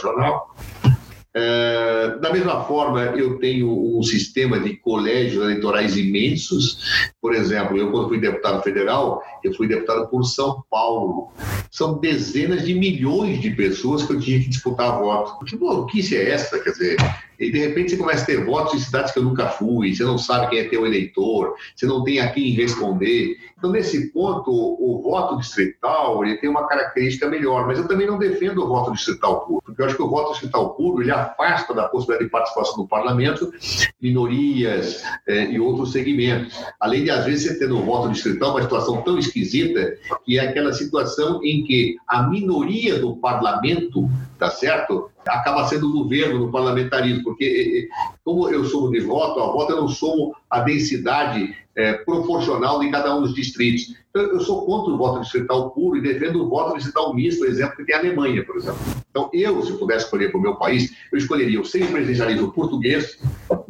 É, 1.34 2.18
da 2.20 2.32
mesma 2.32 2.66
forma, 2.66 3.04
eu 3.16 3.40
tenho 3.40 3.98
um 3.98 4.04
sistema 4.04 4.60
de 4.60 4.76
colégios 4.76 5.42
eleitorais 5.42 5.96
imensos, 5.96 7.12
Por 7.22 7.36
exemplo, 7.36 7.78
eu 7.78 7.92
quando 7.92 8.08
fui 8.08 8.20
deputado 8.20 8.64
federal, 8.64 9.22
eu 9.44 9.54
fui 9.54 9.68
deputado 9.68 10.08
por 10.08 10.24
São 10.24 10.64
Paulo. 10.72 11.30
São 11.70 12.00
dezenas 12.00 12.66
de 12.66 12.74
milhões 12.74 13.40
de 13.40 13.52
pessoas 13.52 14.04
que 14.04 14.14
eu 14.14 14.20
tinha 14.20 14.40
que 14.40 14.50
disputar 14.50 15.00
voto. 15.00 15.46
Que 15.46 15.56
maluquice 15.56 16.18
é 16.18 16.32
essa? 16.32 16.60
Quer 16.60 16.72
dizer, 16.72 16.98
e 17.42 17.52
de 17.52 17.60
repente 17.60 17.92
você 17.92 17.98
começa 17.98 18.24
a 18.24 18.26
ter 18.26 18.46
votos 18.46 18.76
em 18.76 18.80
cidades 18.80 19.12
que 19.12 19.18
eu 19.20 19.24
nunca 19.24 19.48
fui, 19.48 19.96
você 19.96 20.04
não 20.04 20.18
sabe 20.18 20.50
quem 20.50 20.60
é 20.60 20.64
teu 20.66 20.86
eleitor, 20.86 21.56
você 21.76 21.88
não 21.88 22.04
tem 22.04 22.20
a 22.20 22.32
quem 22.32 22.52
responder. 22.52 23.36
Então, 23.58 23.72
nesse 23.72 24.12
ponto, 24.12 24.52
o, 24.52 25.02
voto 25.02 25.38
distrital 25.38 26.24
ele 26.24 26.38
tem 26.38 26.50
uma 26.50 26.68
característica 26.68 27.28
melhor, 27.28 27.66
mas 27.66 27.80
eu 27.80 27.88
também 27.88 28.06
não 28.06 28.18
defendo 28.18 28.64
o 28.64 28.68
voto 28.68 28.92
distrital 28.92 29.46
puro, 29.46 29.62
porque 29.66 29.82
eu 29.82 29.86
acho 29.86 29.96
que 29.96 30.02
o 30.02 30.10
voto 30.10 30.32
distrital 30.32 30.76
puro 30.76 31.02
ele 31.02 31.12
afasta 31.12 31.74
da 31.74 31.88
possibilidade 31.88 32.26
de 32.26 32.32
participação 32.32 32.78
no 32.78 32.88
parlamento 32.88 33.52
minorias 34.00 35.04
eh, 35.28 35.52
e 35.52 35.60
outros 35.60 35.92
segmentos. 35.92 36.56
Além 36.80 37.04
de, 37.04 37.11
às 37.12 37.26
vezes, 37.26 37.48
você 37.48 37.60
ter 37.60 37.70
no 37.70 37.84
voto 37.84 38.10
distrital 38.10 38.52
uma 38.52 38.62
situação 38.62 39.02
tão 39.02 39.18
esquisita, 39.18 39.98
que 40.26 40.38
é 40.38 40.48
aquela 40.48 40.74
situação 40.74 41.44
em 41.44 41.64
que 41.64 41.98
a 42.08 42.24
minoria 42.24 43.00
do 43.00 43.16
parlamento, 43.16 44.10
tá 44.38 44.50
certo? 44.50 45.12
acaba 45.28 45.68
sendo 45.68 45.88
o 45.88 46.04
governo 46.04 46.40
no 46.40 46.52
parlamentarismo, 46.52 47.24
porque 47.24 47.46
eh, 47.46 47.80
eh, 47.80 48.16
como 48.24 48.50
eu 48.50 48.66
sou 48.66 48.90
de 48.90 49.00
voto, 49.00 49.40
a 49.40 49.52
voto 49.52 49.74
eu 49.74 49.82
não 49.82 49.88
sou 49.88 50.36
a 50.52 50.60
densidade 50.60 51.56
é, 51.76 51.94
proporcional 51.94 52.80
de 52.80 52.92
cada 52.92 53.16
um 53.16 53.22
dos 53.22 53.34
distritos. 53.34 53.96
Então, 54.10 54.24
eu 54.24 54.42
sou 54.42 54.66
contra 54.66 54.94
o 54.94 54.98
voto 54.98 55.22
distrital 55.22 55.72
puro 55.72 55.98
e 55.98 56.02
defendo 56.02 56.44
o 56.44 56.50
voto 56.50 56.76
distrital 56.76 57.14
misto, 57.14 57.46
exemplo, 57.46 57.78
que 57.78 57.86
tem 57.86 57.96
a 57.96 58.00
Alemanha, 58.00 58.44
por 58.44 58.58
exemplo. 58.58 58.80
Então, 59.10 59.30
eu, 59.32 59.62
se 59.64 59.72
pudesse 59.78 60.06
escolher 60.06 60.32
para 60.32 60.40
o 60.40 60.42
meu 60.42 60.56
país, 60.56 60.94
eu 61.12 61.18
escolheria 61.18 61.62
o 61.62 61.66
semipresidencialismo 61.66 62.52
português, 62.52 63.18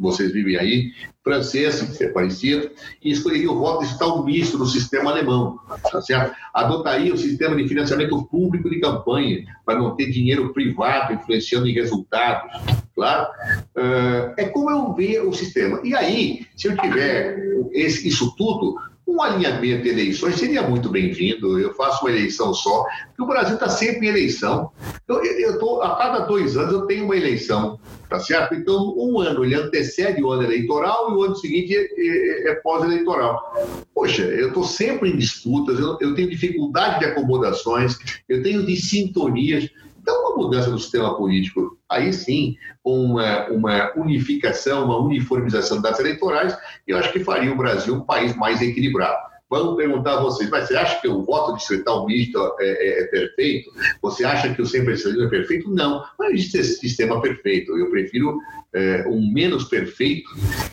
vocês 0.00 0.32
vivem 0.32 0.56
aí, 0.56 0.92
francês, 1.22 1.80
que 1.96 2.04
é 2.04 2.08
parecido, 2.08 2.70
e 3.00 3.12
escolheria 3.12 3.50
o 3.52 3.58
voto 3.58 3.84
digital 3.84 4.24
misto 4.24 4.58
no 4.58 4.66
sistema 4.66 5.12
alemão, 5.12 5.60
tá 5.90 6.00
certo? 6.02 6.34
Adotaria 6.52 7.14
o 7.14 7.18
sistema 7.18 7.54
de 7.54 7.68
financiamento 7.68 8.24
público 8.24 8.68
de 8.68 8.80
campanha, 8.80 9.44
para 9.64 9.78
não 9.78 9.94
ter 9.94 10.10
dinheiro 10.10 10.52
privado 10.52 11.12
influenciando 11.12 11.68
em 11.68 11.72
resultados, 11.72 12.50
claro. 12.94 13.30
Uh, 13.76 14.34
é 14.36 14.48
como 14.48 14.70
eu 14.70 14.92
vejo 14.92 15.28
o 15.28 15.34
sistema. 15.34 15.80
E 15.84 15.94
aí, 15.94 16.46
se 16.56 16.68
eu 16.68 16.71
tiver 16.76 17.36
esse, 17.72 18.06
isso 18.08 18.34
tudo, 18.36 18.76
um 19.06 19.20
alinhamento 19.20 19.82
de 19.82 19.90
eleições 19.90 20.36
seria 20.36 20.62
muito 20.62 20.88
bem-vindo. 20.88 21.58
Eu 21.58 21.74
faço 21.74 22.04
uma 22.04 22.10
eleição 22.10 22.54
só, 22.54 22.84
porque 23.08 23.22
o 23.22 23.26
Brasil 23.26 23.54
está 23.54 23.68
sempre 23.68 24.06
em 24.06 24.10
eleição. 24.10 24.70
Eu, 25.06 25.22
eu 25.24 25.58
tô, 25.58 25.82
a 25.82 25.96
cada 25.96 26.20
dois 26.20 26.56
anos 26.56 26.72
eu 26.72 26.86
tenho 26.86 27.04
uma 27.04 27.16
eleição, 27.16 27.78
tá 28.08 28.18
certo? 28.18 28.54
Então, 28.54 28.94
um 28.96 29.18
ano 29.18 29.44
ele 29.44 29.54
antecede 29.54 30.22
o 30.22 30.30
ano 30.30 30.44
eleitoral 30.44 31.10
e 31.10 31.14
o 31.14 31.22
ano 31.24 31.36
seguinte 31.36 31.74
é, 31.74 31.80
é, 31.80 32.52
é 32.52 32.54
pós-eleitoral. 32.56 33.54
Poxa, 33.94 34.22
eu 34.22 34.48
estou 34.48 34.64
sempre 34.64 35.10
em 35.10 35.16
disputas, 35.16 35.78
eu, 35.78 35.98
eu 36.00 36.14
tenho 36.14 36.30
dificuldade 36.30 37.00
de 37.00 37.06
acomodações, 37.06 37.98
eu 38.28 38.42
tenho 38.42 38.64
de 38.64 38.76
sintonias. 38.76 39.68
Então, 40.02 40.20
uma 40.20 40.36
mudança 40.36 40.68
do 40.68 40.78
sistema 40.78 41.16
político, 41.16 41.78
aí 41.88 42.12
sim, 42.12 42.56
uma, 42.84 43.48
uma 43.50 43.92
unificação, 43.96 44.84
uma 44.84 44.98
uniformização 44.98 45.80
das 45.80 46.00
eleitorais, 46.00 46.58
eu 46.86 46.98
acho 46.98 47.12
que 47.12 47.20
faria 47.24 47.52
o 47.52 47.56
Brasil 47.56 47.94
um 47.94 48.04
país 48.04 48.34
mais 48.34 48.60
equilibrado. 48.60 49.32
Vamos 49.48 49.76
perguntar 49.76 50.14
a 50.14 50.22
vocês, 50.22 50.48
mas 50.48 50.66
você 50.66 50.74
acha 50.74 51.00
que 51.00 51.06
o 51.06 51.22
voto 51.24 51.54
distrital 51.56 52.06
misto 52.06 52.38
é, 52.58 52.66
é, 52.66 53.02
é 53.02 53.04
perfeito? 53.04 53.70
Você 54.00 54.24
acha 54.24 54.52
que 54.52 54.62
o 54.62 54.66
sempre 54.66 54.94
é 54.94 55.26
perfeito? 55.28 55.70
Não, 55.70 56.02
não 56.18 56.30
existe 56.30 56.56
esse 56.56 56.80
sistema 56.80 57.20
perfeito. 57.20 57.76
Eu 57.76 57.90
prefiro 57.90 58.38
é, 58.74 59.04
um 59.06 59.30
menos 59.30 59.64
perfeito 59.64 60.30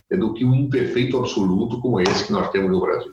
do 0.09 0.33
que 0.33 0.45
um 0.45 0.55
imperfeito 0.55 1.17
absoluto 1.17 1.81
como 1.81 1.99
esse 1.99 2.25
que 2.25 2.31
nós 2.31 2.49
temos 2.51 2.71
no 2.71 2.79
Brasil. 2.79 3.11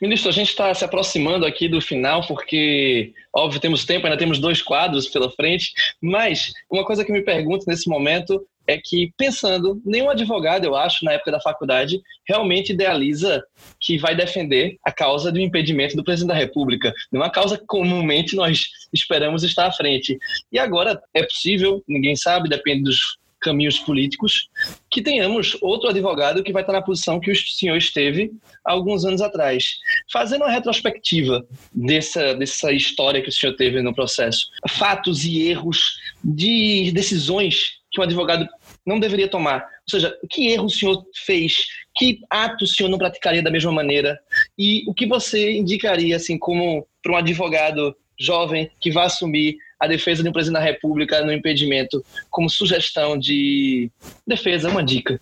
Ministro, 0.00 0.28
a 0.28 0.32
gente 0.32 0.50
está 0.50 0.74
se 0.74 0.84
aproximando 0.84 1.46
aqui 1.46 1.68
do 1.68 1.80
final, 1.80 2.26
porque, 2.26 3.14
óbvio, 3.34 3.60
temos 3.60 3.84
tempo, 3.84 4.06
ainda 4.06 4.18
temos 4.18 4.38
dois 4.38 4.60
quadros 4.60 5.08
pela 5.08 5.30
frente, 5.30 5.72
mas 6.02 6.52
uma 6.70 6.84
coisa 6.84 7.02
que 7.02 7.12
me 7.12 7.22
pergunto 7.22 7.64
nesse 7.66 7.88
momento 7.88 8.46
é 8.66 8.76
que, 8.76 9.12
pensando, 9.16 9.80
nenhum 9.86 10.10
advogado, 10.10 10.64
eu 10.64 10.74
acho, 10.74 11.04
na 11.04 11.12
época 11.12 11.30
da 11.30 11.40
faculdade, 11.40 12.00
realmente 12.28 12.72
idealiza 12.72 13.42
que 13.80 13.96
vai 13.96 14.14
defender 14.14 14.76
a 14.84 14.92
causa 14.92 15.32
do 15.32 15.40
impedimento 15.40 15.96
do 15.96 16.04
presidente 16.04 16.34
da 16.34 16.38
República. 16.38 16.92
Não 17.10 17.22
é 17.22 17.24
uma 17.24 17.30
causa 17.30 17.56
que 17.56 17.64
comumente 17.64 18.34
nós 18.36 18.68
esperamos 18.92 19.44
estar 19.44 19.66
à 19.66 19.72
frente. 19.72 20.18
E 20.52 20.58
agora 20.58 21.00
é 21.14 21.22
possível, 21.22 21.82
ninguém 21.88 22.16
sabe, 22.16 22.48
depende 22.48 22.82
dos 22.82 23.18
caminhos 23.40 23.78
políticos, 23.78 24.48
que 24.90 25.02
tenhamos 25.02 25.56
outro 25.60 25.88
advogado 25.88 26.42
que 26.42 26.52
vai 26.52 26.62
estar 26.62 26.72
na 26.72 26.82
posição 26.82 27.20
que 27.20 27.30
o 27.30 27.36
senhor 27.36 27.76
esteve 27.76 28.32
há 28.64 28.72
alguns 28.72 29.04
anos 29.04 29.20
atrás. 29.20 29.76
Fazendo 30.12 30.42
uma 30.42 30.50
retrospectiva 30.50 31.46
dessa, 31.72 32.34
dessa 32.34 32.72
história 32.72 33.22
que 33.22 33.28
o 33.28 33.32
senhor 33.32 33.54
teve 33.54 33.80
no 33.82 33.94
processo, 33.94 34.48
fatos 34.68 35.24
e 35.24 35.48
erros 35.48 35.98
de 36.24 36.90
decisões 36.92 37.76
que 37.90 38.00
um 38.00 38.04
advogado 38.04 38.46
não 38.84 39.00
deveria 39.00 39.28
tomar. 39.28 39.62
Ou 39.62 39.90
seja, 39.90 40.16
que 40.30 40.48
erro 40.48 40.66
o 40.66 40.70
senhor 40.70 41.04
fez? 41.24 41.66
Que 41.96 42.20
ato 42.28 42.64
o 42.64 42.68
senhor 42.68 42.88
não 42.88 42.98
praticaria 42.98 43.42
da 43.42 43.50
mesma 43.50 43.72
maneira? 43.72 44.18
E 44.58 44.84
o 44.86 44.92
que 44.92 45.06
você 45.06 45.52
indicaria, 45.52 46.16
assim, 46.16 46.38
como 46.38 46.86
para 47.02 47.12
um 47.12 47.16
advogado 47.16 47.96
jovem 48.18 48.70
que 48.80 48.90
vai 48.90 49.06
assumir 49.06 49.56
a 49.78 49.86
defesa 49.86 50.22
de 50.22 50.28
um 50.28 50.32
presidente 50.32 50.58
da 50.58 50.64
República 50.64 51.22
no 51.22 51.32
impedimento 51.32 52.04
como 52.30 52.48
sugestão 52.48 53.18
de 53.18 53.90
defesa, 54.26 54.70
uma 54.70 54.82
dica? 54.82 55.20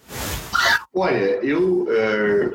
Olha, 0.94 1.40
eu 1.42 1.86
é, 1.90 2.50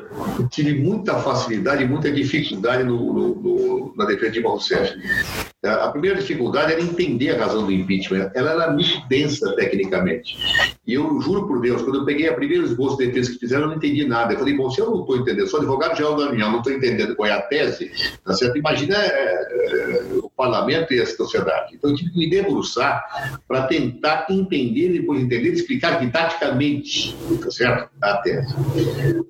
tive 0.48 0.74
muita 0.74 1.18
facilidade 1.18 1.84
muita 1.84 2.10
dificuldade 2.10 2.84
no, 2.84 3.12
no, 3.12 3.34
no, 3.34 3.94
na 3.96 4.04
defesa 4.04 4.26
de 4.26 4.32
Dilma 4.34 4.50
Rousseff. 4.50 4.94
A 5.62 5.88
primeira 5.88 6.18
dificuldade 6.18 6.72
era 6.72 6.80
entender 6.80 7.32
a 7.32 7.38
razão 7.38 7.66
do 7.66 7.72
impeachment. 7.72 8.30
Ela 8.34 8.52
era 8.52 8.72
muito 8.72 9.06
densa 9.08 9.54
tecnicamente. 9.56 10.38
E 10.86 10.94
eu 10.94 11.20
juro 11.20 11.46
por 11.46 11.60
Deus, 11.60 11.82
quando 11.82 11.96
eu 11.96 12.04
peguei 12.06 12.28
a 12.28 12.34
primeira 12.34 12.64
esboço 12.64 12.96
de 12.96 13.06
defesa 13.06 13.32
que 13.32 13.38
fizeram, 13.38 13.64
eu 13.64 13.68
não 13.68 13.76
entendi 13.76 14.06
nada. 14.06 14.32
Eu 14.32 14.38
falei, 14.38 14.56
bom, 14.56 14.70
se 14.70 14.80
eu 14.80 14.90
não 14.90 15.00
estou 15.00 15.18
entendendo, 15.18 15.48
sou 15.48 15.60
advogado-geral 15.60 16.16
da 16.16 16.30
União, 16.30 16.50
não 16.50 16.58
estou 16.60 16.72
entendendo 16.72 17.14
qual 17.14 17.28
é 17.28 17.32
a 17.32 17.42
tese, 17.42 17.90
tá 18.24 18.32
certo? 18.32 18.56
Imagina 18.56 18.96
é, 18.96 19.10
é, 19.10 20.02
o 20.14 20.30
parlamento 20.30 20.94
e 20.94 21.00
a 21.00 21.06
sociedade. 21.06 21.74
Então 21.74 21.90
eu 21.90 21.96
tive 21.96 22.10
que 22.10 22.18
me 22.18 22.30
debruçar 22.30 23.38
para 23.46 23.66
tentar 23.66 24.26
entender, 24.30 24.94
depois 24.94 25.20
entender, 25.20 25.52
explicar 25.52 26.00
didaticamente, 26.00 27.14
tá 27.42 27.50
certo? 27.50 27.89
A 28.02 28.16
tese. 28.18 28.54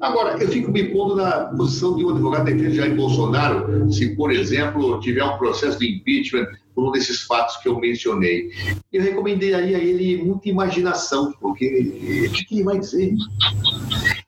Agora, 0.00 0.42
eu 0.42 0.48
fico 0.48 0.70
me 0.70 0.84
pondo 0.84 1.16
na 1.16 1.46
posição 1.46 1.96
de 1.96 2.04
um 2.04 2.10
advogado 2.10 2.46
de 2.46 2.52
defesa 2.54 2.70
de 2.70 2.76
Jair 2.76 2.96
Bolsonaro, 2.96 3.92
se, 3.92 4.14
por 4.14 4.30
exemplo, 4.32 5.00
tiver 5.00 5.24
um 5.24 5.36
processo 5.38 5.78
de 5.78 5.96
impeachment 5.96 6.10
impeachment 6.20 6.46
por 6.74 6.88
um 6.88 6.92
desses 6.92 7.22
fatos 7.22 7.56
que 7.58 7.68
eu 7.68 7.78
mencionei. 7.78 8.50
Eu 8.92 9.02
recomendaria 9.02 9.76
a 9.76 9.80
ele 9.80 10.22
muita 10.22 10.48
imaginação, 10.48 11.32
porque 11.40 11.66
o 12.28 12.32
que 12.32 12.54
ele 12.54 12.64
vai 12.64 12.78
dizer? 12.78 13.14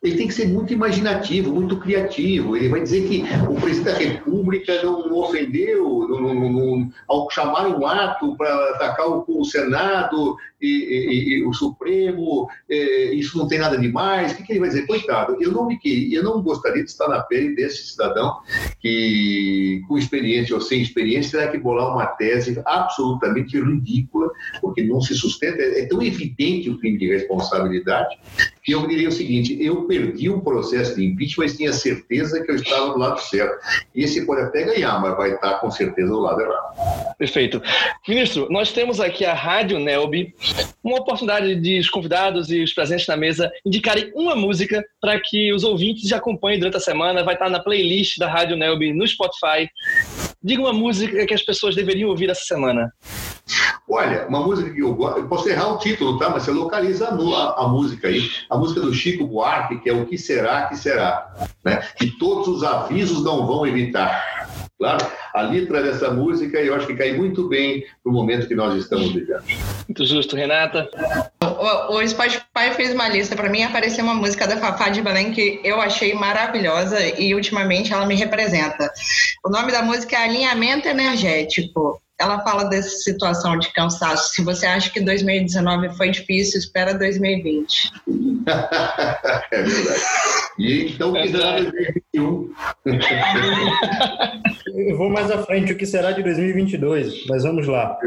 Ele 0.02 0.16
tem 0.16 0.26
que 0.26 0.34
ser 0.34 0.48
muito 0.48 0.72
imaginativo, 0.72 1.54
muito 1.54 1.78
criativo. 1.78 2.56
Ele 2.56 2.68
vai 2.68 2.80
dizer 2.82 3.08
que 3.08 3.22
o 3.48 3.54
presidente 3.54 3.92
da 3.92 3.98
República 3.98 4.82
não 4.82 5.16
ofendeu 5.16 6.08
não, 6.08 6.50
não, 6.50 6.92
ao 7.08 7.30
chamar 7.30 7.68
um 7.68 7.86
ato 7.86 8.36
para 8.36 8.52
atacar 8.70 9.08
o, 9.08 9.24
o 9.28 9.44
Senado 9.44 10.36
e, 10.60 10.66
e, 10.66 11.38
e, 11.38 11.46
o 11.46 11.52
Supremo, 11.52 12.48
é, 12.68 13.14
isso 13.14 13.38
não 13.38 13.46
tem 13.46 13.58
nada 13.58 13.78
demais. 13.78 14.32
O 14.32 14.36
que, 14.36 14.42
que 14.42 14.52
ele 14.52 14.60
vai 14.60 14.68
dizer? 14.68 14.86
Coitado, 14.86 15.36
eu 15.40 15.52
não 15.52 15.66
me 15.66 15.78
eu 15.84 16.22
não 16.22 16.42
gostaria 16.42 16.84
de 16.84 16.90
estar 16.90 17.08
na 17.08 17.20
pele 17.20 17.54
desse 17.54 17.84
cidadão 17.92 18.38
que, 18.80 19.82
com 19.88 19.98
experiência 19.98 20.54
ou 20.54 20.60
sem 20.60 20.80
experiência, 20.80 21.38
terá 21.38 21.50
que 21.50 21.58
bolar 21.58 21.92
uma 21.92 22.06
tese 22.06 22.60
absolutamente 22.64 23.60
ridícula, 23.60 24.30
porque 24.60 24.82
não 24.82 25.00
se 25.00 25.14
sustenta. 25.14 25.62
É 25.62 25.86
tão 25.86 26.02
evidente 26.02 26.70
o 26.70 26.78
crime 26.78 26.98
de 26.98 27.08
responsabilidade 27.08 28.16
que 28.62 28.72
eu 28.72 28.86
diria 28.86 29.08
o 29.08 29.12
seguinte: 29.12 29.56
eu 29.60 29.84
perdi 29.86 30.30
um 30.30 30.40
processo 30.40 30.94
de 30.94 31.04
impeachment, 31.04 31.44
mas 31.44 31.56
tinha 31.56 31.72
certeza 31.72 32.42
que 32.42 32.50
eu 32.50 32.56
estava 32.56 32.92
do 32.92 32.98
lado 32.98 33.20
certo. 33.20 33.56
E 33.94 34.04
esse 34.04 34.24
pode 34.24 34.42
até 34.42 34.62
ganhar, 34.64 35.00
mas 35.00 35.16
vai 35.16 35.34
estar 35.34 35.54
com 35.54 35.70
certeza 35.70 36.08
do 36.08 36.20
lado 36.20 36.40
errado. 36.40 37.16
Perfeito. 37.18 37.60
Ministro, 38.06 38.46
nós 38.50 38.72
temos 38.72 39.00
aqui 39.00 39.24
a 39.24 39.34
Rádio 39.34 39.78
Nelby, 39.78 40.34
uma 40.82 40.98
oportunidade 40.98 41.56
de 41.56 41.78
os 41.78 41.90
convidados 41.90 42.50
e 42.50 42.62
os 42.62 42.72
presentes 42.72 43.06
na 43.06 43.16
mesa 43.16 43.50
indicarem 43.64 44.12
uma 44.14 44.36
música 44.36 44.84
para 45.00 45.18
que 45.20 45.52
os 45.52 45.64
ouvintes 45.64 46.12
acompanhem 46.12 46.58
durante 46.58 46.76
a 46.76 46.80
semana. 46.80 47.24
Vai 47.24 47.34
estar 47.34 47.50
na 47.50 47.60
playlist 47.60 48.18
da 48.18 48.28
Rádio 48.28 48.56
Nelby 48.56 48.92
no 48.92 49.06
Spotify. 49.06 49.68
Diga 50.42 50.62
uma 50.62 50.72
música 50.72 51.24
que 51.24 51.34
as 51.34 51.42
pessoas 51.42 51.74
deveriam 51.74 52.10
ouvir 52.10 52.30
essa 52.30 52.42
semana. 52.42 52.92
Olha, 53.88 54.26
uma 54.28 54.40
música 54.40 54.70
que 54.70 54.80
eu 54.80 54.94
gosto, 54.94 55.18
eu 55.18 55.28
posso 55.28 55.48
errar 55.48 55.74
o 55.74 55.78
título, 55.78 56.18
tá? 56.18 56.30
Mas 56.30 56.44
você 56.44 56.50
localiza 56.50 57.08
a, 57.08 57.10
a, 57.10 57.64
a, 57.64 57.68
música 57.68 58.08
aí. 58.08 58.30
A 58.48 58.56
música 58.56 58.80
do 58.80 58.94
Chico 58.94 59.26
Buarque, 59.26 59.80
que 59.80 59.90
é 59.90 59.92
O 59.92 60.06
Que 60.06 60.16
Será 60.16 60.66
Que 60.66 60.76
Será. 60.76 61.34
Né? 61.64 61.82
Que 61.96 62.18
todos 62.18 62.48
os 62.48 62.64
avisos 62.64 63.22
não 63.22 63.46
vão 63.46 63.66
evitar. 63.66 64.48
Claro, 64.78 65.06
a 65.34 65.42
letra 65.42 65.82
dessa 65.82 66.10
música 66.10 66.58
eu 66.58 66.74
acho 66.74 66.86
que 66.88 66.96
cai 66.96 67.12
muito 67.12 67.48
bem 67.48 67.84
para 68.02 68.10
o 68.10 68.12
momento 68.12 68.48
que 68.48 68.54
nós 68.54 68.74
estamos 68.74 69.12
vivendo. 69.12 69.44
Muito 69.86 70.04
justo, 70.06 70.34
Renata. 70.34 70.88
o, 71.40 71.98
o 71.98 72.08
Spotify 72.08 72.41
fez 72.74 72.92
uma 72.92 73.08
lista 73.08 73.34
para 73.34 73.48
mim, 73.48 73.62
apareceu 73.62 74.04
uma 74.04 74.14
música 74.14 74.46
da 74.46 74.58
Fafá 74.58 74.88
de 74.88 75.00
Belém 75.00 75.32
que 75.32 75.60
eu 75.64 75.80
achei 75.80 76.14
maravilhosa 76.14 77.00
e 77.18 77.34
ultimamente 77.34 77.92
ela 77.92 78.06
me 78.06 78.14
representa. 78.14 78.92
O 79.44 79.48
nome 79.48 79.72
da 79.72 79.82
música 79.82 80.16
é 80.16 80.24
Alinhamento 80.24 80.86
Energético. 80.86 82.00
Ela 82.22 82.38
fala 82.44 82.64
dessa 82.64 82.88
situação 82.98 83.58
de 83.58 83.72
cansaço. 83.72 84.32
Se 84.34 84.44
você 84.44 84.64
acha 84.64 84.88
que 84.90 85.00
2019 85.00 85.88
foi 85.96 86.10
difícil, 86.10 86.60
espera 86.60 86.94
2020. 86.94 87.90
é 89.50 89.62
verdade. 89.62 90.02
E 90.58 90.92
então, 90.92 91.12
que 91.12 91.28
será 91.28 91.60
2021? 91.60 92.52
Eu 94.74 94.96
vou 94.96 95.10
mais 95.10 95.30
à 95.30 95.38
frente, 95.42 95.72
o 95.72 95.76
que 95.76 95.84
será 95.84 96.12
de 96.12 96.22
2022? 96.22 97.26
Mas 97.28 97.42
vamos 97.42 97.66
lá. 97.66 97.98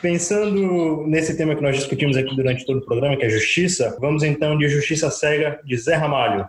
Pensando 0.00 1.04
nesse 1.06 1.36
tema 1.36 1.54
que 1.54 1.62
nós 1.62 1.76
discutimos 1.76 2.16
aqui 2.16 2.34
durante 2.34 2.64
todo 2.64 2.78
o 2.78 2.84
programa, 2.84 3.16
que 3.16 3.24
é 3.24 3.28
justiça, 3.28 3.96
vamos 4.00 4.22
então 4.22 4.56
de 4.56 4.68
Justiça 4.68 5.10
Cega, 5.10 5.60
de 5.64 5.76
Zé 5.76 5.96
Ramalho. 5.96 6.46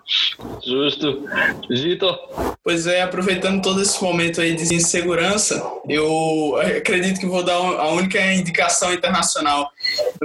Justo. 0.65 1.27
Vitor. 1.69 2.17
Pois 2.63 2.87
é, 2.87 3.01
aproveitando 3.01 3.61
todo 3.61 3.81
esse 3.81 4.01
momento 4.03 4.39
aí 4.39 4.53
de 4.53 4.73
insegurança, 4.73 5.61
eu 5.87 6.55
acredito 6.77 6.98
que 7.19 7.25
vou 7.25 7.43
dar 7.43 7.55
a 7.55 7.89
única 7.89 8.19
indicação 8.33 8.93
internacional. 8.93 9.69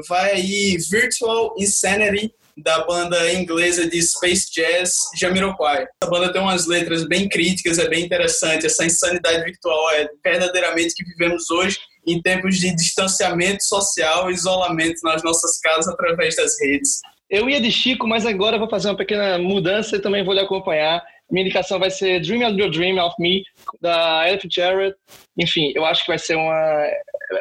Vai 0.09 0.33
aí 0.33 0.77
Virtual 0.91 1.55
Insanity, 1.59 2.33
da 2.57 2.85
banda 2.85 3.33
inglesa 3.33 3.89
de 3.89 4.01
Space 4.01 4.53
Jazz 4.53 4.95
Jamiroquai. 5.19 5.87
Essa 6.03 6.11
banda 6.11 6.33
tem 6.33 6.41
umas 6.41 6.67
letras 6.67 7.07
bem 7.07 7.29
críticas, 7.29 7.79
é 7.79 7.89
bem 7.89 8.05
interessante. 8.05 8.67
Essa 8.67 8.85
insanidade 8.85 9.43
virtual 9.45 9.91
é 9.93 10.09
verdadeiramente 10.25 10.95
que 10.95 11.05
vivemos 11.05 11.51
hoje 11.51 11.79
em 12.07 12.21
tempos 12.21 12.59
de 12.59 12.75
distanciamento 12.75 13.65
social, 13.65 14.31
isolamento 14.31 15.01
nas 15.03 15.23
nossas 15.23 15.59
casas 15.59 15.89
através 15.89 16.37
das 16.37 16.61
redes. 16.61 17.01
Eu 17.29 17.49
ia 17.49 17.61
de 17.61 17.73
Chico, 17.73 18.07
mas 18.07 18.27
agora 18.27 18.59
vou 18.59 18.69
fazer 18.69 18.89
uma 18.89 18.97
pequena 18.97 19.39
mudança 19.39 19.97
e 19.97 20.01
também 20.01 20.25
vou 20.25 20.35
lhe 20.35 20.41
acompanhar. 20.41 21.03
Minha 21.31 21.43
indicação 21.43 21.79
vai 21.79 21.91
ser 21.91 22.21
Dream 22.21 22.47
of 22.47 22.61
Your 22.61 22.71
Dream 22.71 22.99
of 22.99 23.15
Me, 23.19 23.43
da 23.81 24.29
Elf 24.29 24.45
Jarrett. 24.51 24.97
Enfim, 25.39 25.73
eu 25.75 25.85
acho 25.85 26.03
que 26.03 26.11
vai 26.11 26.19
ser 26.19 26.37
uma. 26.37 26.87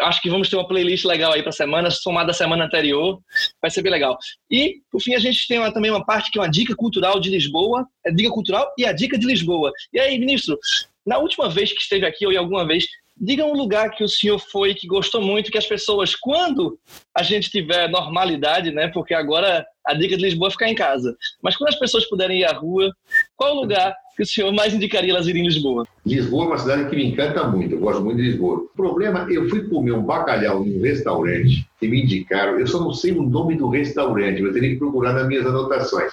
Acho 0.02 0.22
que 0.22 0.30
vamos 0.30 0.50
ter 0.50 0.56
uma 0.56 0.68
playlist 0.68 1.06
legal 1.06 1.34
aí 1.34 1.44
para 1.44 1.52
semana, 1.52 1.92
somada 1.92 2.32
à 2.32 2.34
semana 2.34 2.66
anterior. 2.66 3.20
Vai 3.62 3.70
ser 3.70 3.82
bem 3.82 3.92
legal. 3.92 4.18
E, 4.50 4.82
por 4.92 5.02
fim, 5.02 5.14
a 5.14 5.20
gente 5.20 5.48
tem 5.48 5.60
uma, 5.60 5.72
também 5.72 5.92
uma 5.92 6.06
parte 6.06 6.32
que 6.32 6.40
é 6.40 6.42
uma 6.42 6.50
dica 6.50 6.76
cultural 6.76 7.20
de 7.20 7.30
Lisboa. 7.30 7.86
É 8.06 8.12
dica 8.12 8.30
cultural 8.30 8.72
e 8.78 8.86
a 8.86 8.94
dica 8.94 9.18
de 9.18 9.28
Lisboa. 9.28 9.72
E 9.92 10.00
aí, 10.00 10.18
ministro, 10.18 10.58
na 11.06 11.18
última 11.18 11.50
vez 11.50 11.72
que 11.72 11.82
esteve 11.82 12.06
aqui, 12.06 12.26
ou 12.26 12.32
em 12.32 12.38
alguma 12.38 12.66
vez, 12.66 12.86
diga 13.24 13.46
um 13.46 13.54
lugar 13.54 13.92
que 13.92 14.04
o 14.04 14.08
senhor 14.08 14.38
foi 14.38 14.76
que 14.76 14.86
gostou 14.86 15.22
muito, 15.22 15.52
que 15.52 15.58
as 15.58 15.66
pessoas, 15.66 16.14
quando 16.16 16.78
a 17.16 17.24
gente 17.24 17.50
tiver 17.50 17.90
normalidade, 17.90 18.72
né? 18.72 18.90
Porque 18.90 19.14
agora 19.14 19.66
a 19.88 19.94
dica 19.94 20.18
de 20.18 20.24
Lisboa 20.24 20.50
é 20.50 20.52
ficar 20.52 20.70
em 20.70 20.76
casa. 20.76 21.16
Mas 21.42 21.56
quando 21.56 21.70
as 21.70 21.80
pessoas 21.80 22.08
puderem 22.10 22.42
ir 22.42 22.46
à 22.46 22.54
rua, 22.54 22.92
qual 23.36 23.56
o 23.56 23.62
lugar 23.62 23.96
que 24.16 24.24
o 24.24 24.26
senhor 24.26 24.52
mais 24.52 24.74
indicaria 24.74 25.12
elas 25.12 25.28
irem 25.28 25.42
em 25.42 25.48
Lisboa? 25.48 25.86
Lisboa 26.06 26.44
é 26.44 26.48
uma 26.48 26.58
cidade 26.58 26.90
que 26.90 26.98
me 26.98 27.12
encanta 27.12 27.48
muito, 27.48 27.76
eu 27.76 27.80
gosto 27.80 28.04
muito 28.04 28.18
de 28.18 28.24
Lisboa. 28.24 28.58
O 28.58 28.70
problema, 28.76 29.26
eu 29.30 29.50
fui 29.50 29.64
comer 29.70 29.94
um 29.94 30.04
bacalhau 30.04 30.66
em 30.66 30.78
um 30.78 30.82
restaurante 30.82 31.66
e 31.82 31.88
me 31.88 32.04
indicaram, 32.04 32.60
eu 32.60 32.68
só 32.68 32.82
não 32.82 32.94
sei 32.94 33.14
o 33.14 33.24
nome 33.24 33.56
do 33.56 33.70
restaurante, 33.70 34.42
eu 34.42 34.52
teria 34.52 34.72
que 34.72 34.78
procurar 34.78 35.14
nas 35.14 35.26
minhas 35.28 35.46
anotações. 35.46 36.12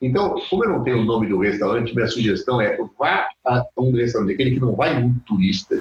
Então, 0.00 0.34
como 0.50 0.64
eu 0.64 0.70
não 0.70 0.82
tenho 0.82 0.98
o 0.98 1.04
nome 1.04 1.26
do 1.26 1.38
restaurante, 1.38 1.94
minha 1.94 2.06
sugestão 2.06 2.60
é 2.60 2.76
vá 2.98 3.28
a 3.46 3.64
um 3.78 3.92
restaurante, 3.92 4.34
aquele 4.34 4.50
que 4.52 4.60
não 4.60 4.74
vai 4.74 5.00
muito 5.00 5.20
turista, 5.20 5.80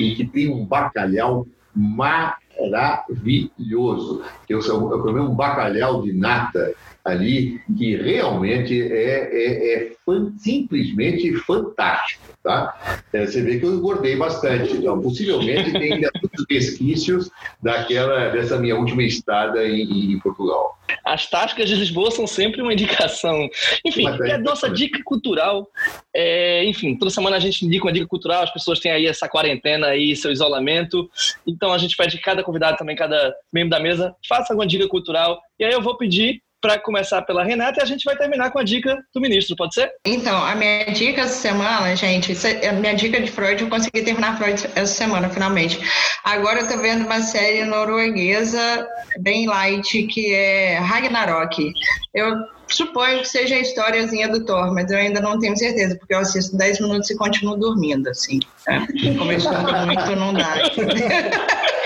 e 0.00 0.14
que 0.14 0.26
tem 0.26 0.48
um 0.48 0.64
bacalhau 0.64 1.46
maravilhoso. 1.74 4.22
Eu, 4.48 4.60
eu 4.60 5.02
comi 5.02 5.20
um 5.20 5.34
bacalhau 5.34 6.00
de 6.00 6.14
nata 6.14 6.72
ali 7.04 7.60
que 7.76 7.96
realmente 7.96 8.80
é, 8.80 9.28
é, 9.30 9.74
é 9.74 9.92
simplesmente 10.38 11.32
fantástico. 11.38 12.22
Tá? 12.42 13.02
É, 13.12 13.26
você 13.26 13.40
vê 13.40 13.58
que 13.58 13.64
eu 13.64 13.74
engordei 13.74 14.16
bastante, 14.16 14.74
então 14.74 15.00
possivelmente 15.00 15.72
tem 15.72 16.00
muitos 16.00 16.44
resquícios 16.50 17.30
daquela, 17.62 18.28
dessa 18.28 18.58
minha 18.58 18.76
última 18.76 19.02
estada 19.02 19.66
em, 19.66 20.12
em 20.12 20.18
Portugal. 20.18 20.78
As 21.04 21.28
táticas 21.28 21.68
de 21.68 21.74
Lisboa 21.74 22.10
são 22.10 22.26
sempre 22.26 22.60
uma 22.60 22.72
indicação. 22.72 23.48
Enfim, 23.84 24.06
é 24.24 24.34
a 24.34 24.38
nossa 24.38 24.68
dica 24.68 25.02
cultural. 25.02 25.66
É, 26.14 26.64
enfim, 26.64 26.96
toda 26.96 27.10
semana 27.10 27.36
a 27.36 27.40
gente 27.40 27.64
indica 27.64 27.86
uma 27.86 27.92
dica 27.92 28.06
cultural, 28.06 28.42
as 28.42 28.52
pessoas 28.52 28.78
têm 28.78 28.92
aí 28.92 29.06
essa 29.06 29.28
quarentena 29.28 29.88
aí, 29.88 30.14
seu 30.14 30.30
isolamento. 30.30 31.10
Então 31.46 31.72
a 31.72 31.78
gente 31.78 31.96
pede 31.96 32.16
que 32.16 32.22
cada 32.22 32.42
convidado 32.42 32.76
também, 32.76 32.94
cada 32.94 33.34
membro 33.50 33.70
da 33.70 33.80
mesa, 33.80 34.14
faça 34.28 34.52
alguma 34.52 34.66
dica 34.66 34.86
cultural. 34.86 35.40
E 35.58 35.64
aí 35.64 35.72
eu 35.72 35.80
vou 35.80 35.96
pedir 35.96 36.42
para 36.64 36.78
começar 36.78 37.20
pela 37.20 37.44
Renata 37.44 37.80
e 37.80 37.82
a 37.82 37.86
gente 37.86 38.04
vai 38.04 38.16
terminar 38.16 38.50
com 38.50 38.58
a 38.58 38.64
dica 38.64 39.04
do 39.12 39.20
ministro, 39.20 39.54
pode 39.54 39.74
ser? 39.74 39.92
Então, 40.02 40.42
a 40.42 40.54
minha 40.54 40.86
dica 40.86 41.20
essa 41.20 41.34
semana, 41.34 41.94
gente, 41.94 42.32
a 42.66 42.72
minha 42.72 42.94
dica 42.94 43.20
de 43.20 43.30
Freud, 43.30 43.62
eu 43.62 43.68
consegui 43.68 44.00
terminar 44.00 44.38
Freud 44.38 44.66
essa 44.74 44.94
semana, 44.94 45.28
finalmente. 45.28 45.78
Agora 46.24 46.60
eu 46.60 46.66
tô 46.66 46.78
vendo 46.78 47.04
uma 47.04 47.20
série 47.20 47.66
norueguesa 47.66 48.88
bem 49.20 49.46
light, 49.46 50.04
que 50.04 50.34
é 50.34 50.78
Ragnarok. 50.78 51.70
Eu 52.14 52.34
suponho 52.66 53.20
que 53.20 53.28
seja 53.28 53.56
a 53.56 53.60
historiazinha 53.60 54.26
do 54.26 54.42
Thor, 54.42 54.72
mas 54.72 54.90
eu 54.90 54.96
ainda 54.96 55.20
não 55.20 55.38
tenho 55.38 55.54
certeza, 55.58 55.96
porque 55.98 56.14
eu 56.14 56.20
assisto 56.20 56.56
10 56.56 56.80
minutos 56.80 57.10
e 57.10 57.16
continuo 57.18 57.58
dormindo, 57.58 58.08
assim. 58.08 58.40
Né? 58.66 58.86
Começando 59.18 59.70
muito, 59.84 60.16
não 60.16 60.32
dá. 60.32 60.54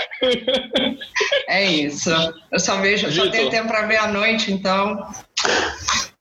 É 1.47 1.65
isso. 1.65 2.09
Eu 2.51 2.59
só 2.59 2.77
vejo, 2.77 3.11
só 3.11 3.29
tenho 3.29 3.49
tempo 3.49 3.67
para 3.67 3.87
ver 3.87 3.97
à 3.97 4.07
noite, 4.07 4.51
então. 4.51 5.07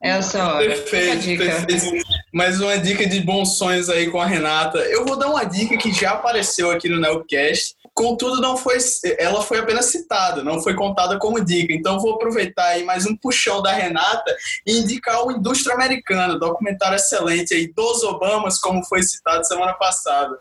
Essa 0.01 0.47
hora. 0.47 0.65
Perfeito, 0.65 1.39
perfeito. 1.39 2.05
Mais 2.33 2.61
uma 2.61 2.79
dica 2.79 3.05
de 3.07 3.21
bons 3.21 3.59
sonhos 3.59 3.91
aí 3.91 4.09
com 4.09 4.21
a 4.21 4.27
Renata. 4.27 4.79
Eu 4.79 5.05
vou 5.05 5.17
dar 5.17 5.29
uma 5.29 5.45
dica 5.45 5.77
que 5.77 5.93
já 5.93 6.13
apareceu 6.13 6.71
aqui 6.71 6.89
no 6.89 7.01
Nelcast, 7.01 7.75
Contudo, 7.99 8.41
não 8.41 8.57
foi, 8.57 8.77
ela 9.19 9.43
foi 9.43 9.59
apenas 9.59 9.87
citada, 9.87 10.45
não 10.45 10.63
foi 10.63 10.73
contada 10.73 11.19
como 11.19 11.45
dica. 11.45 11.73
Então, 11.73 11.99
vou 11.99 12.15
aproveitar 12.15 12.67
aí 12.69 12.85
mais 12.85 13.05
um 13.05 13.17
puxão 13.17 13.61
da 13.61 13.73
Renata 13.73 14.37
e 14.65 14.79
indicar 14.79 15.27
o 15.27 15.33
Indústria 15.33 15.75
Americana, 15.75 16.39
documentário 16.39 16.95
excelente 16.95 17.53
aí 17.55 17.67
dos 17.67 18.05
Obamas, 18.05 18.61
como 18.61 18.85
foi 18.85 19.03
citado 19.03 19.45
semana 19.45 19.73
passada. 19.73 20.39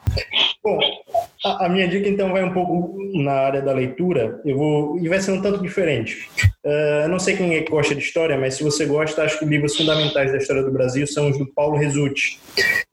Bom, 0.63 0.79
a, 1.43 1.65
a 1.65 1.69
minha 1.69 1.87
dica 1.87 2.07
então 2.07 2.31
vai 2.31 2.43
um 2.43 2.53
pouco 2.53 2.95
na 3.15 3.33
área 3.33 3.61
da 3.63 3.73
leitura. 3.73 4.39
Eu 4.45 4.55
vou 4.55 4.99
e 4.99 5.09
vai 5.09 5.19
ser 5.19 5.31
um 5.31 5.41
tanto 5.41 5.59
diferente. 5.59 6.29
Uh, 6.63 7.07
não 7.09 7.17
sei 7.17 7.35
quem 7.35 7.55
é 7.55 7.63
que 7.63 7.71
gosta 7.71 7.95
de 7.95 8.03
história, 8.03 8.37
mas 8.37 8.53
se 8.53 8.63
você 8.63 8.85
gosta, 8.85 9.23
acho 9.23 9.39
que 9.39 9.46
livros 9.47 9.75
fundamentais 9.75 10.31
da 10.31 10.37
história 10.37 10.63
do 10.63 10.71
Brasil 10.71 11.07
são 11.07 11.29
os 11.29 11.37
do 11.37 11.45
Paulo 11.45 11.77
Resutti. 11.77 12.39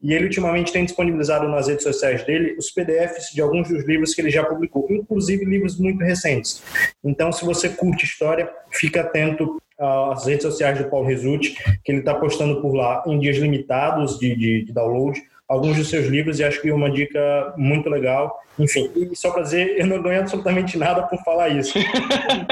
E 0.01 0.13
ele 0.13 0.25
ultimamente 0.25 0.71
tem 0.71 0.85
disponibilizado 0.85 1.47
nas 1.47 1.67
redes 1.67 1.83
sociais 1.83 2.23
dele 2.23 2.55
os 2.57 2.71
PDFs 2.71 3.31
de 3.33 3.41
alguns 3.41 3.69
dos 3.69 3.85
livros 3.85 4.13
que 4.13 4.21
ele 4.21 4.29
já 4.29 4.43
publicou, 4.43 4.87
inclusive 4.89 5.45
livros 5.45 5.77
muito 5.79 6.03
recentes. 6.03 6.63
Então, 7.03 7.31
se 7.31 7.45
você 7.45 7.69
curte 7.69 8.05
história, 8.05 8.49
fica 8.71 9.01
atento 9.01 9.61
às 9.77 10.25
redes 10.25 10.43
sociais 10.43 10.77
do 10.77 10.89
Paulo 10.89 11.07
Resutti, 11.07 11.55
que 11.83 11.91
ele 11.91 11.99
está 11.99 12.13
postando 12.13 12.61
por 12.61 12.73
lá 12.73 13.03
em 13.05 13.19
dias 13.19 13.37
limitados 13.37 14.17
de, 14.17 14.35
de, 14.35 14.65
de 14.65 14.73
download 14.73 15.21
alguns 15.47 15.77
dos 15.77 15.89
seus 15.89 16.07
livros 16.07 16.39
e 16.39 16.43
acho 16.43 16.61
que 16.61 16.69
é 16.69 16.73
uma 16.73 16.89
dica 16.89 17.53
muito 17.57 17.89
legal. 17.89 18.39
Enfim, 18.57 18.89
e 18.95 19.15
só 19.15 19.31
para 19.31 19.43
dizer, 19.43 19.77
eu 19.77 19.85
não 19.85 20.01
ganho 20.01 20.21
absolutamente 20.21 20.77
nada 20.77 21.03
por 21.03 21.21
falar 21.23 21.49
isso. 21.49 21.77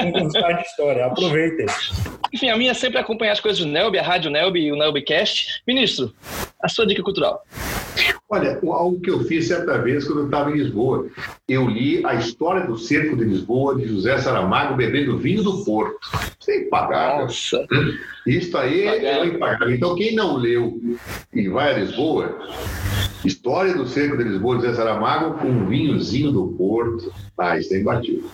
Um 0.04 0.28
de 0.28 0.62
história, 0.62 1.06
aproveitem. 1.06 1.66
Enfim, 2.34 2.50
a 2.50 2.58
minha 2.58 2.72
é 2.72 2.74
sempre 2.74 2.98
acompanhar 2.98 3.34
as 3.34 3.40
coisas 3.40 3.64
do 3.64 3.72
Nelby, 3.72 3.98
a 4.00 4.04
Rádio 4.04 4.30
Nelby 4.30 4.66
e 4.66 4.72
o 4.72 4.76
Nelbycast. 4.76 5.62
Ministro, 5.68 6.14
a 6.62 6.68
sua 6.68 6.86
dica 6.86 7.02
cultural. 7.02 7.44
Olha, 8.30 8.60
algo 8.64 9.00
que 9.00 9.12
eu 9.12 9.24
fiz 9.26 9.48
certa 9.48 9.78
vez 9.78 10.06
quando 10.06 10.22
eu 10.22 10.26
estava 10.26 10.50
em 10.50 10.56
Lisboa. 10.56 11.08
Eu 11.48 11.68
li 11.68 12.04
a 12.06 12.16
história 12.16 12.66
do 12.66 12.78
cerco 12.78 13.16
de 13.16 13.24
Lisboa 13.24 13.76
de 13.76 13.88
José 13.88 14.18
Saramago 14.18 14.76
bebendo 14.76 15.18
vinho 15.18 15.44
do 15.44 15.64
Porto. 15.64 16.00
Sem 16.40 16.68
pagar. 16.70 17.20
Nossa. 17.20 17.68
Isso 18.26 18.58
aí 18.58 18.88
é 18.88 19.26
impagável. 19.26 19.74
Então, 19.76 19.96
quem 19.96 20.16
não 20.16 20.38
leu 20.38 20.82
e 21.32 21.48
vai 21.48 21.74
a 21.74 21.78
Lisboa, 21.78 22.40
História 23.26 23.74
do 23.74 23.88
cerco 23.88 24.18
de 24.18 24.24
Lisboa 24.24 24.58
de 24.58 24.66
José 24.66 24.76
Saramago 24.76 25.40
com 25.40 25.48
um 25.48 25.66
vinhozinho 25.94 26.32
do 26.32 26.48
Porto. 26.58 27.14
Isso 27.58 27.74
é 27.74 27.80
imbatível. 27.80 28.30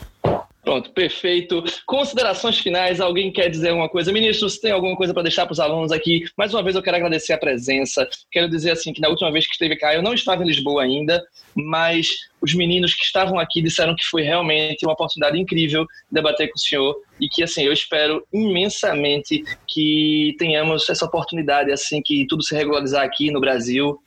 Pronto, 0.64 0.92
perfeito. 0.92 1.64
Considerações 1.86 2.60
finais, 2.60 3.00
alguém 3.00 3.32
quer 3.32 3.50
dizer 3.50 3.70
alguma 3.70 3.90
coisa? 3.90 4.12
Ministro, 4.12 4.50
se 4.50 4.62
tem 4.62 4.72
alguma 4.72 4.96
coisa 4.96 5.14
para 5.14 5.24
deixar 5.24 5.46
para 5.46 5.54
os 5.54 5.60
alunos 5.60 5.92
aqui, 5.92 6.26
mais 6.38 6.54
uma 6.54 6.62
vez 6.62 6.76
eu 6.76 6.84
quero 6.84 6.98
agradecer 6.98 7.34
a 7.34 7.38
presença. 7.38 8.08
Quero 8.30 8.50
dizer 8.50 8.72
assim 8.72 8.94
que 8.94 9.02
na 9.02 9.10
última 9.10 9.32
vez 9.32 9.48
que 9.48 9.54
esteve 9.54 9.76
cá, 9.78 9.96
eu 9.96 10.04
não 10.04 10.14
estava 10.14 10.44
em 10.44 10.48
Lisboa 10.48 10.84
ainda, 10.84 11.26
mas 11.66 12.08
Os 12.42 12.54
meninos 12.54 12.94
que 12.94 13.04
estavam 13.04 13.38
aqui 13.38 13.62
disseram 13.62 13.96
que 13.96 14.06
foi 14.06 14.22
realmente 14.22 14.86
uma 14.86 14.94
oportunidade 14.94 15.38
incrível 15.38 15.86
debater 16.12 16.48
com 16.48 16.56
o 16.56 16.60
senhor 16.60 16.96
e 17.20 17.28
que 17.28 17.44
assim 17.44 17.64
eu 17.64 17.74
espero 17.74 18.24
imensamente 18.32 19.44
que 19.68 20.36
tenhamos 20.40 20.90
essa 20.90 21.06
oportunidade 21.06 21.70
assim 21.70 22.02
que 22.02 22.26
tudo 22.30 22.42
se 22.42 22.56
regularizar 22.56 23.04
aqui 23.04 23.30
no 23.30 23.42
Brasil. 23.42 24.00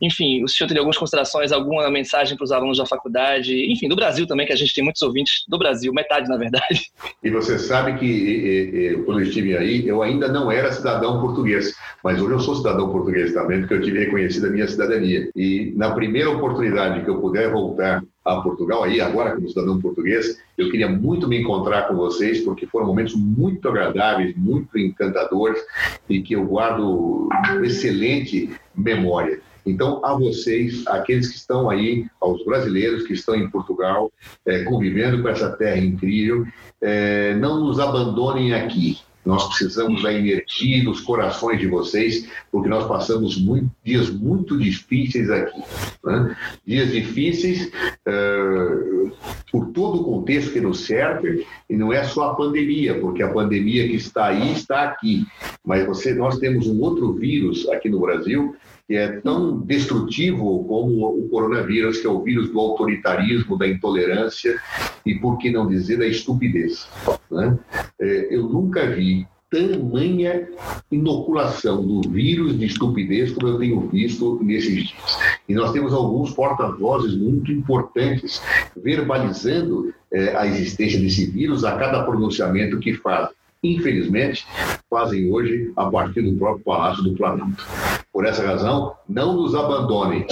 Enfim, 0.00 0.44
o 0.44 0.48
senhor 0.48 0.68
teria 0.68 0.80
algumas 0.80 0.96
considerações, 0.96 1.50
alguma 1.50 1.90
mensagem 1.90 2.36
para 2.36 2.44
os 2.44 2.52
alunos 2.52 2.78
da 2.78 2.86
faculdade, 2.86 3.72
enfim, 3.72 3.88
do 3.88 3.96
Brasil 3.96 4.24
também, 4.26 4.46
que 4.46 4.52
a 4.52 4.56
gente 4.56 4.72
tem 4.72 4.84
muitos 4.84 5.02
ouvintes 5.02 5.42
do 5.48 5.58
Brasil, 5.58 5.92
metade 5.92 6.28
na 6.28 6.36
verdade. 6.36 6.92
E 7.24 7.30
você 7.30 7.58
sabe 7.58 7.98
que 7.98 9.02
quando 9.04 9.18
eu 9.18 9.26
estive 9.26 9.56
aí, 9.56 9.86
eu 9.86 10.00
ainda 10.00 10.28
não 10.28 10.50
era 10.50 10.70
cidadão 10.70 11.20
português, 11.20 11.74
mas 12.04 12.22
hoje 12.22 12.34
eu 12.34 12.40
sou 12.40 12.54
cidadão 12.54 12.92
português 12.92 13.34
também, 13.34 13.60
porque 13.60 13.74
eu 13.74 13.82
tive 13.82 13.98
reconhecida 13.98 14.46
a 14.46 14.50
minha 14.50 14.68
cidadania. 14.68 15.28
E 15.34 15.72
na 15.76 15.90
primeira 15.90 16.30
oportunidade 16.30 16.99
que 17.02 17.10
eu 17.10 17.20
puder 17.20 17.50
voltar 17.50 18.02
a 18.24 18.40
Portugal, 18.40 18.84
aí 18.84 19.00
agora 19.00 19.34
como 19.34 19.48
cidadão 19.48 19.80
português, 19.80 20.40
eu 20.56 20.70
queria 20.70 20.88
muito 20.88 21.26
me 21.26 21.40
encontrar 21.40 21.88
com 21.88 21.94
vocês, 21.94 22.40
porque 22.42 22.66
foram 22.66 22.86
momentos 22.86 23.14
muito 23.14 23.68
agradáveis, 23.68 24.36
muito 24.36 24.78
encantadores 24.78 25.60
e 26.08 26.20
que 26.20 26.34
eu 26.34 26.44
guardo 26.44 27.28
excelente 27.62 28.50
memória. 28.76 29.40
Então, 29.64 30.04
a 30.04 30.14
vocês, 30.14 30.86
aqueles 30.86 31.28
que 31.28 31.36
estão 31.36 31.68
aí, 31.68 32.06
aos 32.20 32.44
brasileiros 32.44 33.06
que 33.06 33.12
estão 33.12 33.34
em 33.34 33.48
Portugal, 33.50 34.10
é, 34.46 34.64
convivendo 34.64 35.22
com 35.22 35.28
essa 35.28 35.50
terra 35.50 35.78
incrível, 35.78 36.46
é, 36.80 37.34
não 37.34 37.60
nos 37.60 37.78
abandonem 37.78 38.54
aqui. 38.54 38.98
Nós 39.24 39.48
precisamos 39.48 40.02
da 40.02 40.12
energia 40.12 40.82
dos 40.84 41.00
corações 41.00 41.58
de 41.58 41.66
vocês, 41.66 42.28
porque 42.50 42.68
nós 42.68 42.86
passamos 42.86 43.36
muito, 43.38 43.70
dias 43.84 44.08
muito 44.08 44.56
difíceis 44.56 45.30
aqui. 45.30 45.62
Né? 46.04 46.36
Dias 46.66 46.90
difíceis 46.90 47.70
uh, 48.08 49.12
por 49.52 49.66
todo 49.72 50.00
o 50.00 50.04
contexto 50.04 50.52
que 50.52 50.60
nos 50.60 50.80
serve, 50.86 51.46
e 51.68 51.76
não 51.76 51.92
é 51.92 52.02
só 52.04 52.30
a 52.30 52.34
pandemia, 52.34 52.98
porque 52.98 53.22
a 53.22 53.32
pandemia 53.32 53.86
que 53.86 53.96
está 53.96 54.26
aí 54.26 54.52
está 54.52 54.84
aqui. 54.84 55.26
Mas 55.64 55.86
você, 55.86 56.14
nós 56.14 56.38
temos 56.38 56.66
um 56.66 56.80
outro 56.80 57.12
vírus 57.12 57.68
aqui 57.68 57.88
no 57.88 58.00
Brasil 58.00 58.56
que 58.90 58.96
é 58.96 59.20
tão 59.20 59.60
destrutivo 59.60 60.64
como 60.64 61.06
o 61.06 61.28
coronavírus, 61.28 61.98
que 61.98 62.08
é 62.08 62.10
o 62.10 62.24
vírus 62.24 62.50
do 62.50 62.58
autoritarismo, 62.58 63.56
da 63.56 63.68
intolerância 63.68 64.60
e, 65.06 65.14
por 65.14 65.38
que 65.38 65.48
não 65.48 65.68
dizer, 65.68 65.96
da 65.98 66.06
estupidez. 66.08 66.88
Né? 67.30 67.56
É, 68.00 68.34
eu 68.34 68.48
nunca 68.48 68.90
vi 68.90 69.28
tamanha 69.48 70.48
inoculação 70.90 71.86
do 71.86 72.10
vírus 72.10 72.58
de 72.58 72.66
estupidez 72.66 73.30
como 73.30 73.46
eu 73.46 73.60
tenho 73.60 73.80
visto 73.88 74.40
nesses 74.42 74.88
dias. 74.88 75.18
E 75.48 75.54
nós 75.54 75.70
temos 75.70 75.94
alguns 75.94 76.32
porta-vozes 76.32 77.14
muito 77.14 77.52
importantes 77.52 78.42
verbalizando 78.76 79.94
é, 80.12 80.36
a 80.36 80.48
existência 80.48 80.98
desse 80.98 81.26
vírus 81.26 81.62
a 81.62 81.76
cada 81.76 82.02
pronunciamento 82.02 82.80
que 82.80 82.94
fazem 82.94 83.38
infelizmente, 83.62 84.46
fazem 84.88 85.30
hoje 85.30 85.70
a 85.76 85.84
partir 85.90 86.22
do 86.22 86.32
próprio 86.38 86.64
Palácio 86.64 87.04
do 87.04 87.14
Planalto. 87.14 87.66
Por 88.12 88.26
essa 88.26 88.44
razão, 88.44 88.94
não 89.08 89.34
nos 89.34 89.54
abandonem. 89.54 90.26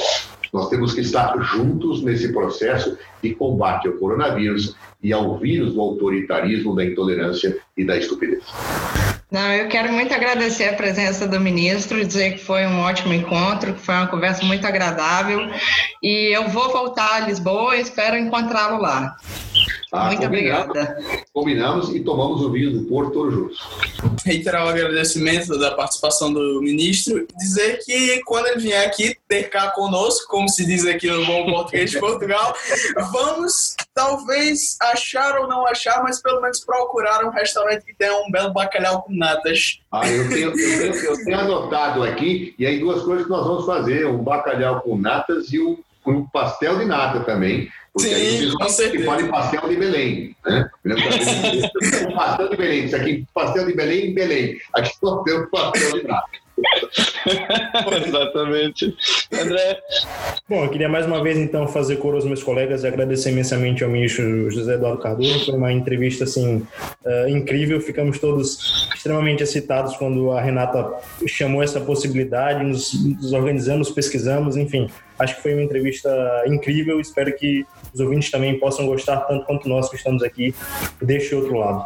Nós 0.52 0.68
temos 0.68 0.94
que 0.94 1.00
estar 1.00 1.36
juntos 1.42 2.02
nesse 2.02 2.32
processo 2.32 2.98
de 3.22 3.34
combate 3.34 3.86
ao 3.86 3.94
coronavírus 3.94 4.74
e 5.02 5.12
ao 5.12 5.38
vírus 5.38 5.74
do 5.74 5.80
autoritarismo, 5.80 6.74
da 6.74 6.84
intolerância 6.84 7.58
e 7.76 7.84
da 7.84 7.96
estupidez. 7.96 8.42
Não, 9.30 9.52
eu 9.52 9.68
quero 9.68 9.92
muito 9.92 10.12
agradecer 10.14 10.70
a 10.70 10.72
presença 10.72 11.28
do 11.28 11.38
ministro, 11.38 12.02
dizer 12.02 12.32
que 12.32 12.38
foi 12.38 12.66
um 12.66 12.80
ótimo 12.80 13.12
encontro, 13.12 13.74
que 13.74 13.80
foi 13.80 13.94
uma 13.94 14.06
conversa 14.06 14.42
muito 14.44 14.66
agradável. 14.66 15.40
E 16.02 16.34
eu 16.34 16.48
vou 16.48 16.72
voltar 16.72 17.16
a 17.16 17.20
Lisboa 17.26 17.76
e 17.76 17.82
espero 17.82 18.16
encontrá-lo 18.16 18.80
lá. 18.80 19.16
Ah, 19.90 20.08
Muito 20.08 20.26
obrigada. 20.26 20.98
Combinamos 21.32 21.94
e 21.94 22.00
tomamos 22.00 22.42
o 22.42 22.50
vinho 22.50 22.72
do 22.72 22.84
Porto 22.84 23.12
todos 23.12 23.34
juntos. 23.34 23.58
Reiterar 24.24 24.66
o 24.66 24.68
agradecimento 24.68 25.58
da 25.58 25.70
participação 25.70 26.32
do 26.32 26.60
ministro, 26.60 27.26
dizer 27.38 27.78
que 27.84 28.20
quando 28.24 28.48
ele 28.48 28.60
vier 28.60 28.86
aqui 28.86 29.16
ter 29.26 29.44
cá 29.44 29.70
conosco, 29.70 30.28
como 30.28 30.48
se 30.48 30.66
diz 30.66 30.84
aqui 30.84 31.10
no 31.10 31.24
bom 31.24 31.46
português 31.46 31.90
de 31.90 31.98
Portugal, 31.98 32.54
vamos 33.12 33.74
talvez 33.94 34.76
achar 34.80 35.38
ou 35.38 35.48
não 35.48 35.66
achar, 35.66 36.02
mas 36.02 36.20
pelo 36.20 36.42
menos 36.42 36.60
procurar 36.60 37.24
um 37.24 37.30
restaurante 37.30 37.84
que 37.84 37.94
tenha 37.94 38.14
um 38.14 38.30
belo 38.30 38.52
bacalhau 38.52 39.02
com 39.02 39.14
natas. 39.14 39.80
Ah, 39.90 40.06
eu 40.08 40.28
tenho, 40.28 40.50
eu 40.50 40.52
tenho, 40.52 40.94
eu 40.94 41.24
tenho 41.24 41.38
anotado 41.38 42.02
aqui, 42.04 42.54
e 42.58 42.66
aí 42.66 42.78
duas 42.78 43.02
coisas 43.02 43.24
que 43.24 43.30
nós 43.30 43.46
vamos 43.46 43.64
fazer, 43.64 44.06
um 44.06 44.18
bacalhau 44.18 44.82
com 44.82 44.98
natas 44.98 45.50
e 45.52 45.58
um, 45.60 45.78
um 46.06 46.26
pastel 46.26 46.78
de 46.78 46.84
nata 46.84 47.20
também, 47.20 47.70
porque 47.98 48.14
Sim, 48.14 48.54
com 48.54 48.68
certeza. 48.68 49.04
fala 49.04 49.22
em 49.22 49.28
pastel 49.28 49.68
de 49.68 49.76
Belém. 49.76 50.36
Né? 50.46 50.70
pastel 52.14 52.48
de 52.48 52.56
Belém. 52.56 52.84
Isso 52.84 52.96
aqui, 52.96 53.26
pastel 53.34 53.66
de 53.66 53.74
Belém 53.74 54.14
Belém. 54.14 54.58
Aqui 54.74 54.92
nós 55.02 55.22
temos 55.24 55.50
pastel 55.50 55.92
de 55.94 56.00
prata. 56.00 56.47
Exatamente. 58.06 58.96
André. 59.32 59.80
Bom, 60.48 60.64
eu 60.64 60.70
queria 60.70 60.88
mais 60.88 61.06
uma 61.06 61.22
vez 61.22 61.38
então 61.38 61.66
fazer 61.68 61.96
coro 61.96 62.16
aos 62.16 62.24
meus 62.24 62.42
colegas 62.42 62.82
e 62.82 62.86
agradecer 62.86 63.30
imensamente 63.30 63.84
ao 63.84 63.90
ministro 63.90 64.50
José 64.50 64.74
Eduardo 64.74 65.00
Cardoso. 65.00 65.46
Foi 65.46 65.54
uma 65.54 65.72
entrevista 65.72 66.24
assim 66.24 66.66
uh, 67.04 67.28
incrível. 67.28 67.80
Ficamos 67.80 68.18
todos 68.18 68.88
extremamente 68.94 69.42
excitados 69.42 69.96
quando 69.96 70.32
a 70.32 70.40
Renata 70.40 70.92
chamou 71.26 71.62
essa 71.62 71.80
possibilidade, 71.80 72.64
nos, 72.64 72.92
nos 72.94 73.32
organizamos, 73.32 73.90
pesquisamos, 73.90 74.56
enfim. 74.56 74.88
Acho 75.18 75.36
que 75.36 75.42
foi 75.42 75.52
uma 75.52 75.62
entrevista 75.62 76.10
incrível. 76.46 77.00
Espero 77.00 77.34
que 77.36 77.66
os 77.92 78.00
ouvintes 78.00 78.30
também 78.30 78.58
possam 78.58 78.86
gostar 78.86 79.18
tanto 79.20 79.44
quanto 79.44 79.68
nós 79.68 79.88
que 79.88 79.96
estamos 79.96 80.22
aqui 80.22 80.54
deste 81.02 81.34
outro 81.34 81.58
lado. 81.58 81.84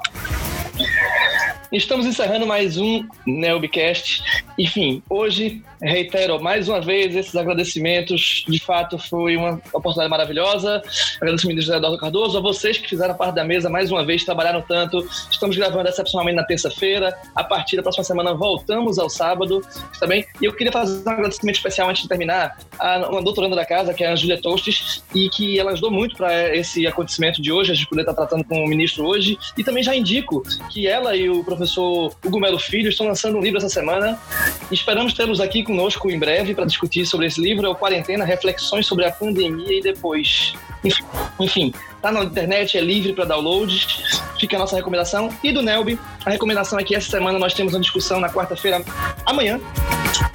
Estamos 1.72 2.04
encerrando 2.04 2.46
mais 2.46 2.76
um 2.76 3.02
Nelbcast. 3.26 4.22
Enfim, 4.58 5.02
hoje 5.08 5.62
reitero 5.80 6.40
mais 6.40 6.68
uma 6.68 6.82
vez 6.82 7.16
esses 7.16 7.34
agradecimentos. 7.34 8.44
De 8.46 8.60
fato, 8.60 8.98
foi 8.98 9.38
uma 9.38 9.54
oportunidade 9.72 10.10
maravilhosa. 10.10 10.82
Agradecimento 11.16 11.56
ao 11.56 11.62
José 11.62 11.76
Eduardo 11.78 11.98
Cardoso, 11.98 12.36
a 12.36 12.42
vocês 12.42 12.76
que 12.76 12.90
fizeram 12.90 13.14
parte 13.14 13.34
da 13.34 13.42
mesa 13.42 13.70
mais 13.70 13.90
uma 13.90 14.04
vez, 14.04 14.22
trabalharam 14.22 14.60
tanto. 14.60 14.98
Estamos 15.30 15.56
gravando 15.56 15.88
excepcionalmente 15.88 16.36
na 16.36 16.44
terça-feira. 16.44 17.18
A 17.34 17.42
partir 17.42 17.76
da 17.76 17.82
próxima 17.82 18.04
semana 18.04 18.34
voltamos 18.34 18.98
ao 18.98 19.08
sábado 19.08 19.62
também. 19.98 20.26
E 20.42 20.44
eu 20.44 20.52
queria 20.52 20.70
fazer 20.70 21.02
um 21.08 21.10
agradecimento 21.10 21.56
especial 21.56 21.88
antes 21.88 22.02
de 22.02 22.08
terminar 22.08 22.54
a 22.78 23.08
uma 23.08 23.22
doutoranda 23.22 23.56
da 23.56 23.64
casa, 23.64 23.94
que 23.94 24.04
é 24.04 24.08
a 24.08 24.16
Júlia 24.16 24.38
Tostes, 24.38 25.02
e 25.14 25.30
que 25.30 25.58
ela 25.58 25.72
ajudou 25.72 25.90
muito 25.90 26.16
para 26.16 26.54
esse 26.54 26.86
acontecimento 26.86 27.40
de 27.40 27.50
hoje, 27.50 27.72
a 27.72 27.74
gente 27.74 27.88
poder 27.88 28.02
estar 28.02 28.12
tratando 28.12 28.44
com 28.44 28.62
o 28.62 28.68
ministro 28.68 29.06
hoje. 29.06 29.38
E 29.56 29.64
também 29.64 29.82
já 29.82 29.96
indico 29.96 30.42
que 30.70 30.86
ela 30.86 31.16
e 31.16 31.30
o 31.30 31.42
professor 31.42 31.61
professor 31.62 32.12
Hugo 32.24 32.40
Melo 32.40 32.58
Filho 32.58 32.88
estão 32.88 33.06
lançando 33.06 33.38
um 33.38 33.40
livro 33.40 33.58
essa 33.58 33.68
semana. 33.68 34.18
Esperamos 34.70 35.14
tê-los 35.14 35.40
aqui 35.40 35.62
conosco 35.62 36.10
em 36.10 36.18
breve 36.18 36.54
para 36.54 36.64
discutir 36.64 37.06
sobre 37.06 37.26
esse 37.26 37.40
livro. 37.40 37.64
É 37.66 37.68
o 37.68 37.74
Quarentena, 37.74 38.24
Reflexões 38.24 38.86
sobre 38.86 39.04
a 39.04 39.12
Pandemia 39.12 39.78
e 39.78 39.80
Depois. 39.80 40.54
Enfim, 41.38 41.72
tá 42.02 42.10
na 42.10 42.24
internet, 42.24 42.76
é 42.76 42.80
livre 42.80 43.12
para 43.12 43.24
download. 43.24 43.86
Fica 44.38 44.56
a 44.56 44.58
nossa 44.58 44.74
recomendação. 44.74 45.30
E 45.42 45.52
do 45.52 45.62
Nelby, 45.62 45.98
a 46.26 46.30
recomendação 46.30 46.78
é 46.78 46.84
que 46.84 46.94
essa 46.94 47.08
semana 47.08 47.38
nós 47.38 47.54
temos 47.54 47.72
uma 47.72 47.80
discussão 47.80 48.18
na 48.18 48.28
quarta-feira, 48.28 48.84
amanhã, 49.24 49.60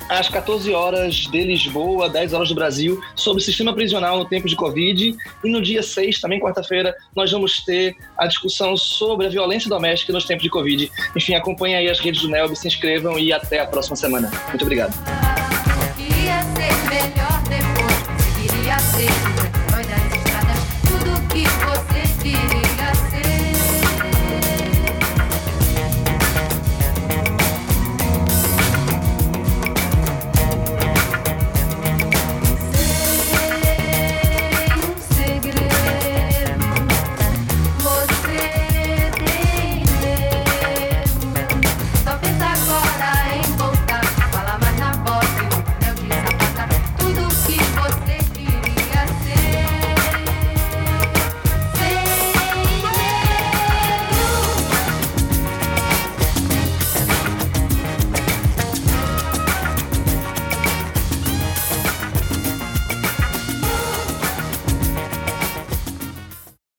às 0.10 0.30
14 0.30 0.74
horas 0.74 1.16
de 1.16 1.44
Lisboa, 1.44 2.10
10 2.10 2.34
horas 2.34 2.50
do 2.50 2.56
Brasil, 2.56 3.02
sobre 3.16 3.42
o 3.42 3.46
sistema 3.46 3.74
prisional 3.74 4.18
no 4.18 4.26
tempo 4.26 4.48
de 4.48 4.56
Covid. 4.56 5.16
E 5.44 5.50
no 5.50 5.62
dia 5.62 5.84
6, 5.84 6.22
também 6.22 6.40
quarta-feira, 6.40 6.96
nós 7.14 7.30
vamos 7.32 7.64
ter 7.66 7.96
a 8.18 8.26
discussão 8.26 8.78
sobre 8.78 9.28
a 9.28 9.30
violência 9.30 9.70
doméstica 9.70 10.14
nos 10.14 10.26
tempos 10.26 10.44
de 10.44 10.50
Covid. 10.50 10.90
Enfim, 11.16 11.36
acompanhe 11.36 11.76
aí 11.76 11.90
as 11.90 12.00
redes 12.00 12.22
do 12.22 12.30
Nelby, 12.30 12.56
se 12.56 12.68
inscrevam 12.68 13.20
e 13.20 13.34
até 13.34 13.60
a 13.60 13.66
próxima 13.66 13.98
semana. 13.98 14.32
Muito 14.50 14.62
obrigado. 14.62 15.57